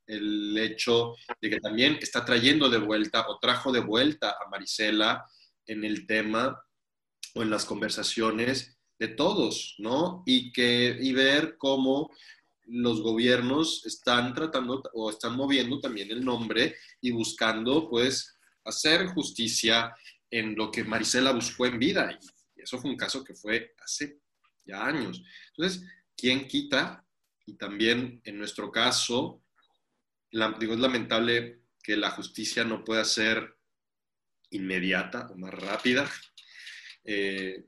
el 0.06 0.56
hecho 0.58 1.14
de 1.40 1.48
que 1.48 1.60
también 1.60 1.98
está 2.00 2.24
trayendo 2.24 2.68
de 2.68 2.78
vuelta 2.78 3.26
o 3.28 3.38
trajo 3.38 3.72
de 3.72 3.80
vuelta 3.80 4.30
a 4.32 4.48
Marisela 4.50 5.26
en 5.66 5.84
el 5.84 6.06
tema 6.06 6.62
o 7.34 7.42
en 7.42 7.50
las 7.50 7.64
conversaciones 7.64 8.77
de 8.98 9.08
todos, 9.08 9.76
¿no? 9.78 10.22
Y, 10.26 10.52
que, 10.52 10.96
y 11.00 11.12
ver 11.12 11.56
cómo 11.56 12.10
los 12.66 13.00
gobiernos 13.00 13.84
están 13.86 14.34
tratando 14.34 14.82
o 14.92 15.10
están 15.10 15.36
moviendo 15.36 15.80
también 15.80 16.10
el 16.10 16.24
nombre 16.24 16.76
y 17.00 17.10
buscando, 17.10 17.88
pues, 17.88 18.36
hacer 18.64 19.06
justicia 19.06 19.94
en 20.30 20.54
lo 20.54 20.70
que 20.70 20.84
Marisela 20.84 21.32
buscó 21.32 21.66
en 21.66 21.78
vida. 21.78 22.18
Y 22.56 22.62
eso 22.62 22.78
fue 22.78 22.90
un 22.90 22.96
caso 22.96 23.24
que 23.24 23.34
fue 23.34 23.74
hace 23.82 24.20
ya 24.64 24.84
años. 24.84 25.22
Entonces, 25.48 25.86
¿quién 26.16 26.46
quita? 26.46 27.04
Y 27.46 27.54
también 27.54 28.20
en 28.24 28.36
nuestro 28.36 28.70
caso, 28.70 29.42
digo, 30.30 30.74
es 30.74 30.80
lamentable 30.80 31.62
que 31.82 31.96
la 31.96 32.10
justicia 32.10 32.64
no 32.64 32.84
pueda 32.84 33.04
ser 33.04 33.56
inmediata 34.50 35.28
o 35.30 35.36
más 35.36 35.54
rápida. 35.54 36.10
Eh, 37.04 37.64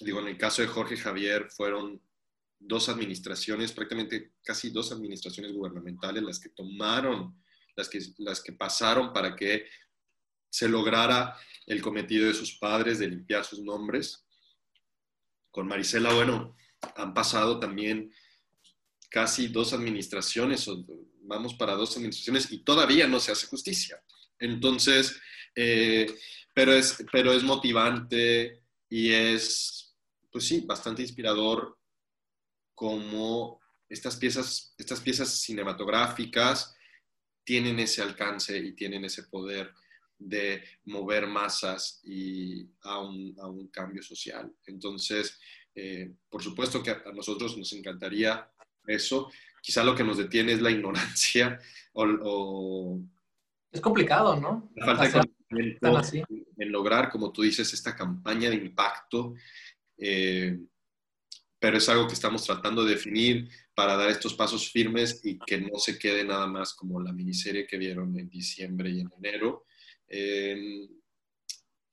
digo, 0.00 0.20
en 0.20 0.28
el 0.28 0.38
caso 0.38 0.62
de 0.62 0.68
Jorge 0.68 0.96
Javier 0.96 1.48
fueron 1.50 2.00
dos 2.58 2.88
administraciones, 2.88 3.72
prácticamente 3.72 4.32
casi 4.42 4.70
dos 4.70 4.92
administraciones 4.92 5.52
gubernamentales 5.52 6.22
las 6.22 6.40
que 6.40 6.50
tomaron, 6.50 7.42
las 7.76 7.88
que, 7.88 8.00
las 8.18 8.42
que 8.42 8.52
pasaron 8.52 9.12
para 9.12 9.36
que 9.36 9.66
se 10.50 10.68
lograra 10.68 11.36
el 11.66 11.82
cometido 11.82 12.26
de 12.26 12.34
sus 12.34 12.58
padres 12.58 12.98
de 12.98 13.08
limpiar 13.08 13.44
sus 13.44 13.60
nombres. 13.60 14.26
Con 15.50 15.68
Marisela, 15.68 16.12
bueno, 16.14 16.56
han 16.96 17.12
pasado 17.12 17.58
también 17.58 18.12
casi 19.10 19.48
dos 19.48 19.72
administraciones, 19.72 20.66
vamos 21.22 21.54
para 21.54 21.74
dos 21.74 21.96
administraciones 21.96 22.50
y 22.52 22.58
todavía 22.58 23.06
no 23.06 23.20
se 23.20 23.32
hace 23.32 23.46
justicia. 23.46 24.02
Entonces, 24.38 25.18
eh, 25.54 26.06
pero, 26.54 26.72
es, 26.72 27.04
pero 27.10 27.32
es 27.32 27.42
motivante 27.42 28.62
y 28.88 29.10
es, 29.10 29.85
pues 30.36 30.48
sí, 30.48 30.60
bastante 30.66 31.00
inspirador 31.00 31.78
como 32.74 33.58
estas 33.88 34.16
piezas, 34.16 34.74
estas 34.76 35.00
piezas 35.00 35.30
cinematográficas 35.30 36.76
tienen 37.42 37.78
ese 37.78 38.02
alcance 38.02 38.58
y 38.58 38.74
tienen 38.74 39.06
ese 39.06 39.22
poder 39.22 39.72
de 40.18 40.62
mover 40.84 41.26
masas 41.26 42.02
y 42.04 42.68
a 42.82 43.00
un, 43.00 43.34
a 43.40 43.46
un 43.46 43.68
cambio 43.68 44.02
social. 44.02 44.54
Entonces, 44.66 45.40
eh, 45.74 46.12
por 46.28 46.42
supuesto 46.42 46.82
que 46.82 46.90
a 46.90 47.12
nosotros 47.14 47.56
nos 47.56 47.72
encantaría 47.72 48.46
eso. 48.86 49.30
Quizá 49.62 49.82
lo 49.84 49.94
que 49.94 50.04
nos 50.04 50.18
detiene 50.18 50.52
es 50.52 50.60
la 50.60 50.70
ignorancia 50.70 51.58
o... 51.94 53.00
es 53.72 53.80
complicado, 53.80 54.38
¿no? 54.38 54.70
La 54.76 54.96
falta 54.96 55.22
de 55.48 55.78
conocimiento 55.78 56.34
en 56.58 56.72
lograr, 56.72 57.10
como 57.10 57.32
tú 57.32 57.40
dices, 57.40 57.72
esta 57.72 57.96
campaña 57.96 58.50
de 58.50 58.56
impacto. 58.56 59.34
Eh, 59.98 60.58
pero 61.58 61.78
es 61.78 61.88
algo 61.88 62.06
que 62.06 62.14
estamos 62.14 62.44
tratando 62.44 62.84
de 62.84 62.94
definir 62.94 63.48
para 63.74 63.96
dar 63.96 64.10
estos 64.10 64.34
pasos 64.34 64.70
firmes 64.70 65.20
y 65.24 65.38
que 65.38 65.60
no 65.60 65.78
se 65.78 65.98
quede 65.98 66.24
nada 66.24 66.46
más 66.46 66.74
como 66.74 67.00
la 67.00 67.12
miniserie 67.12 67.66
que 67.66 67.78
vieron 67.78 68.18
en 68.18 68.28
diciembre 68.28 68.90
y 68.90 69.00
en 69.00 69.10
enero. 69.18 69.64
Eh, 70.08 70.88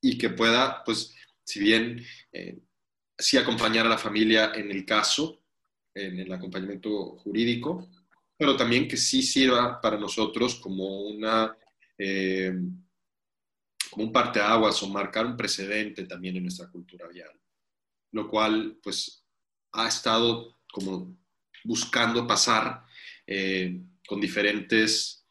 y 0.02 0.18
que 0.18 0.30
pueda, 0.30 0.84
pues, 0.84 1.16
si 1.44 1.60
bien 1.62 2.06
eh, 2.32 2.60
sí 3.18 3.38
acompañar 3.38 3.86
a 3.86 3.90
la 3.90 3.98
familia 3.98 4.52
en 4.54 4.70
el 4.70 4.86
caso, 4.86 5.42
en 5.96 6.20
el 6.20 6.32
acompañamiento 6.32 7.16
jurídico, 7.18 7.90
pero 8.38 8.58
también 8.58 8.88
que 8.88 8.98
sí 8.98 9.22
sirva 9.22 9.80
para 9.80 9.98
nosotros 9.98 10.56
como 10.56 11.04
una 11.04 11.56
eh, 11.98 12.54
como 13.90 14.06
un 14.08 14.12
parteaguas 14.12 14.82
o 14.82 14.90
marcar 14.90 15.26
un 15.26 15.38
precedente 15.38 16.06
también 16.06 16.36
en 16.36 16.44
nuestra 16.44 16.70
cultura 16.70 17.08
vial, 17.08 17.32
lo 18.14 18.30
cual 18.30 18.80
pues 18.82 19.26
ha 19.74 19.88
estado 19.88 20.58
como 20.72 21.18
buscando 21.64 22.26
pasar 22.26 22.86
eh, 23.28 23.82
con 24.08 24.22
diferentes 24.22 25.26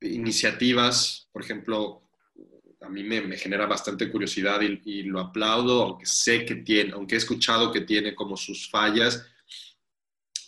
iniciativas, 0.00 1.28
por 1.32 1.42
ejemplo, 1.42 2.02
a 2.80 2.88
mí 2.88 3.02
me, 3.02 3.36
genera 3.38 3.66
bastante 3.66 4.10
curiosidad 4.10 4.60
y, 4.60 5.02
lo 5.04 5.20
aplaudo, 5.20 5.82
aunque 5.82 6.06
sé 6.06 6.44
que 6.44 6.56
tiene, 6.56 6.92
aunque 6.92 7.14
he 7.14 7.18
escuchado 7.18 7.72
que 7.72 7.80
tiene 7.80 8.14
como 8.14 8.36
sus 8.36 8.68
fallas, 8.68 9.26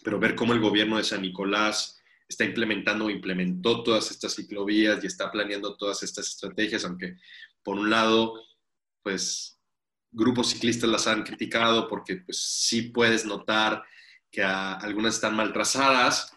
pero 0.05 0.19
ver 0.21 0.35
cómo 0.35 0.53
el 0.53 0.61
gobierno 0.61 0.99
de 0.99 1.05
San 1.05 1.23
Nicolás 1.23 1.99
está 2.29 2.45
implementando 2.45 3.07
o 3.07 3.11
implementó 3.11 3.83
todas 3.83 4.11
estas 4.11 4.35
ciclovías 4.35 5.03
y 5.03 5.07
está 5.07 5.31
planeando 5.31 5.77
todas 5.77 6.03
estas 6.03 6.27
estrategias, 6.29 6.85
aunque 6.85 7.17
por 7.63 7.79
un 7.79 7.89
lado, 7.89 8.43
pues 9.03 9.56
grupos 10.17 10.49
ciclistas 10.49 10.89
las 10.89 11.07
han 11.07 11.23
criticado 11.23 11.87
porque 11.89 12.17
pues 12.17 12.39
sí 12.39 12.83
puedes 12.83 13.27
notar 13.27 13.85
que 14.31 14.43
algunas 14.43 15.15
están 15.15 15.37
mal 15.37 15.53
trazadas, 15.53 16.33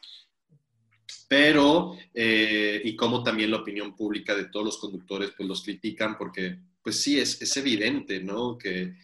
pero, 1.28 1.98
eh, 2.14 2.82
y 2.84 2.96
como 2.96 3.24
también 3.24 3.52
la 3.52 3.58
opinión 3.58 3.96
pública 3.96 4.36
de 4.36 4.46
todos 4.46 4.66
los 4.66 4.78
conductores 4.78 5.32
pues 5.36 5.48
los 5.48 5.64
critican 5.64 6.18
porque 6.18 6.60
pues 6.82 7.02
sí, 7.02 7.20
es, 7.20 7.42
es 7.42 7.56
evidente, 7.58 8.20
¿no? 8.20 8.58
Que, 8.58 8.96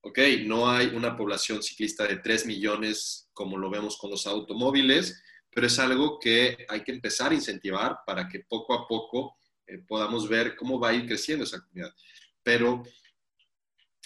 ok, 0.00 0.18
no 0.44 0.70
hay 0.70 0.86
una 0.86 1.16
población 1.16 1.62
ciclista 1.62 2.06
de 2.06 2.16
3 2.16 2.46
millones 2.46 3.28
como 3.32 3.56
lo 3.56 3.68
vemos 3.68 3.96
con 3.96 4.10
los 4.10 4.26
automóviles, 4.26 5.22
pero 5.50 5.66
es 5.66 5.78
algo 5.78 6.18
que 6.18 6.66
hay 6.68 6.82
que 6.82 6.92
empezar 6.92 7.32
a 7.32 7.34
incentivar 7.34 7.98
para 8.06 8.28
que 8.28 8.40
poco 8.40 8.74
a 8.74 8.86
poco 8.86 9.36
eh, 9.66 9.78
podamos 9.78 10.28
ver 10.28 10.54
cómo 10.54 10.78
va 10.78 10.90
a 10.90 10.94
ir 10.94 11.06
creciendo 11.06 11.44
esa 11.44 11.60
comunidad. 11.60 11.94
Pero 12.42 12.82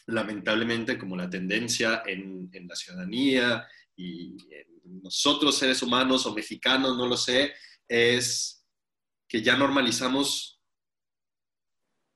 lamentablemente, 0.09 0.99
como 0.99 1.17
la 1.17 1.29
tendencia 1.29 2.03
en, 2.07 2.49
en 2.53 2.67
la 2.67 2.75
ciudadanía 2.75 3.67
y 3.95 4.37
en 4.53 5.03
nosotros 5.03 5.57
seres 5.57 5.83
humanos 5.83 6.25
o 6.25 6.35
mexicanos, 6.35 6.97
no 6.97 7.07
lo 7.07 7.17
sé, 7.17 7.53
es 7.87 8.67
que 9.29 9.43
ya 9.43 9.57
normalizamos, 9.57 10.63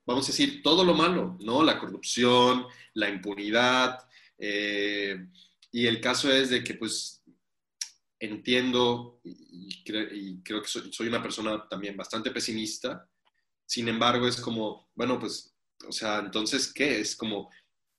vamos 0.06 0.24
a 0.24 0.32
decir, 0.32 0.62
todo 0.62 0.84
lo 0.84 0.94
malo, 0.94 1.36
¿no? 1.40 1.62
La 1.62 1.78
corrupción, 1.78 2.66
la 2.94 3.10
impunidad. 3.10 3.98
Eh, 4.38 5.26
y 5.70 5.86
el 5.86 6.00
caso 6.00 6.32
es 6.32 6.48
de 6.48 6.64
que, 6.64 6.74
pues, 6.74 7.22
entiendo 8.18 9.20
y, 9.24 9.82
creo 9.82 10.62
que 10.62 10.68
soy, 10.68 11.08
una 11.08 11.22
persona 11.22 11.68
también 11.68 11.96
bastante 11.96 12.30
pesimista. 12.30 13.06
Sin 13.66 13.88
embargo, 13.88 14.26
es 14.26 14.40
como, 14.40 14.90
bueno, 14.94 15.18
pues, 15.18 15.54
o 15.86 15.92
sea, 15.92 16.20
entonces, 16.20 16.72
¿qué? 16.72 17.00
Es 17.00 17.16
como, 17.16 17.50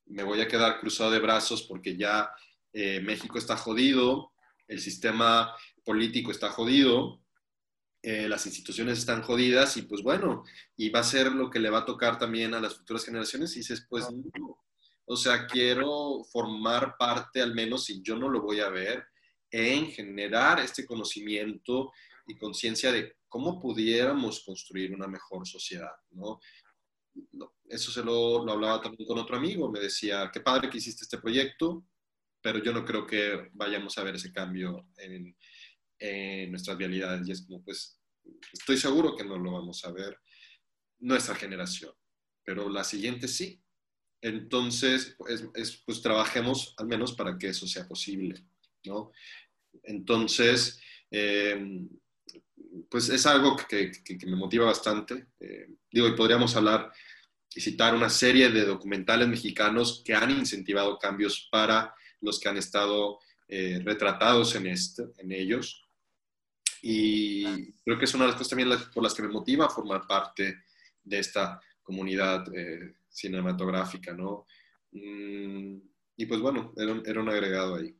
me 0.06 0.24
voy 0.24 0.41
a 0.41 0.47
quedar 0.47 0.80
cruzado 0.80 1.12
de 1.12 1.20
brazos 1.20 1.64
porque 1.64 1.95
ya 1.95 2.32
eh, 2.74 3.01
México 3.01 3.38
está 3.38 3.56
jodido, 3.58 4.32
el 4.68 4.80
sistema 4.80 5.56
político 5.84 6.32
está 6.32 6.49
jodido, 6.49 7.22
eh, 8.01 8.28
las 8.28 8.45
instituciones 8.45 8.99
están 8.99 9.22
jodidas 9.22 9.78
y 9.78 9.84
pues 9.84 10.01
bueno, 10.01 10.43
y 10.76 10.89
va 10.89 10.99
a 10.99 11.04
ser 11.04 11.32
lo 11.32 11.49
que 11.49 11.60
le 11.60 11.70
va 11.70 11.80
a 11.80 11.86
tocar 11.86 12.18
también 12.18 12.54
a 12.54 12.60
las 12.60 12.76
futuras 12.76 13.06
generaciones 13.06 13.56
y 13.56 13.60
dices, 13.60 13.86
pues 13.89 14.10
no. 14.12 14.60
O 15.06 15.16
sea, 15.16 15.47
quiero 15.47 16.24
formar 16.32 16.95
parte, 16.97 17.41
al 17.41 17.54
menos 17.54 17.86
si 17.86 18.01
yo 18.01 18.18
no 18.18 18.30
lo 18.30 18.41
voy 18.41 18.62
a 18.62 18.70
ver, 18.70 19.06
en 19.51 19.91
generar 19.91 20.60
este 20.60 20.86
conocimiento 20.86 21.91
y 22.26 22.38
conciencia 22.38 22.91
de 22.91 23.18
cómo 23.28 23.60
pudiéramos 23.60 24.43
construir 24.43 24.93
una 24.93 25.08
mejor 25.08 25.47
sociedad, 25.47 25.91
¿no? 26.12 26.39
Eso 27.66 27.91
se 27.91 28.03
lo, 28.03 28.45
lo, 28.45 28.51
hablaba 28.51 28.82
también 28.82 29.07
con 29.07 29.18
otro 29.18 29.38
amigo, 29.38 29.72
me 29.72 29.80
decía, 29.80 30.30
qué 30.34 30.41
padre 30.41 30.70
que 30.70 30.78
hiciste 30.78 31.03
este 31.03 31.18
proyecto, 31.18 31.86
pero 32.43 32.61
yo 32.61 32.74
no 32.74 32.84
creo 32.84 33.07
que 33.07 33.49
vayamos 33.53 33.97
a 33.97 34.03
ver 34.03 34.16
ese 34.16 34.32
cambio 34.32 34.89
en, 34.97 35.36
nuestras 36.51 36.78
realidades. 36.78 37.26
Y 37.26 37.32
es 37.32 37.45
como, 37.47 37.64
pues, 37.64 37.97
estoy 38.51 38.76
seguro 38.76 39.16
que 39.16 39.24
no 39.24 39.38
lo 39.38 39.53
vamos 39.53 39.86
a 39.86 39.91
ver 39.91 40.20
nuestra 40.99 41.34
generación, 41.36 41.93
pero 42.43 42.68
la 42.70 42.84
siguiente 42.84 43.30
sí. 43.30 43.64
Entonces, 44.22 45.16
pues, 45.18 45.49
pues 45.86 46.01
trabajemos 46.01 46.74
al 46.78 46.88
menos 46.88 47.14
para 47.14 47.38
que 47.38 47.47
eso 47.47 47.66
sea 47.66 47.88
posible, 47.88 48.45
¿no? 48.86 49.11
Entonces, 49.84 50.82
eh, 51.09 51.88
pues 52.89 53.09
es 53.09 53.26
algo 53.26 53.55
que, 53.55 53.91
me 54.26 54.36
motiva 54.36 54.66
bastante. 54.66 55.28
Eh, 55.39 55.68
digo, 55.91 56.07
y 56.07 56.16
podríamos 56.16 56.55
hablar 56.55 56.91
y 57.56 57.62
citar 57.62 57.93
una 57.95 58.10
serie 58.10 58.49
de 58.49 58.66
documentales 58.66 59.28
mexicanos 59.28 60.01
que 60.04 60.14
han 60.14 60.32
incentivado 60.32 60.97
cambios 60.97 61.47
para 61.51 61.93
los 62.22 62.39
que 62.39 62.49
han 62.49 62.58
estado 62.58 63.20
eh, 63.47 63.82
retratados 63.84 64.56
en, 64.56 64.68
este, 64.68 65.04
en 65.18 65.32
ellos. 65.32 65.88
Y 66.82 67.72
creo 67.84 67.97
que 67.97 68.06
es 68.06 68.14
una 68.14 68.26
de 68.26 68.32
las 68.32 68.38
cosas 68.38 68.49
también 68.49 68.70
por 68.93 69.04
las 69.04 69.14
que 69.14 69.22
me 69.22 69.30
motiva 69.30 69.66
a 69.66 69.70
formar 69.70 70.06
parte 70.08 70.64
de 71.04 71.20
esta 71.20 71.60
comunidad 71.82 72.45
cinematográfica, 73.10 74.14
¿no? 74.14 74.45
Mm, 74.91 75.78
y 76.18 76.26
pues 76.26 76.41
bueno, 76.41 76.74
era, 76.76 77.01
era 77.06 77.22
un 77.22 77.30
agregado 77.30 77.76
ahí. 77.76 77.95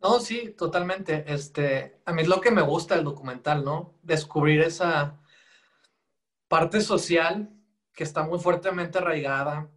No, 0.00 0.20
sí, 0.20 0.54
totalmente. 0.56 1.24
Este, 1.26 2.02
a 2.04 2.12
mí 2.12 2.22
es 2.22 2.28
lo 2.28 2.40
que 2.40 2.50
me 2.50 2.62
gusta 2.62 2.94
del 2.94 3.04
documental, 3.04 3.64
¿no? 3.64 3.98
Descubrir 4.02 4.60
esa 4.60 5.18
parte 6.48 6.80
social 6.80 7.50
que 7.94 8.04
está 8.04 8.24
muy 8.24 8.38
fuertemente 8.38 8.98
arraigada 8.98 9.70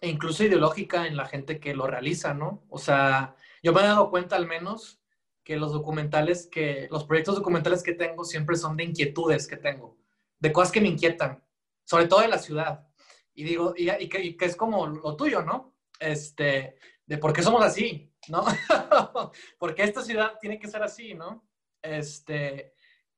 e 0.00 0.08
incluso 0.08 0.44
ideológica 0.44 1.06
en 1.06 1.16
la 1.16 1.26
gente 1.26 1.60
que 1.60 1.74
lo 1.74 1.86
realiza, 1.86 2.34
¿no? 2.34 2.64
O 2.68 2.78
sea, 2.78 3.36
yo 3.62 3.72
me 3.72 3.80
he 3.80 3.84
dado 3.84 4.10
cuenta 4.10 4.36
al 4.36 4.46
menos 4.46 5.00
que 5.44 5.56
los 5.56 5.72
documentales 5.72 6.48
que, 6.50 6.88
los 6.90 7.04
proyectos 7.04 7.36
documentales 7.36 7.82
que 7.82 7.94
tengo 7.94 8.24
siempre 8.24 8.56
son 8.56 8.76
de 8.76 8.84
inquietudes 8.84 9.46
que 9.46 9.56
tengo, 9.56 9.98
de 10.38 10.52
cosas 10.52 10.72
que 10.72 10.80
me 10.80 10.88
inquietan, 10.88 11.42
sobre 11.84 12.06
todo 12.06 12.20
de 12.20 12.28
la 12.28 12.38
ciudad. 12.38 12.86
Y 13.34 13.44
digo, 13.44 13.74
y, 13.76 14.08
que, 14.08 14.36
es 14.40 14.56
como 14.56 14.86
lo 14.86 15.16
tuyo, 15.16 15.42
¿no? 15.42 15.76
Este, 15.98 16.76
de 17.06 17.18
por 17.18 17.32
qué 17.32 17.42
somos 17.42 17.64
así, 17.64 18.12
¿no? 18.28 18.44
Porque 19.58 19.82
esta 19.82 20.02
ciudad 20.02 20.38
tiene 20.40 20.58
que 20.58 20.68
ser 20.68 20.82
así, 20.82 21.14
¿no? 21.14 21.46
Este, 21.82 22.74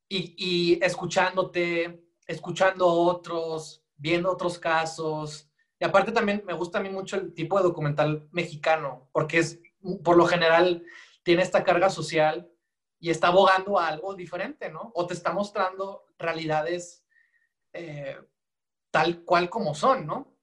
y, 0.08 0.34
y 0.36 0.84
escuchándote, 0.84 2.06
escuchando 2.26 2.86
otros, 2.86 3.81
viendo 4.02 4.30
otros 4.30 4.58
casos. 4.58 5.48
Y 5.78 5.84
aparte 5.84 6.12
también 6.12 6.42
me 6.44 6.52
gusta 6.52 6.78
a 6.78 6.82
mí 6.82 6.90
mucho 6.90 7.16
el 7.16 7.32
tipo 7.32 7.56
de 7.56 7.64
documental 7.64 8.28
mexicano, 8.32 9.08
porque 9.12 9.38
es, 9.38 9.60
por 10.04 10.16
lo 10.16 10.26
general, 10.26 10.84
tiene 11.22 11.42
esta 11.42 11.64
carga 11.64 11.88
social 11.88 12.50
y 12.98 13.10
está 13.10 13.28
abogando 13.28 13.78
a 13.78 13.88
algo 13.88 14.14
diferente, 14.14 14.70
¿no? 14.70 14.92
O 14.94 15.06
te 15.06 15.14
está 15.14 15.32
mostrando 15.32 16.04
realidades 16.18 17.04
eh, 17.72 18.16
tal 18.90 19.24
cual 19.24 19.48
como 19.48 19.74
son, 19.74 20.06
¿no? 20.06 20.36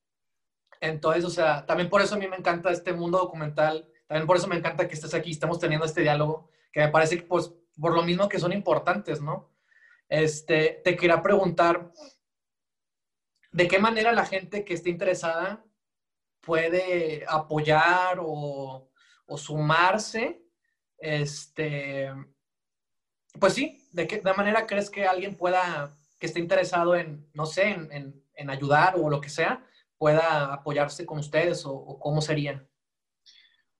Entonces, 0.81 1.25
o 1.25 1.29
sea, 1.29 1.65
también 1.65 1.89
por 1.89 2.01
eso 2.01 2.15
a 2.15 2.17
mí 2.17 2.27
me 2.27 2.37
encanta 2.37 2.71
este 2.71 2.93
mundo 2.93 3.17
documental 3.17 3.89
también 4.09 4.25
por 4.25 4.37
eso 4.37 4.47
me 4.47 4.55
encanta 4.55 4.87
que 4.87 4.95
estés 4.95 5.13
aquí, 5.13 5.29
estamos 5.29 5.59
teniendo 5.59 5.85
este 5.85 6.01
diálogo, 6.01 6.49
que 6.73 6.79
me 6.79 6.87
parece 6.87 7.17
que 7.17 7.23
pues, 7.23 7.53
por 7.79 7.93
lo 7.93 8.01
mismo 8.01 8.27
que 8.27 8.39
son 8.39 8.51
importantes, 8.51 9.21
¿no? 9.21 9.51
Este, 10.09 10.81
te 10.83 10.95
quería 10.95 11.21
preguntar, 11.21 11.91
¿de 13.51 13.67
qué 13.67 13.79
manera 13.79 14.11
la 14.11 14.25
gente 14.25 14.63
que 14.63 14.73
esté 14.73 14.89
interesada 14.89 15.63
puede 16.41 17.25
apoyar 17.27 18.19
o, 18.21 18.89
sumarse? 19.37 20.41
Este, 20.97 22.11
pues 23.39 23.53
sí, 23.53 23.87
¿de 23.91 24.07
qué 24.07 24.21
manera 24.35 24.65
crees 24.67 24.89
que 24.89 25.05
alguien 25.05 25.35
pueda, 25.35 25.97
que 26.19 26.27
esté 26.27 26.39
interesado 26.39 26.95
en, 26.95 27.29
no 27.33 27.45
sé, 27.45 27.69
en, 27.69 28.49
ayudar 28.49 28.95
o 28.97 29.09
lo 29.09 29.19
que 29.19 29.29
sea, 29.29 29.65
pueda 29.97 30.53
apoyarse 30.53 31.05
con 31.05 31.19
ustedes 31.19 31.63
o, 31.65 31.99
cómo 31.99 32.21
serían? 32.21 32.67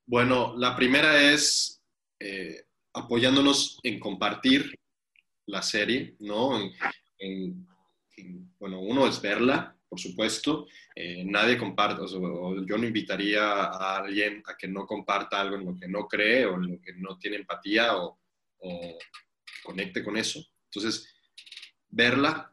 Bueno, 0.05 0.55
la 0.57 0.75
primera 0.75 1.31
es 1.31 1.81
eh, 2.19 2.65
apoyándonos 2.93 3.79
en 3.83 3.99
compartir 3.99 4.75
la 5.45 5.61
serie, 5.61 6.15
¿no? 6.19 6.59
Bueno, 8.59 8.79
uno 8.79 9.07
es 9.07 9.21
verla, 9.21 9.75
por 9.87 9.99
supuesto. 9.99 10.67
Eh, 10.95 11.23
nadie 11.25 11.57
comparte, 11.57 12.01
o 12.01 12.65
yo 12.65 12.77
no 12.77 12.85
invitaría 12.85 13.43
a 13.43 13.97
alguien 13.97 14.43
a 14.45 14.55
que 14.55 14.67
no 14.67 14.85
comparta 14.85 15.41
algo 15.41 15.55
en 15.55 15.65
lo 15.65 15.75
que 15.75 15.87
no 15.87 16.07
cree 16.07 16.45
o 16.45 16.55
en 16.55 16.73
lo 16.73 16.81
que 16.81 16.93
no 16.93 17.17
tiene 17.17 17.37
empatía 17.37 17.97
o, 17.97 18.17
conecte 19.63 20.03
con 20.03 20.17
eso. 20.17 20.43
Entonces, 20.65 21.13
verla, 21.89 22.51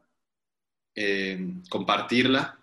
eh, 0.95 1.37
compartirla, 1.69 2.57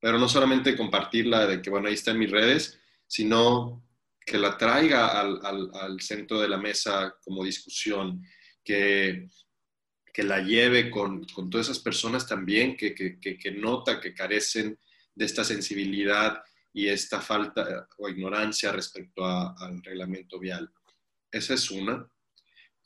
pero 0.00 0.18
no 0.18 0.28
solamente 0.28 0.76
compartirla 0.76 1.46
de 1.46 1.62
que, 1.62 1.70
bueno, 1.70 1.88
ahí 1.88 1.94
está 1.94 2.10
en 2.10 2.18
mis 2.18 2.30
redes, 2.30 2.80
sino 3.06 3.84
que 4.24 4.38
la 4.38 4.56
traiga 4.56 5.20
al, 5.20 6.00
centro 6.00 6.40
de 6.40 6.48
la 6.48 6.56
mesa 6.56 7.14
como 7.22 7.44
discusión, 7.44 8.24
que, 8.64 9.28
que 10.12 10.22
la 10.22 10.40
lleve 10.40 10.90
con, 10.90 11.26
todas 11.26 11.66
esas 11.66 11.78
personas 11.78 12.26
también 12.26 12.76
que, 12.76 12.94
que, 12.94 13.50
nota 13.52 14.00
que 14.00 14.14
carecen 14.14 14.78
de 15.14 15.24
esta 15.24 15.44
sensibilidad 15.44 16.42
y 16.72 16.88
esta 16.88 17.20
falta 17.20 17.88
o 17.98 18.08
ignorancia 18.08 18.72
respecto 18.72 19.24
al 19.24 19.82
reglamento 19.82 20.38
vial. 20.38 20.70
Esa 21.30 21.54
es 21.54 21.70
una. 21.70 22.08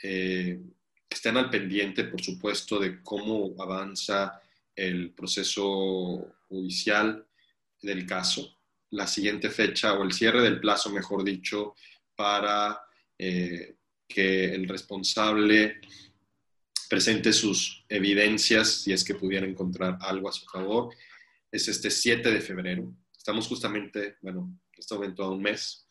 Eh, 0.03 0.61
estén 1.09 1.37
al 1.37 1.51
pendiente, 1.51 2.05
por 2.05 2.22
supuesto, 2.22 2.79
de 2.79 3.03
cómo 3.03 3.55
avanza 3.59 4.41
el 4.75 5.12
proceso 5.14 6.35
judicial 6.49 7.27
del 7.81 8.07
caso 8.07 8.55
la 8.95 9.07
siguiente 9.07 9.51
fecha 9.51 9.95
o 9.95 10.05
el 10.05 10.12
cierre 10.12 10.41
del 10.43 10.61
plazo, 10.61 10.91
mejor 10.91 11.25
dicho, 11.25 11.75
para 12.14 12.81
eh, 13.18 13.77
que 14.07 14.55
el 14.55 14.68
responsable 14.68 15.81
presente 16.89 17.32
sus 17.32 17.85
evidencias 17.89 18.82
si 18.82 18.93
es 18.93 19.05
que 19.05 19.14
pudiera 19.14 19.47
encontrar 19.47 19.99
algo 20.01 20.28
a 20.28 20.32
su 20.32 20.45
favor. 20.47 20.95
es 21.51 21.68
este 21.68 21.91
7 21.91 22.30
de 22.30 22.41
febrero. 22.41 22.93
Estamos 23.16 23.47
justamente, 23.47 24.16
bueno, 24.22 24.51
en 24.72 24.78
este 24.78 24.95
momento 24.95 25.24
a 25.24 25.30
un 25.30 25.43
mes. 25.43 25.87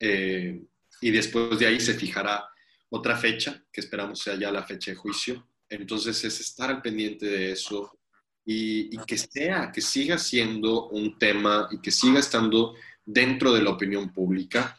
Eh, 0.00 0.60
y 1.00 1.10
después 1.10 1.58
de 1.58 1.66
ahí 1.66 1.80
se 1.80 1.94
fijará 1.94 2.48
otra 2.88 3.16
fecha, 3.16 3.64
que 3.72 3.80
esperamos 3.80 4.20
sea 4.20 4.34
ya 4.36 4.50
la 4.50 4.64
fecha 4.64 4.90
de 4.90 4.96
juicio. 4.96 5.48
Entonces 5.68 6.24
es 6.24 6.40
estar 6.40 6.70
al 6.70 6.82
pendiente 6.82 7.26
de 7.26 7.52
eso 7.52 7.98
y, 8.44 8.94
y 8.94 8.98
que 9.06 9.18
sea, 9.18 9.70
que 9.72 9.80
siga 9.80 10.18
siendo 10.18 10.88
un 10.88 11.18
tema 11.18 11.68
y 11.70 11.80
que 11.80 11.90
siga 11.90 12.20
estando 12.20 12.74
dentro 13.04 13.52
de 13.52 13.62
la 13.62 13.70
opinión 13.70 14.12
pública. 14.12 14.78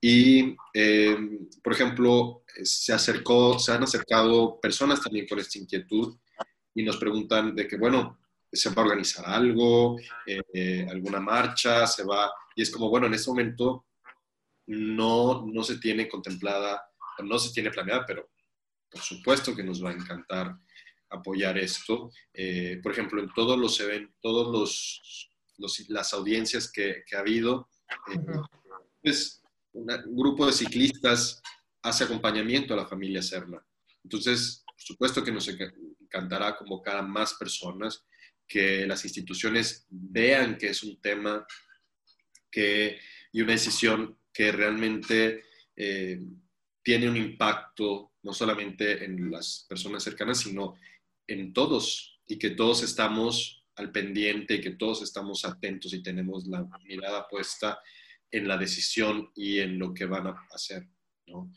Y, 0.00 0.56
eh, 0.72 1.16
por 1.62 1.72
ejemplo, 1.74 2.42
se, 2.62 2.92
acercó, 2.92 3.58
se 3.58 3.72
han 3.72 3.82
acercado 3.82 4.58
personas 4.60 5.00
también 5.00 5.26
con 5.28 5.38
esta 5.38 5.58
inquietud 5.58 6.16
y 6.74 6.82
nos 6.82 6.96
preguntan 6.96 7.54
de 7.54 7.68
que, 7.68 7.76
bueno, 7.76 8.18
se 8.50 8.70
va 8.70 8.82
a 8.82 8.86
organizar 8.86 9.26
algo, 9.26 9.98
eh, 10.26 10.86
alguna 10.90 11.20
marcha, 11.20 11.86
se 11.86 12.04
va, 12.04 12.32
y 12.56 12.62
es 12.62 12.70
como, 12.70 12.88
bueno, 12.88 13.06
en 13.06 13.14
este 13.14 13.30
momento 13.30 13.86
no, 14.66 15.44
no 15.46 15.62
se 15.62 15.78
tiene 15.78 16.08
contemplada, 16.08 16.82
no 17.22 17.38
se 17.38 17.52
tiene 17.52 17.70
planeada, 17.70 18.06
pero 18.06 18.30
por 18.90 19.02
supuesto 19.02 19.54
que 19.54 19.62
nos 19.62 19.84
va 19.84 19.90
a 19.90 19.94
encantar 19.94 20.56
apoyar 21.10 21.58
esto. 21.58 22.10
Eh, 22.32 22.80
por 22.82 22.92
ejemplo, 22.92 23.20
en 23.20 23.32
todos 23.34 23.58
los 23.58 23.78
eventos, 23.80 24.16
todos 24.20 24.50
los, 25.58 25.88
las 25.88 26.14
audiencias 26.14 26.70
que, 26.70 27.02
que 27.06 27.16
ha 27.16 27.20
habido, 27.20 27.68
pues 29.02 29.39
un 29.72 30.16
grupo 30.16 30.46
de 30.46 30.52
ciclistas 30.52 31.40
hace 31.82 32.04
acompañamiento 32.04 32.74
a 32.74 32.78
la 32.78 32.86
familia 32.86 33.22
Serna. 33.22 33.64
Entonces, 34.02 34.62
por 34.66 34.82
supuesto 34.82 35.24
que 35.24 35.32
nos 35.32 35.48
encantará 35.48 36.56
convocar 36.56 36.96
a 36.96 37.02
más 37.02 37.34
personas, 37.34 38.04
que 38.46 38.86
las 38.86 39.04
instituciones 39.04 39.86
vean 39.88 40.58
que 40.58 40.70
es 40.70 40.82
un 40.82 41.00
tema 41.00 41.46
que, 42.50 42.98
y 43.32 43.42
una 43.42 43.52
decisión 43.52 44.18
que 44.32 44.50
realmente 44.50 45.44
eh, 45.76 46.20
tiene 46.82 47.08
un 47.08 47.16
impacto 47.16 48.12
no 48.22 48.32
solamente 48.32 49.04
en 49.04 49.30
las 49.30 49.66
personas 49.68 50.02
cercanas, 50.02 50.40
sino 50.40 50.74
en 51.26 51.52
todos 51.52 52.20
y 52.26 52.38
que 52.38 52.50
todos 52.50 52.82
estamos 52.82 53.60
al 53.76 53.92
pendiente 53.92 54.60
que 54.60 54.72
todos 54.72 55.02
estamos 55.02 55.44
atentos 55.44 55.94
y 55.94 56.02
tenemos 56.02 56.46
la 56.46 56.68
mirada 56.84 57.26
puesta 57.28 57.80
en 58.30 58.48
la 58.48 58.56
decisión 58.56 59.30
y 59.34 59.58
en 59.58 59.78
lo 59.78 59.92
que 59.92 60.04
van 60.04 60.28
a 60.28 60.46
hacer. 60.52 60.86
¿no? 61.26 61.52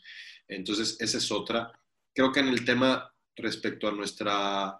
Entonces, 0.47 0.97
esa 0.99 1.17
es 1.17 1.31
otra. 1.31 1.71
Creo 2.13 2.31
que 2.31 2.39
en 2.39 2.49
el 2.49 2.65
tema 2.65 3.11
respecto 3.35 3.87
a 3.87 3.91
nuestra 3.91 4.79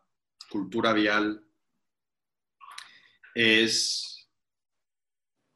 cultura 0.50 0.94
vial 0.94 1.44
es, 3.34 4.30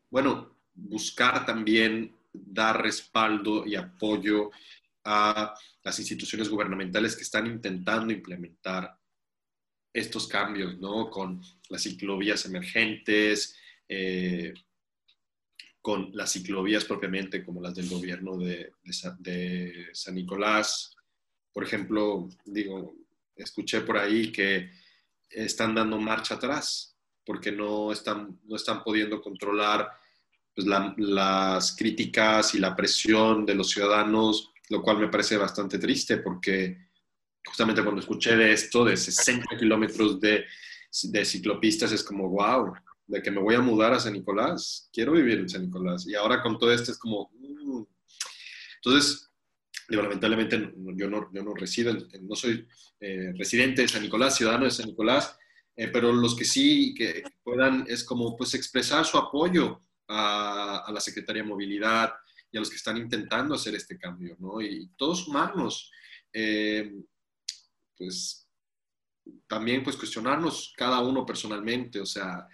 bueno, 0.10 0.58
buscar 0.74 1.46
también 1.46 2.16
dar 2.34 2.82
respaldo 2.82 3.66
y 3.66 3.76
apoyo 3.76 4.52
a 5.04 5.54
las 5.84 6.00
instituciones 6.00 6.50
gubernamentales 6.50 7.16
que 7.16 7.24
están 7.24 7.48
intentando 7.48 8.12
implementar 8.12 8.98
estos 9.94 10.28
cambios, 10.28 10.78
¿no? 10.80 11.10
Con 11.10 11.42
las 11.70 11.84
ciclovías 11.84 12.46
emergentes, 12.46 13.56
eh, 13.88 14.54
con 15.88 16.12
las 16.12 16.34
ciclovías 16.34 16.84
propiamente 16.84 17.46
como 17.46 17.62
las 17.62 17.74
del 17.74 17.88
gobierno 17.88 18.36
de, 18.36 18.74
de, 19.20 19.88
San 19.94 20.16
Nicolás. 20.16 20.94
Por 21.54 21.64
ejemplo, 21.64 22.28
digo, 22.44 22.94
escuché 23.34 23.80
por 23.80 23.98
ahí 23.98 24.30
que 24.30 24.70
están 25.30 25.74
dando 25.74 25.98
marcha 25.98 26.36
atrás 26.36 26.98
porque 27.26 27.54
no 27.54 27.94
están, 27.94 28.38
no 28.44 28.58
están 28.58 28.84
pudiendo 28.84 29.22
controlar 29.22 29.90
pues, 30.54 30.68
las 30.98 31.74
críticas 31.78 32.54
y 32.54 32.60
la 32.60 32.76
presión 32.76 33.46
de 33.46 33.56
los 33.56 33.70
ciudadanos, 33.70 34.52
lo 34.68 34.82
cual 34.82 34.98
me 35.00 35.08
parece 35.08 35.38
bastante 35.38 35.80
triste 35.80 36.18
porque 36.18 36.90
justamente 37.46 37.82
cuando 37.82 38.02
escuché 38.02 38.36
de 38.36 38.52
esto, 38.52 38.84
de 38.84 38.98
60 38.98 39.58
kilómetros 39.58 40.20
de, 40.20 40.44
de 41.04 41.24
ciclopistas, 41.24 41.94
es 41.94 42.04
como, 42.04 42.28
wow, 42.28 42.74
de 43.08 43.22
que 43.22 43.32
me 43.32 43.42
voy 43.42 43.56
a 43.56 43.62
mudar 43.62 43.94
a 43.94 44.00
San 44.00 44.14
Nicolás, 44.14 44.90
quiero 44.92 45.14
vivir 45.14 45.40
en 45.40 45.50
San 45.50 45.64
Nicolás. 45.64 46.06
Y 46.08 46.16
ahora 46.16 46.42
con 46.42 46.58
todo 46.60 46.72
esto 46.72 46.92
es 46.92 46.98
como... 46.98 47.32
Mm. 47.34 47.84
Entonces, 48.76 49.32
digo, 49.90 50.04
lamentablemente 50.04 50.74
yo 50.96 51.10
no, 51.10 51.32
yo 51.34 51.44
no 51.44 51.54
resido, 51.54 51.96
no 52.22 52.36
soy 52.36 52.68
eh, 53.00 53.34
residente 53.36 53.82
de 53.82 53.88
San 53.88 54.04
Nicolás, 54.04 54.36
ciudadano 54.36 54.66
de 54.66 54.72
San 54.72 54.88
Nicolás, 54.88 55.38
eh, 55.76 55.88
pero 55.88 56.12
los 56.12 56.36
que 56.36 56.46
sí 56.46 56.94
que 56.96 57.24
puedan 57.44 57.86
es 57.88 58.04
como 58.04 58.36
pues 58.36 58.54
expresar 58.54 59.06
su 59.06 59.18
apoyo 59.18 59.82
a, 60.08 60.84
a, 60.86 60.92
la 60.92 61.00
Secretaría 61.00 61.44
de 61.44 61.50
Movilidad 61.50 62.14
y 62.52 62.58
a 62.58 62.60
los 62.60 62.70
que 62.70 62.76
están 62.76 62.98
intentando 62.98 63.56
hacer 63.56 63.76
este 63.76 63.98
cambio, 63.98 64.36
¿no? 64.40 64.62
Y, 64.62 64.90
todos 64.98 65.26
sumarnos, 65.26 65.92
eh, 66.34 66.94
pues 67.98 68.48
también 69.48 69.84
pues 69.84 69.96
cuestionarnos 69.96 70.74
cada 70.76 71.00
uno 71.00 71.26
personalmente, 71.26 72.00
o 72.00 72.06
sea, 72.06 72.48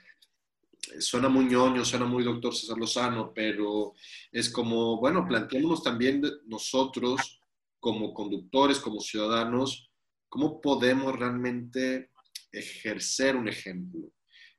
suena 0.99 1.29
muy 1.29 1.45
ñoño, 1.45 1.86
suena 1.86 2.05
muy 2.05 2.23
doctor 2.23 2.55
César 2.55 2.77
Lozano, 2.77 3.34
pero 3.34 3.93
es 4.31 4.49
como, 4.49 4.97
bueno, 4.99 5.25
planteémonos 5.27 5.84
también 5.84 6.21
nosotros 6.45 7.41
como 7.79 8.13
conductores, 8.13 8.79
como 8.79 8.99
ciudadanos, 8.99 9.89
cómo 10.29 10.61
podemos 10.61 11.17
realmente 11.17 12.11
ejercer 12.51 13.36
un 13.36 13.47
ejemplo. 13.47 14.11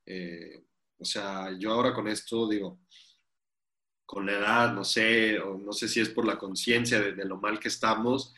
Eh, 0.07 0.65
o 0.99 1.05
sea, 1.05 1.57
yo 1.59 1.73
ahora 1.73 1.95
con 1.95 2.09
esto 2.09 2.49
digo, 2.49 2.81
con 4.05 4.27
la 4.27 4.33
edad, 4.33 4.73
no 4.75 4.85
sé, 4.85 5.39
o 5.39 5.59
no 5.59 5.73
sé 5.73 5.89
si 5.89 6.01
es 6.01 6.11
por 6.11 6.27
la 6.27 6.39
conciencia 6.39 7.01
de, 7.01 7.13
de, 7.13 7.25
lo 7.25 7.39
mal 7.39 7.59
que 7.59 7.69
estamos, 7.69 8.35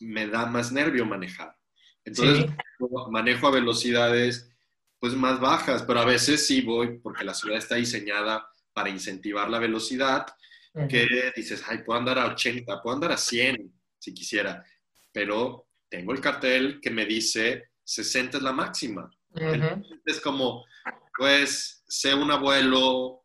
me 0.00 0.26
da 0.26 0.46
más 0.46 0.72
nervio 0.72 1.06
manejar. 1.06 1.56
Entonces, 2.04 2.46
sí. 2.46 2.86
manejo 3.10 3.46
a 3.46 3.52
velocidades 3.52 4.55
pues 4.98 5.14
más 5.14 5.40
bajas, 5.40 5.82
pero 5.82 6.00
a 6.00 6.04
veces 6.04 6.46
sí 6.46 6.62
voy 6.62 6.98
porque 6.98 7.24
la 7.24 7.34
ciudad 7.34 7.58
está 7.58 7.76
diseñada 7.76 8.48
para 8.72 8.90
incentivar 8.90 9.48
la 9.48 9.58
velocidad, 9.58 10.26
uh 10.74 10.80
-huh. 10.80 10.88
que 10.88 11.32
dices, 11.34 11.62
ay, 11.66 11.78
puedo 11.78 11.98
andar 11.98 12.18
a 12.18 12.26
80, 12.26 12.82
puedo 12.82 12.94
andar 12.94 13.12
a 13.12 13.16
100 13.16 13.72
si 13.98 14.14
quisiera, 14.14 14.64
pero 15.12 15.68
tengo 15.88 16.12
el 16.12 16.20
cartel 16.20 16.80
que 16.80 16.90
me 16.90 17.06
dice 17.06 17.70
60 17.84 18.38
es 18.38 18.42
la 18.42 18.52
máxima. 18.52 19.10
Uh 19.30 19.40
-huh. 19.40 20.00
Es 20.04 20.20
como, 20.20 20.64
pues, 21.16 21.82
sé 21.88 22.14
un 22.14 22.30
abuelo, 22.30 23.24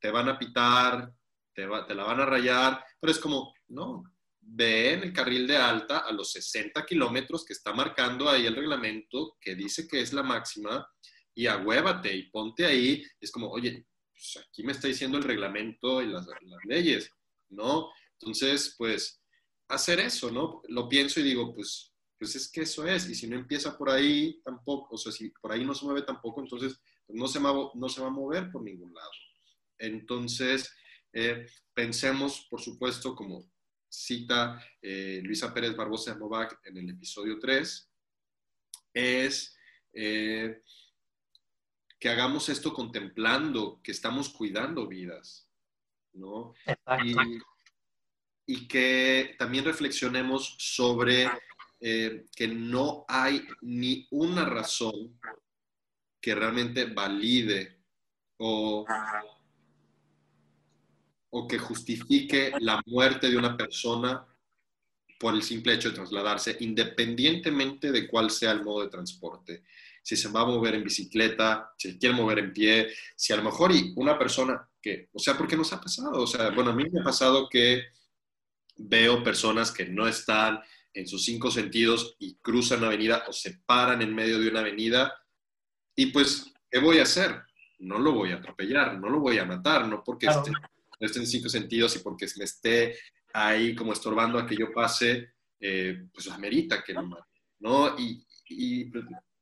te 0.00 0.10
van 0.10 0.28
a 0.28 0.38
pitar, 0.38 1.12
te, 1.54 1.66
va, 1.66 1.86
te 1.86 1.94
la 1.94 2.04
van 2.04 2.20
a 2.20 2.26
rayar, 2.26 2.84
pero 2.98 3.10
es 3.10 3.18
como, 3.18 3.52
no, 3.68 4.04
ve 4.52 4.94
en 4.94 5.02
el 5.04 5.12
carril 5.12 5.46
de 5.46 5.56
alta 5.56 5.98
a 5.98 6.12
los 6.12 6.32
60 6.32 6.84
kilómetros 6.84 7.44
que 7.44 7.52
está 7.52 7.72
marcando 7.72 8.28
ahí 8.28 8.46
el 8.46 8.56
reglamento 8.56 9.36
que 9.40 9.54
dice 9.54 9.86
que 9.86 10.00
es 10.00 10.12
la 10.12 10.24
máxima 10.24 10.88
y 11.34 11.46
ahuévate 11.46 12.14
y 12.14 12.30
ponte 12.30 12.66
ahí. 12.66 13.04
Es 13.20 13.30
como, 13.30 13.48
oye, 13.48 13.86
pues 14.12 14.44
aquí 14.44 14.64
me 14.64 14.72
está 14.72 14.88
diciendo 14.88 15.18
el 15.18 15.24
reglamento 15.24 16.02
y 16.02 16.06
las, 16.06 16.26
las, 16.26 16.64
leyes, 16.64 17.10
¿no? 17.50 17.90
Entonces, 18.18 18.74
pues, 18.76 19.22
hacer 19.68 20.00
eso, 20.00 20.30
¿no? 20.30 20.62
Lo 20.68 20.88
pienso 20.88 21.20
y 21.20 21.22
digo, 21.22 21.54
pues, 21.54 21.94
pues 22.18 22.34
es 22.34 22.50
que 22.50 22.62
eso 22.62 22.86
es. 22.86 23.08
Y 23.08 23.14
si 23.14 23.28
no 23.28 23.36
empieza 23.36 23.78
por 23.78 23.88
ahí 23.88 24.40
tampoco, 24.44 24.96
o 24.96 24.98
sea, 24.98 25.12
si 25.12 25.30
por 25.30 25.52
ahí 25.52 25.64
no 25.64 25.74
se 25.74 25.84
mueve 25.84 26.02
tampoco, 26.02 26.40
entonces 26.40 26.78
pues 27.06 27.18
no, 27.18 27.28
se 27.28 27.38
va, 27.38 27.52
no 27.74 27.88
se 27.88 28.00
va 28.00 28.08
a 28.08 28.10
mover 28.10 28.50
por 28.50 28.62
ningún 28.62 28.92
lado. 28.92 29.10
Entonces, 29.78 30.70
eh, 31.12 31.46
pensemos, 31.72 32.46
por 32.50 32.60
supuesto, 32.60 33.14
como 33.14 33.48
cita 33.90 34.64
eh, 34.80 35.20
Luisa 35.22 35.52
Pérez 35.52 35.76
Barbosa 35.76 36.14
Novak 36.14 36.60
en 36.64 36.78
el 36.78 36.90
episodio 36.90 37.38
3, 37.38 37.90
es 38.94 39.56
eh, 39.92 40.62
que 41.98 42.08
hagamos 42.08 42.48
esto 42.48 42.72
contemplando 42.72 43.80
que 43.82 43.92
estamos 43.92 44.30
cuidando 44.30 44.86
vidas, 44.86 45.50
¿no? 46.12 46.54
Y, 47.04 47.14
y, 48.46 48.68
que 48.68 49.34
también 49.38 49.64
reflexionemos 49.64 50.56
sobre 50.58 51.28
eh, 51.80 52.26
que 52.36 52.46
no 52.46 53.04
hay 53.08 53.46
ni 53.62 54.06
una 54.10 54.44
razón 54.44 55.18
que 56.20 56.34
realmente 56.34 56.84
valide 56.84 57.80
o 58.38 58.84
o 61.30 61.46
que 61.46 61.58
justifique 61.58 62.52
la 62.60 62.80
muerte 62.86 63.30
de 63.30 63.36
una 63.36 63.56
persona 63.56 64.26
por 65.18 65.34
el 65.34 65.42
simple 65.42 65.74
hecho 65.74 65.90
de 65.90 65.96
trasladarse, 65.96 66.56
independientemente 66.60 67.92
de 67.92 68.08
cuál 68.08 68.30
sea 68.30 68.52
el 68.52 68.64
modo 68.64 68.82
de 68.82 68.88
transporte. 68.90 69.64
Si 70.02 70.16
se 70.16 70.28
va 70.28 70.40
a 70.40 70.46
mover 70.46 70.74
en 70.74 70.84
bicicleta, 70.84 71.72
si 71.76 71.98
quiere 71.98 72.14
mover 72.14 72.38
en 72.38 72.52
pie, 72.52 72.88
si 73.14 73.32
a 73.32 73.36
lo 73.36 73.42
mejor 73.42 73.70
y 73.70 73.92
una 73.96 74.18
persona 74.18 74.66
que, 74.80 75.10
o 75.12 75.18
sea, 75.18 75.36
porque 75.36 75.56
nos 75.56 75.72
ha 75.74 75.80
pasado, 75.80 76.22
o 76.22 76.26
sea, 76.26 76.50
bueno, 76.50 76.70
a 76.70 76.74
mí 76.74 76.84
me 76.90 77.00
ha 77.00 77.04
pasado 77.04 77.48
que 77.50 77.84
veo 78.76 79.22
personas 79.22 79.70
que 79.70 79.84
no 79.84 80.08
están 80.08 80.60
en 80.94 81.06
sus 81.06 81.22
cinco 81.24 81.50
sentidos 81.50 82.16
y 82.18 82.36
cruzan 82.36 82.80
la 82.80 82.86
avenida 82.86 83.24
o 83.28 83.32
se 83.32 83.60
paran 83.66 84.00
en 84.00 84.14
medio 84.14 84.40
de 84.40 84.48
una 84.48 84.60
avenida 84.60 85.14
y 85.94 86.06
pues 86.06 86.50
¿qué 86.70 86.78
voy 86.78 86.98
a 86.98 87.02
hacer? 87.02 87.42
No 87.78 87.98
lo 87.98 88.12
voy 88.12 88.32
a 88.32 88.36
atropellar, 88.36 88.98
no 88.98 89.10
lo 89.10 89.20
voy 89.20 89.38
a 89.38 89.44
matar, 89.44 89.86
no 89.86 90.02
porque 90.02 90.26
Claro. 90.26 90.40
esté, 90.40 90.52
no 91.00 91.06
esté 91.06 91.18
en 91.18 91.26
cinco 91.26 91.48
sentidos 91.48 91.96
y 91.96 92.00
porque 92.00 92.26
me 92.36 92.44
esté 92.44 92.96
ahí 93.32 93.74
como 93.74 93.92
estorbando 93.92 94.38
a 94.38 94.46
que 94.46 94.56
yo 94.56 94.70
pase, 94.72 95.32
eh, 95.58 96.04
pues 96.12 96.28
amerita 96.30 96.84
que 96.84 96.94
mate, 96.94 97.40
¿no? 97.60 97.98
Y, 97.98 98.26
y 98.48 98.90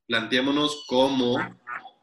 planteémonos 0.07 0.85
cómo 0.87 1.37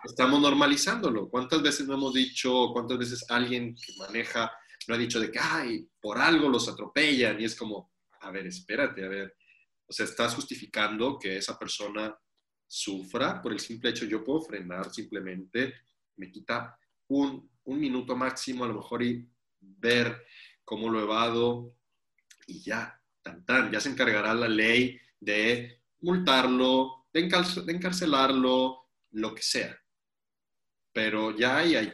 estamos 0.03 0.41
normalizándolo. 0.41 1.29
¿Cuántas 1.29 1.61
veces 1.61 1.87
no 1.87 1.95
hemos 1.95 2.13
dicho, 2.13 2.69
cuántas 2.73 2.97
veces 2.97 3.25
alguien 3.29 3.75
que 3.75 3.93
maneja 3.97 4.51
no 4.87 4.95
ha 4.95 4.97
dicho 4.97 5.19
de 5.19 5.31
que, 5.31 5.39
ay, 5.39 5.87
por 6.01 6.17
algo 6.17 6.49
los 6.49 6.67
atropellan? 6.67 7.39
Y 7.39 7.45
es 7.45 7.55
como, 7.55 7.93
a 8.21 8.31
ver, 8.31 8.47
espérate, 8.47 9.05
a 9.05 9.07
ver. 9.07 9.35
O 9.87 9.93
sea, 9.93 10.05
estás 10.05 10.35
justificando 10.35 11.17
que 11.17 11.37
esa 11.37 11.57
persona 11.57 12.15
sufra 12.67 13.41
por 13.41 13.53
el 13.53 13.59
simple 13.59 13.91
hecho, 13.91 14.05
yo 14.05 14.23
puedo 14.23 14.41
frenar 14.41 14.91
simplemente, 14.91 15.73
me 16.17 16.31
quita 16.31 16.77
un, 17.07 17.49
un 17.63 17.79
minuto 17.79 18.15
máximo 18.15 18.63
a 18.65 18.67
lo 18.67 18.75
mejor 18.75 19.03
y 19.03 19.29
ver 19.77 20.25
cómo 20.63 20.89
lo 20.89 21.01
evado 21.01 21.75
y 22.47 22.61
ya, 22.61 23.01
tan 23.21 23.45
tan, 23.45 23.71
ya 23.71 23.79
se 23.79 23.89
encargará 23.89 24.33
la 24.33 24.47
ley 24.47 24.99
de 25.19 25.81
multarlo, 26.01 27.07
de, 27.11 27.21
encarcelarlo, 27.21 28.89
lo 29.11 29.35
que 29.35 29.41
sea. 29.41 29.79
Pero 30.93 31.35
ya 31.35 31.57
hay, 31.57 31.75
hay 31.75 31.91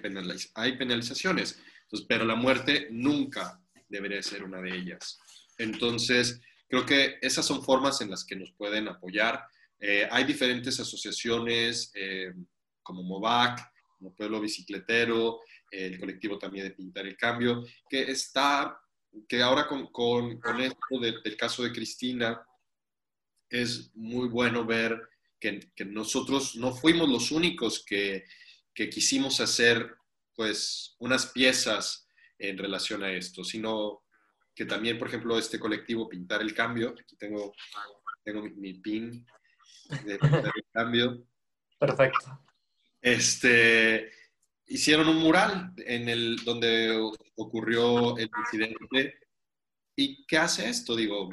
penalizaciones, 0.77 1.59
Entonces, 1.83 2.05
pero 2.07 2.25
la 2.25 2.35
muerte 2.35 2.87
nunca 2.91 3.61
debería 3.87 4.21
ser 4.21 4.43
una 4.43 4.61
de 4.61 4.75
ellas. 4.75 5.19
Entonces, 5.57 6.41
creo 6.67 6.85
que 6.85 7.17
esas 7.21 7.45
son 7.45 7.63
formas 7.63 8.01
en 8.01 8.09
las 8.09 8.23
que 8.23 8.35
nos 8.35 8.51
pueden 8.53 8.87
apoyar. 8.87 9.45
Eh, 9.79 10.07
hay 10.09 10.23
diferentes 10.23 10.79
asociaciones 10.79 11.91
eh, 11.93 12.33
como 12.81 13.03
MOVAC, 13.03 13.59
como 13.97 14.15
Pueblo 14.15 14.39
Bicicletero, 14.39 15.41
el 15.71 15.99
colectivo 15.99 16.37
también 16.37 16.65
de 16.67 16.71
Pintar 16.75 17.07
el 17.07 17.15
Cambio, 17.17 17.63
que 17.89 18.03
está, 18.11 18.77
que 19.27 19.41
ahora 19.41 19.67
con, 19.67 19.87
con, 19.87 20.39
con 20.39 20.59
esto 20.61 20.99
de- 20.99 21.21
del 21.23 21.37
caso 21.37 21.63
de 21.63 21.71
Cristina, 21.71 22.45
es 23.49 23.89
muy 23.95 24.27
bueno 24.27 24.65
ver 24.65 24.99
que, 25.39 25.71
que 25.75 25.85
nosotros 25.85 26.55
no 26.57 26.73
fuimos 26.73 27.09
los 27.09 27.31
únicos 27.31 27.83
que, 27.85 28.25
que 28.73 28.89
quisimos 28.89 29.39
hacer 29.39 29.95
pues 30.35 30.95
unas 30.99 31.27
piezas 31.27 32.07
en 32.37 32.57
relación 32.57 33.03
a 33.03 33.11
esto, 33.11 33.43
sino 33.43 34.03
que 34.55 34.65
también, 34.65 34.97
por 34.97 35.07
ejemplo, 35.07 35.37
este 35.37 35.59
colectivo 35.59 36.07
Pintar 36.09 36.41
el 36.41 36.53
Cambio, 36.53 36.95
aquí 36.99 37.15
tengo, 37.17 37.53
tengo 38.23 38.41
mi, 38.43 38.51
mi 38.51 38.73
pin 38.75 39.25
de 40.05 40.17
Pintar 40.19 40.51
el 40.55 40.65
Cambio, 40.71 41.27
Perfecto. 41.79 42.45
este, 43.01 44.11
hicieron 44.71 45.09
un 45.09 45.17
mural 45.17 45.73
en 45.77 46.07
el 46.07 46.37
donde 46.45 46.97
ocurrió 47.35 48.17
el 48.17 48.29
incidente. 48.39 49.19
¿Y 49.95 50.25
qué 50.25 50.37
hace 50.37 50.69
esto? 50.69 50.95
Digo, 50.95 51.29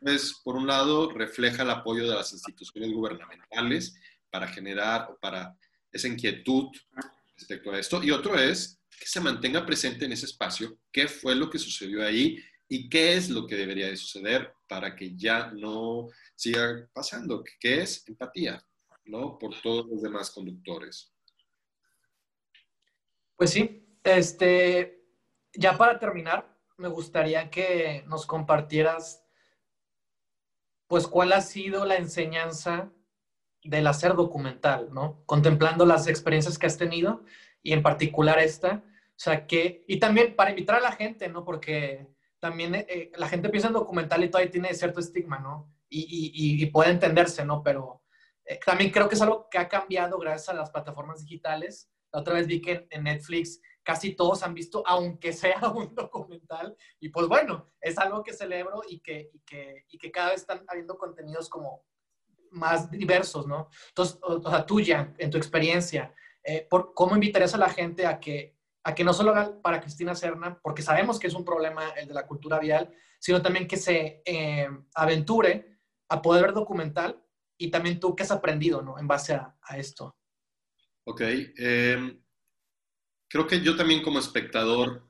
pues 0.00 0.40
por 0.42 0.56
un 0.56 0.66
lado 0.66 1.10
refleja 1.10 1.62
el 1.62 1.70
apoyo 1.70 2.08
de 2.08 2.16
las 2.16 2.32
instituciones 2.32 2.92
gubernamentales 2.92 3.94
para 4.30 4.48
generar 4.48 5.16
para 5.20 5.56
esa 5.92 6.08
inquietud 6.08 6.70
respecto 7.36 7.70
a 7.70 7.78
esto. 7.78 8.02
Y 8.02 8.10
otro 8.10 8.36
es 8.36 8.80
que 8.98 9.06
se 9.06 9.20
mantenga 9.20 9.64
presente 9.64 10.04
en 10.04 10.12
ese 10.12 10.26
espacio 10.26 10.78
qué 10.90 11.06
fue 11.06 11.36
lo 11.36 11.48
que 11.48 11.58
sucedió 11.58 12.04
ahí 12.04 12.36
y 12.68 12.88
qué 12.88 13.14
es 13.14 13.30
lo 13.30 13.46
que 13.46 13.54
debería 13.54 13.86
de 13.86 13.96
suceder 13.96 14.52
para 14.68 14.96
que 14.96 15.14
ya 15.14 15.52
no 15.52 16.08
siga 16.34 16.88
pasando, 16.92 17.44
que 17.60 17.82
es 17.82 18.02
empatía, 18.08 18.64
¿no? 19.04 19.38
Por 19.38 19.60
todos 19.60 19.86
los 19.86 20.02
demás 20.02 20.30
conductores. 20.30 21.11
Pues 23.42 23.50
sí, 23.50 23.84
este, 24.04 25.04
ya 25.52 25.76
para 25.76 25.98
terminar, 25.98 26.56
me 26.76 26.86
gustaría 26.86 27.50
que 27.50 28.04
nos 28.06 28.24
compartieras, 28.24 29.26
pues, 30.86 31.08
cuál 31.08 31.32
ha 31.32 31.40
sido 31.40 31.84
la 31.84 31.96
enseñanza 31.96 32.92
del 33.64 33.88
hacer 33.88 34.14
documental, 34.14 34.94
¿no? 34.94 35.24
Contemplando 35.26 35.84
las 35.84 36.06
experiencias 36.06 36.56
que 36.56 36.66
has 36.66 36.78
tenido 36.78 37.24
y 37.64 37.72
en 37.72 37.82
particular 37.82 38.38
esta, 38.38 38.84
o 38.84 39.16
sea, 39.16 39.44
que, 39.48 39.84
y 39.88 39.98
también 39.98 40.36
para 40.36 40.50
invitar 40.50 40.76
a 40.76 40.80
la 40.80 40.92
gente, 40.92 41.28
¿no? 41.28 41.44
Porque 41.44 42.14
también 42.38 42.76
eh, 42.76 43.10
la 43.16 43.26
gente 43.26 43.48
piensa 43.48 43.66
en 43.66 43.74
documental 43.74 44.22
y 44.22 44.28
todavía 44.28 44.52
tiene 44.52 44.72
cierto 44.72 45.00
estigma, 45.00 45.40
¿no? 45.40 45.68
Y, 45.88 46.02
y, 46.32 46.62
y 46.62 46.66
puede 46.66 46.92
entenderse, 46.92 47.44
¿no? 47.44 47.60
Pero 47.64 48.04
eh, 48.44 48.60
también 48.64 48.92
creo 48.92 49.08
que 49.08 49.16
es 49.16 49.22
algo 49.22 49.48
que 49.50 49.58
ha 49.58 49.68
cambiado 49.68 50.16
gracias 50.20 50.50
a 50.50 50.54
las 50.54 50.70
plataformas 50.70 51.22
digitales. 51.22 51.91
La 52.12 52.20
otra 52.20 52.34
vez 52.34 52.46
vi 52.46 52.60
que 52.60 52.86
en 52.90 53.04
Netflix 53.04 53.60
casi 53.82 54.14
todos 54.14 54.42
han 54.42 54.54
visto, 54.54 54.82
aunque 54.86 55.32
sea 55.32 55.60
un 55.74 55.94
documental. 55.94 56.76
Y 57.00 57.08
pues 57.08 57.26
bueno, 57.26 57.72
es 57.80 57.98
algo 57.98 58.22
que 58.22 58.32
celebro 58.32 58.82
y 58.88 59.00
que, 59.00 59.30
y 59.32 59.40
que, 59.40 59.84
y 59.88 59.98
que 59.98 60.10
cada 60.10 60.30
vez 60.30 60.42
están 60.42 60.64
habiendo 60.68 60.96
contenidos 60.96 61.48
como 61.48 61.84
más 62.50 62.90
diversos, 62.90 63.46
¿no? 63.46 63.68
Entonces, 63.88 64.18
o, 64.22 64.34
o 64.34 64.50
sea, 64.50 64.66
tuya, 64.66 65.14
en 65.18 65.30
tu 65.30 65.38
experiencia, 65.38 66.14
eh, 66.44 66.66
por, 66.68 66.92
¿cómo 66.94 67.14
invitarías 67.14 67.54
a 67.54 67.58
la 67.58 67.70
gente 67.70 68.06
a 68.06 68.20
que, 68.20 68.56
a 68.84 68.94
que 68.94 69.04
no 69.04 69.12
solo 69.12 69.30
haga 69.30 69.60
para 69.62 69.80
Cristina 69.80 70.14
Serna, 70.14 70.58
porque 70.62 70.82
sabemos 70.82 71.18
que 71.18 71.28
es 71.28 71.34
un 71.34 71.44
problema 71.44 71.90
el 71.90 72.08
de 72.08 72.14
la 72.14 72.26
cultura 72.26 72.58
vial, 72.58 72.92
sino 73.18 73.40
también 73.40 73.68
que 73.68 73.76
se 73.76 74.22
eh, 74.24 74.68
aventure 74.94 75.78
a 76.08 76.20
poder 76.20 76.42
ver 76.42 76.52
documental 76.52 77.24
y 77.56 77.70
también 77.70 78.00
tú 78.00 78.16
qué 78.16 78.24
has 78.24 78.32
aprendido, 78.32 78.82
¿no? 78.82 78.98
En 78.98 79.06
base 79.06 79.34
a, 79.34 79.56
a 79.62 79.78
esto. 79.78 80.16
Ok. 81.04 81.20
Eh, 81.22 82.18
creo 83.28 83.46
que 83.46 83.60
yo 83.60 83.76
también 83.76 84.02
como 84.02 84.18
espectador 84.18 85.08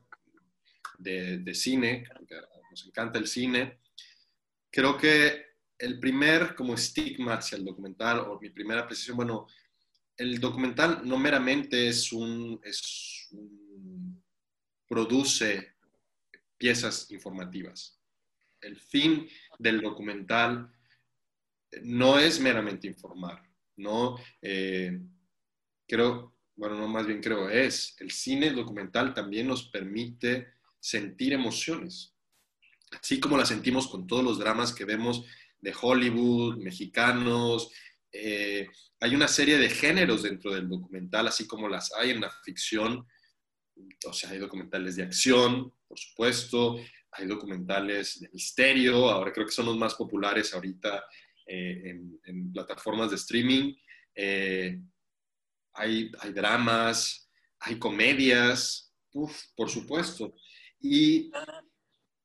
de, 0.97 1.39
de, 1.39 1.53
cine, 1.53 2.05
nos 2.69 2.85
encanta 2.85 3.19
el 3.19 3.27
cine, 3.27 3.79
creo 4.71 4.97
que 4.97 5.45
el 5.77 5.99
primer 5.99 6.55
como 6.55 6.73
estigma 6.73 7.35
hacia 7.35 7.57
el 7.57 7.65
documental, 7.65 8.19
o 8.19 8.39
mi 8.39 8.49
primera 8.49 8.81
apreciación, 8.81 9.17
bueno, 9.17 9.47
el 10.17 10.39
documental 10.39 11.01
no 11.03 11.17
meramente 11.17 11.87
es 11.87 12.13
un, 12.13 12.59
es 12.63 13.29
produce 14.87 15.75
piezas 16.57 17.09
informativas. 17.11 17.99
El 18.61 18.79
fin 18.79 19.27
del 19.59 19.81
documental 19.81 20.71
no 21.81 22.19
es 22.19 22.39
meramente 22.39 22.87
informar, 22.87 23.43
¿no? 23.75 24.17
Eh, 24.41 24.99
creo, 25.87 26.35
bueno, 26.55 26.75
no 26.75 26.87
más 26.87 27.05
bien 27.05 27.21
creo, 27.21 27.49
es, 27.49 27.95
el 27.99 28.11
cine 28.11 28.51
documental 28.51 29.13
también 29.13 29.47
nos 29.47 29.69
permite 29.69 30.53
sentir 30.79 31.33
emociones, 31.33 32.15
así 32.99 33.19
como 33.19 33.37
las 33.37 33.49
sentimos 33.49 33.87
con 33.87 34.05
todos 34.07 34.23
los 34.23 34.39
dramas 34.39 34.73
que 34.73 34.85
vemos 34.85 35.25
de 35.59 35.73
Hollywood, 35.79 36.57
mexicanos, 36.57 37.71
eh, 38.11 38.67
hay 38.99 39.15
una 39.15 39.27
serie 39.27 39.57
de 39.57 39.69
géneros 39.69 40.23
dentro 40.23 40.53
del 40.53 40.69
documental, 40.69 41.27
así 41.27 41.47
como 41.47 41.67
las 41.67 41.93
hay 41.93 42.11
en 42.11 42.21
la 42.21 42.29
ficción, 42.43 43.05
o 44.05 44.13
sea, 44.13 44.29
hay 44.29 44.37
documentales 44.37 44.95
de 44.95 45.03
acción, 45.03 45.73
por 45.87 45.97
supuesto, 45.97 46.79
hay 47.11 47.27
documentales 47.27 48.19
de 48.19 48.29
misterio, 48.29 49.09
ahora 49.09 49.31
creo 49.33 49.45
que 49.45 49.51
son 49.51 49.65
los 49.65 49.77
más 49.77 49.95
populares 49.95 50.53
ahorita 50.53 51.03
eh, 51.45 51.81
en, 51.85 52.19
en, 52.25 52.51
plataformas 52.51 53.09
de 53.09 53.15
streaming. 53.17 53.75
Eh, 54.15 54.79
hay, 55.73 56.11
hay, 56.19 56.33
dramas, 56.33 57.29
hay 57.59 57.79
comedias, 57.79 58.93
uf, 59.13 59.43
por 59.55 59.69
supuesto. 59.69 60.35
Y, 60.79 61.31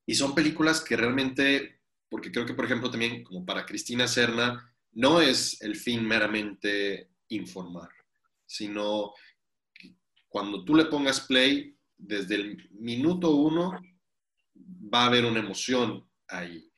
y, 0.06 0.14
son 0.14 0.34
películas 0.34 0.80
que 0.80 0.96
realmente, 0.96 1.80
porque 2.08 2.32
creo 2.32 2.46
que, 2.46 2.54
por 2.54 2.64
ejemplo, 2.64 2.90
también 2.90 3.22
como 3.22 3.44
para 3.44 3.64
Cristina 3.64 4.08
Serna, 4.08 4.74
no 4.92 5.20
es 5.20 5.60
el 5.62 5.76
fin 5.76 6.06
meramente 6.06 7.10
informar, 7.28 7.90
sino 8.46 9.12
cuando 10.28 10.64
tú 10.64 10.74
le 10.74 10.86
pongas 10.86 11.20
play, 11.20 11.76
desde 11.96 12.36
el 12.36 12.68
minuto 12.72 13.30
uno 13.30 13.72
va 14.92 15.02
a 15.02 15.06
haber 15.06 15.24
una 15.24 15.40
emoción 15.40 16.08
ahí. 16.28 16.70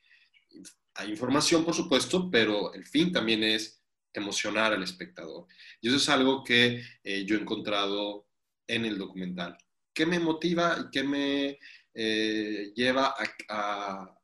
Hay 0.95 1.09
información, 1.09 1.63
por 1.63 1.73
supuesto, 1.73 2.29
pero 2.29 2.73
el 2.73 2.85
fin 2.85 3.11
también 3.11 3.43
es 3.43 3.80
emocionar 4.13 4.73
al 4.73 4.83
espectador. 4.83 5.47
Y 5.79 5.87
eso 5.87 5.97
es 5.97 6.09
algo 6.09 6.43
que 6.43 6.83
eh, 7.03 7.25
yo 7.25 7.35
he 7.35 7.41
encontrado 7.41 8.27
en 8.67 8.85
el 8.85 8.97
documental. 8.97 9.57
¿Qué 9.93 10.05
me 10.05 10.19
motiva 10.19 10.77
y 10.79 10.89
qué 10.91 11.03
me 11.03 11.59
eh, 11.93 12.71
lleva 12.75 13.15
a, 13.49 14.17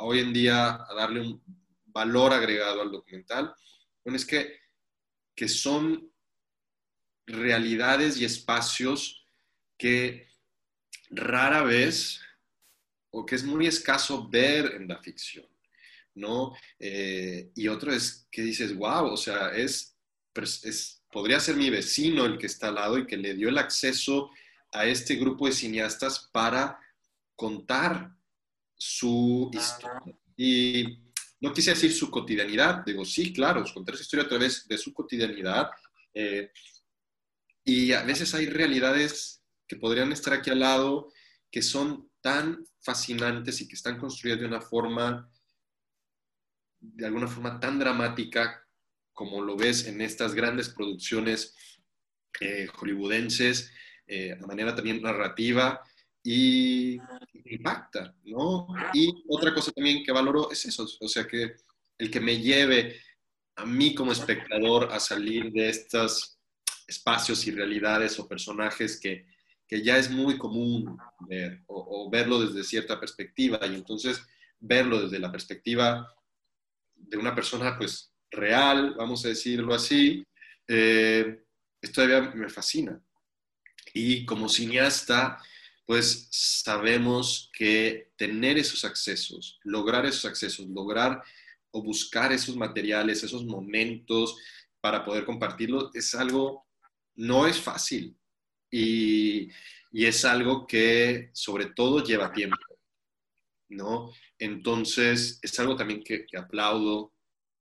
hoy 0.00 0.20
en 0.20 0.32
día 0.32 0.84
a 0.86 0.94
darle 0.94 1.20
un 1.20 1.42
valor 1.86 2.32
agregado 2.32 2.82
al 2.82 2.92
documental? 2.92 3.54
Bueno, 4.04 4.16
es 4.16 4.26
que, 4.26 4.60
que 5.34 5.48
son 5.48 6.12
realidades 7.26 8.18
y 8.18 8.24
espacios 8.24 9.24
que 9.76 10.28
rara 11.10 11.62
vez 11.62 12.20
o 13.10 13.24
que 13.24 13.34
es 13.34 13.44
muy 13.44 13.66
escaso 13.66 14.28
ver 14.28 14.74
en 14.74 14.88
la 14.88 15.00
ficción, 15.00 15.46
¿no? 16.18 16.54
Eh, 16.78 17.50
y 17.54 17.68
otro 17.68 17.92
es 17.92 18.28
que 18.30 18.42
dices, 18.42 18.74
wow, 18.74 19.06
o 19.06 19.16
sea, 19.16 19.50
es, 19.54 19.96
es 20.62 21.02
podría 21.10 21.40
ser 21.40 21.56
mi 21.56 21.70
vecino 21.70 22.26
el 22.26 22.38
que 22.38 22.46
está 22.46 22.68
al 22.68 22.74
lado 22.76 22.98
y 22.98 23.06
que 23.06 23.16
le 23.16 23.34
dio 23.34 23.48
el 23.48 23.58
acceso 23.58 24.30
a 24.72 24.86
este 24.86 25.16
grupo 25.16 25.46
de 25.46 25.52
cineastas 25.52 26.28
para 26.32 26.78
contar 27.34 28.14
su 28.76 29.50
historia. 29.52 30.02
Y 30.36 31.00
no 31.40 31.52
quise 31.52 31.70
decir 31.70 31.92
su 31.92 32.10
cotidianidad, 32.10 32.84
digo, 32.84 33.04
sí, 33.04 33.32
claro, 33.32 33.64
contar 33.72 33.96
su 33.96 34.02
historia 34.02 34.26
a 34.26 34.28
través 34.28 34.66
de 34.68 34.76
su 34.76 34.92
cotidianidad. 34.92 35.70
Eh, 36.12 36.50
y 37.64 37.92
a 37.92 38.02
veces 38.02 38.34
hay 38.34 38.46
realidades 38.46 39.42
que 39.66 39.76
podrían 39.76 40.12
estar 40.12 40.32
aquí 40.32 40.50
al 40.50 40.60
lado 40.60 41.12
que 41.50 41.62
son 41.62 42.10
tan 42.20 42.64
fascinantes 42.80 43.60
y 43.60 43.68
que 43.68 43.76
están 43.76 43.98
construidas 43.98 44.40
de 44.40 44.46
una 44.46 44.60
forma, 44.60 45.30
de 46.80 47.06
alguna 47.06 47.26
forma 47.26 47.60
tan 47.60 47.78
dramática 47.78 48.64
como 49.12 49.42
lo 49.42 49.56
ves 49.56 49.86
en 49.86 50.00
estas 50.00 50.34
grandes 50.34 50.68
producciones 50.68 51.54
eh, 52.40 52.68
hollywoodenses, 52.68 53.72
eh, 54.06 54.36
de 54.38 54.46
manera 54.46 54.74
también 54.74 55.02
narrativa 55.02 55.80
y 56.22 56.98
impacta, 57.44 58.14
¿no? 58.24 58.68
Y 58.92 59.12
otra 59.28 59.52
cosa 59.52 59.72
también 59.72 60.04
que 60.04 60.12
valoro 60.12 60.50
es 60.50 60.64
eso, 60.66 60.86
o 61.00 61.08
sea, 61.08 61.26
que 61.26 61.56
el 61.98 62.10
que 62.10 62.20
me 62.20 62.40
lleve 62.40 63.00
a 63.56 63.66
mí 63.66 63.94
como 63.94 64.12
espectador 64.12 64.92
a 64.92 65.00
salir 65.00 65.50
de 65.50 65.68
estos 65.68 66.38
espacios 66.86 67.46
y 67.46 67.50
realidades 67.50 68.18
o 68.18 68.28
personajes 68.28 69.00
que, 69.00 69.26
que 69.66 69.82
ya 69.82 69.98
es 69.98 70.10
muy 70.10 70.38
común 70.38 70.96
ver 71.28 71.62
o, 71.66 72.04
o, 72.06 72.10
verlo 72.10 72.40
desde 72.40 72.62
cierta 72.62 73.00
perspectiva 73.00 73.58
y 73.66 73.74
entonces 73.74 74.22
verlo 74.60 75.02
desde 75.02 75.18
la 75.18 75.32
perspectiva 75.32 76.08
de 76.98 77.16
una 77.16 77.34
persona 77.34 77.76
pues 77.76 78.12
real, 78.30 78.94
vamos 78.96 79.24
a 79.24 79.28
decirlo 79.28 79.74
así, 79.74 80.24
eh, 80.66 81.42
esto 81.80 82.02
todavía 82.02 82.30
me 82.34 82.48
fascina. 82.48 83.00
Y 83.94 84.26
como 84.26 84.48
cineasta, 84.48 85.42
pues 85.86 86.28
sabemos 86.30 87.50
que 87.56 88.12
tener 88.16 88.58
esos 88.58 88.84
accesos, 88.84 89.58
lograr 89.64 90.04
esos 90.04 90.26
accesos, 90.26 90.66
lograr 90.68 91.22
o 91.70 91.82
buscar 91.82 92.32
esos 92.32 92.56
materiales, 92.56 93.22
esos 93.22 93.44
momentos 93.44 94.36
para 94.80 95.04
poder 95.04 95.24
compartirlo, 95.24 95.90
es 95.94 96.14
algo, 96.14 96.66
no 97.14 97.46
es 97.46 97.58
fácil. 97.58 98.16
Y, 98.70 99.48
y 99.90 100.04
es 100.04 100.24
algo 100.24 100.66
que 100.66 101.30
sobre 101.32 101.66
todo 101.66 102.04
lleva 102.04 102.32
tiempo, 102.32 102.58
¿no? 103.70 104.12
Entonces, 104.38 105.38
es 105.42 105.58
algo 105.58 105.76
también 105.76 106.02
que, 106.02 106.26
aplaudo 106.36 107.12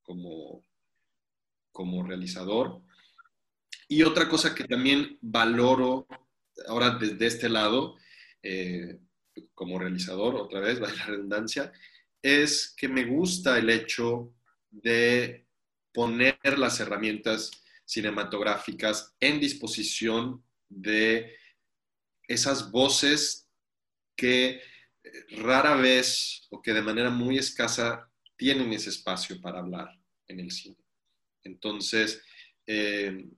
como, 0.03 0.65
como 1.71 2.03
realizador. 2.03 2.81
Y 3.87 4.03
otra 4.03 4.29
cosa 4.29 4.53
que 4.53 4.65
también 4.65 5.17
valoro 5.21 6.07
ahora 6.67 6.97
desde 6.99 7.25
este 7.27 7.49
lado, 7.49 7.95
eh, 8.41 8.99
como 9.53 9.79
realizador, 9.79 10.35
otra 10.35 10.59
vez, 10.59 10.79
la 10.79 10.89
redundancia, 11.05 11.71
es 12.21 12.73
que 12.75 12.87
me 12.87 13.05
gusta 13.05 13.57
el 13.57 13.69
hecho 13.69 14.33
de 14.69 15.47
poner 15.93 16.37
las 16.57 16.79
herramientas 16.79 17.51
cinematográficas 17.85 19.15
en 19.19 19.39
disposición 19.39 20.43
de 20.69 21.35
esas 22.27 22.71
voces 22.71 23.49
que 24.15 24.61
rara 25.37 25.75
vez 25.75 26.47
o 26.49 26.61
que 26.61 26.73
de 26.73 26.81
manera 26.81 27.09
muy 27.09 27.37
escasa 27.37 28.09
tienen 28.35 28.71
ese 28.73 28.89
espacio 28.89 29.39
para 29.41 29.59
hablar 29.59 29.89
en 30.27 30.39
el 30.39 30.51
cine. 30.51 30.77
Entonces, 31.43 32.21
eh, 32.65 33.29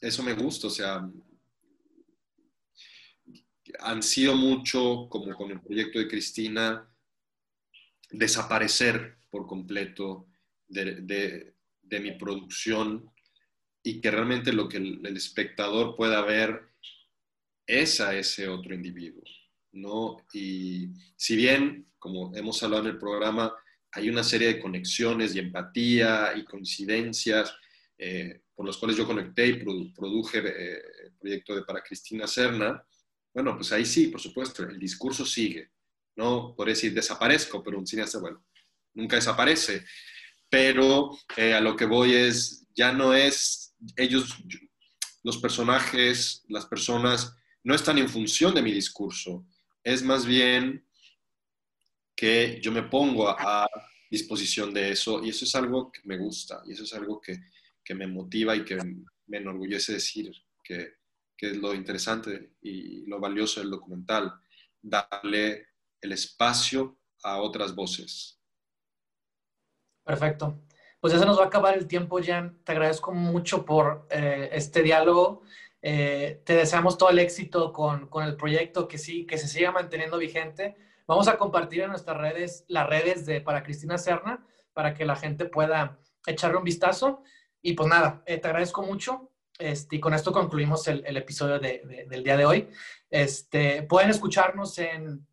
eso 0.00 0.22
me 0.22 0.34
gusta, 0.34 0.66
o 0.66 0.70
sea, 0.70 1.08
han 3.80 4.02
sido 4.02 4.34
mucho, 4.36 5.08
como 5.08 5.34
con 5.34 5.50
el 5.50 5.60
proyecto 5.60 5.98
de 5.98 6.08
Cristina, 6.08 6.88
desaparecer 8.10 9.18
por 9.30 9.46
completo 9.46 10.28
de, 10.68 11.52
mi 11.90 12.12
producción 12.12 13.08
y 13.82 14.00
que 14.00 14.10
realmente 14.10 14.52
lo 14.52 14.68
que 14.68 14.78
el, 14.78 15.00
el, 15.04 15.16
espectador 15.16 15.94
pueda 15.94 16.22
ver 16.22 16.60
es 17.66 18.00
a 18.00 18.16
ese 18.16 18.48
otro 18.48 18.74
individuo, 18.74 19.22
¿no? 19.74 20.16
Y 20.32 20.90
si 21.16 21.36
bien, 21.36 21.86
como 21.98 22.34
hemos 22.34 22.62
hablado 22.62 22.84
en 22.84 22.90
el 22.90 22.98
programa, 22.98 23.52
hay 23.92 24.08
una 24.08 24.24
serie 24.24 24.48
de 24.48 24.60
conexiones 24.60 25.34
y 25.34 25.38
empatía 25.38 26.32
y 26.36 26.44
coincidencias 26.44 27.54
eh, 27.96 28.42
por 28.54 28.66
los 28.66 28.78
cuales 28.78 28.96
yo 28.96 29.06
conecté 29.06 29.46
y 29.46 29.64
produje 29.92 30.38
eh, 30.38 30.82
el 31.04 31.12
proyecto 31.18 31.54
de 31.54 31.62
Para 31.62 31.82
Cristina 31.82 32.26
Serna, 32.26 32.84
bueno, 33.34 33.56
pues 33.56 33.72
ahí 33.72 33.84
sí, 33.84 34.06
por 34.06 34.20
supuesto, 34.20 34.62
el 34.62 34.78
discurso 34.78 35.26
sigue. 35.26 35.72
No 36.16 36.54
por 36.56 36.68
decir 36.68 36.94
desaparezco, 36.94 37.62
pero 37.62 37.78
un 37.78 37.86
cineasta, 37.86 38.20
bueno, 38.20 38.44
nunca 38.94 39.16
desaparece. 39.16 39.84
Pero 40.48 41.10
eh, 41.36 41.52
a 41.52 41.60
lo 41.60 41.74
que 41.74 41.86
voy 41.86 42.14
es, 42.14 42.64
ya 42.76 42.92
no 42.92 43.12
es, 43.12 43.74
ellos, 43.96 44.36
los 45.24 45.38
personajes, 45.38 46.44
las 46.48 46.66
personas, 46.66 47.34
no 47.64 47.74
están 47.74 47.98
en 47.98 48.08
función 48.08 48.54
de 48.54 48.62
mi 48.62 48.70
discurso. 48.70 49.44
Es 49.84 50.02
más 50.02 50.24
bien 50.24 50.84
que 52.16 52.58
yo 52.62 52.72
me 52.72 52.82
pongo 52.82 53.28
a, 53.28 53.68
disposición 54.10 54.72
de 54.72 54.92
eso 54.92 55.24
y 55.24 55.30
eso 55.30 55.44
es 55.44 55.54
algo 55.56 55.90
que 55.90 56.00
me 56.04 56.16
gusta 56.16 56.62
y 56.64 56.72
eso 56.72 56.84
es 56.84 56.94
algo 56.94 57.20
que, 57.20 57.36
que 57.82 57.96
me 57.96 58.06
motiva 58.06 58.54
y 58.54 58.64
que 58.64 58.76
me 59.26 59.38
enorgullece 59.38 59.94
decir 59.94 60.30
que, 60.62 60.98
que, 61.36 61.50
es 61.50 61.56
lo 61.56 61.74
interesante 61.74 62.52
y 62.62 63.04
lo 63.06 63.18
valioso 63.18 63.58
del 63.58 63.70
documental, 63.70 64.32
darle 64.80 65.66
el 66.00 66.12
espacio 66.12 67.00
a 67.24 67.38
otras 67.38 67.74
voces. 67.74 68.40
Perfecto. 70.04 70.60
Pues 71.00 71.12
ya 71.12 71.18
se 71.18 71.26
nos 71.26 71.38
va 71.38 71.44
a 71.44 71.46
acabar 71.48 71.76
el 71.76 71.88
tiempo, 71.88 72.20
Jan. 72.22 72.62
Te 72.62 72.72
agradezco 72.72 73.12
mucho 73.12 73.64
por 73.64 74.06
eh, 74.10 74.48
este 74.52 74.82
diálogo. 74.82 75.42
Eh, 75.86 76.40
te 76.46 76.54
deseamos 76.54 76.96
todo 76.96 77.10
el 77.10 77.18
éxito 77.18 77.70
con, 77.72 78.08
con, 78.08 78.24
el 78.24 78.36
proyecto, 78.36 78.88
que 78.88 78.96
sí, 78.96 79.26
que 79.26 79.36
se 79.36 79.48
siga 79.48 79.70
manteniendo 79.70 80.16
vigente 80.16 80.76
Vamos 81.06 81.28
a 81.28 81.36
compartir 81.36 81.82
en 81.82 81.90
nuestras 81.90 82.16
redes 82.16 82.64
las 82.68 82.88
redes 82.88 83.26
de 83.26 83.42
para 83.42 83.62
Cristina 83.62 83.98
Serna 83.98 84.44
para 84.72 84.94
que 84.94 85.04
la 85.04 85.16
gente 85.16 85.44
pueda 85.44 85.98
echarle 86.26 86.56
un 86.56 86.64
vistazo. 86.64 87.22
Y 87.60 87.74
pues 87.74 87.88
nada, 87.88 88.22
eh, 88.26 88.38
te 88.38 88.48
agradezco 88.48 88.82
mucho. 88.82 89.30
Este, 89.58 89.96
y 89.96 90.00
con 90.00 90.14
esto 90.14 90.32
concluimos 90.32 90.88
el, 90.88 91.04
el 91.06 91.16
episodio 91.16 91.58
de, 91.58 92.06
del 92.08 92.24
día 92.24 92.36
de 92.36 92.46
hoy. 92.46 92.68
Este, 93.10 93.82
pueden 93.82 94.10
escucharnos 94.10 94.78
en 94.78 95.26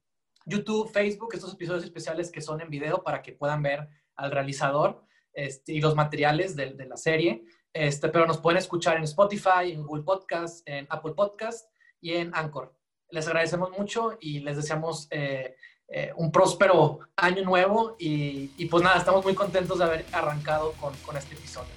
YouTube, 0.46 0.92
Facebook, 0.92 1.34
estos 1.34 1.54
episodios 1.54 1.86
especiales 1.86 2.32
que 2.32 2.42
son 2.42 2.60
en 2.62 2.70
video 2.70 3.02
para 3.02 3.22
que 3.22 3.32
puedan 3.32 3.64
ver 3.64 3.88
al 4.16 4.32
realizador 4.32 5.04
este, 5.34 5.74
y 5.74 5.80
los 5.80 5.96
materiales 5.96 6.56
de, 6.56 6.74
de, 6.74 6.86
la 6.86 6.98
serie. 6.98 7.46
Este, 7.74 8.10
pero 8.10 8.26
nos 8.26 8.38
pueden 8.38 8.58
escuchar 8.58 8.98
en 8.98 9.04
Spotify, 9.04 9.72
en 9.72 9.84
Google 9.84 10.04
Podcast, 10.04 10.68
en 10.68 10.88
Apple 10.90 11.14
Podcast 11.14 11.70
y 12.02 12.14
en 12.14 12.32
Anchor 12.36 12.74
les 13.12 13.28
agradecemos 13.28 13.70
mucho 13.78 14.18
y 14.20 14.40
les 14.40 14.58
deseamos 14.58 15.08
eh, 15.12 15.56
eh, 15.88 16.12
un 16.16 16.32
próspero 16.32 17.00
año 17.16 17.44
nuevo 17.44 17.96
y, 18.00 18.52
y, 18.58 18.66
pues 18.66 18.84
nada, 18.84 18.98
estamos 18.98 19.24
muy 19.24 19.36
contentos 19.36 19.78
de 19.78 19.84
haber 19.84 20.06
arrancado 20.12 20.74
con, 20.74 21.18
este 21.18 21.36
episodio. 21.36 21.70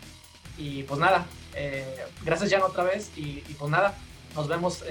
Y 0.56 0.84
pues 0.84 1.00
nada, 1.00 1.26
eh, 1.54 2.04
gracias 2.24 2.50
Jan 2.50 2.62
otra 2.62 2.84
vez 2.84 3.10
y, 3.16 3.42
y, 3.48 3.56
pues 3.58 3.70
nada, 3.70 3.94
nos 4.34 4.48
vemos 4.48 4.84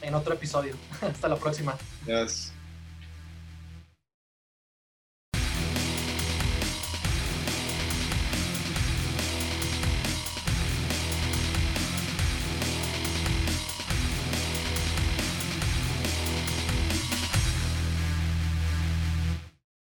en 0.00 0.14
otro 0.14 0.34
episodio. 0.34 0.74
Hasta 1.02 1.28
la 1.28 1.36
próxima. 1.36 1.76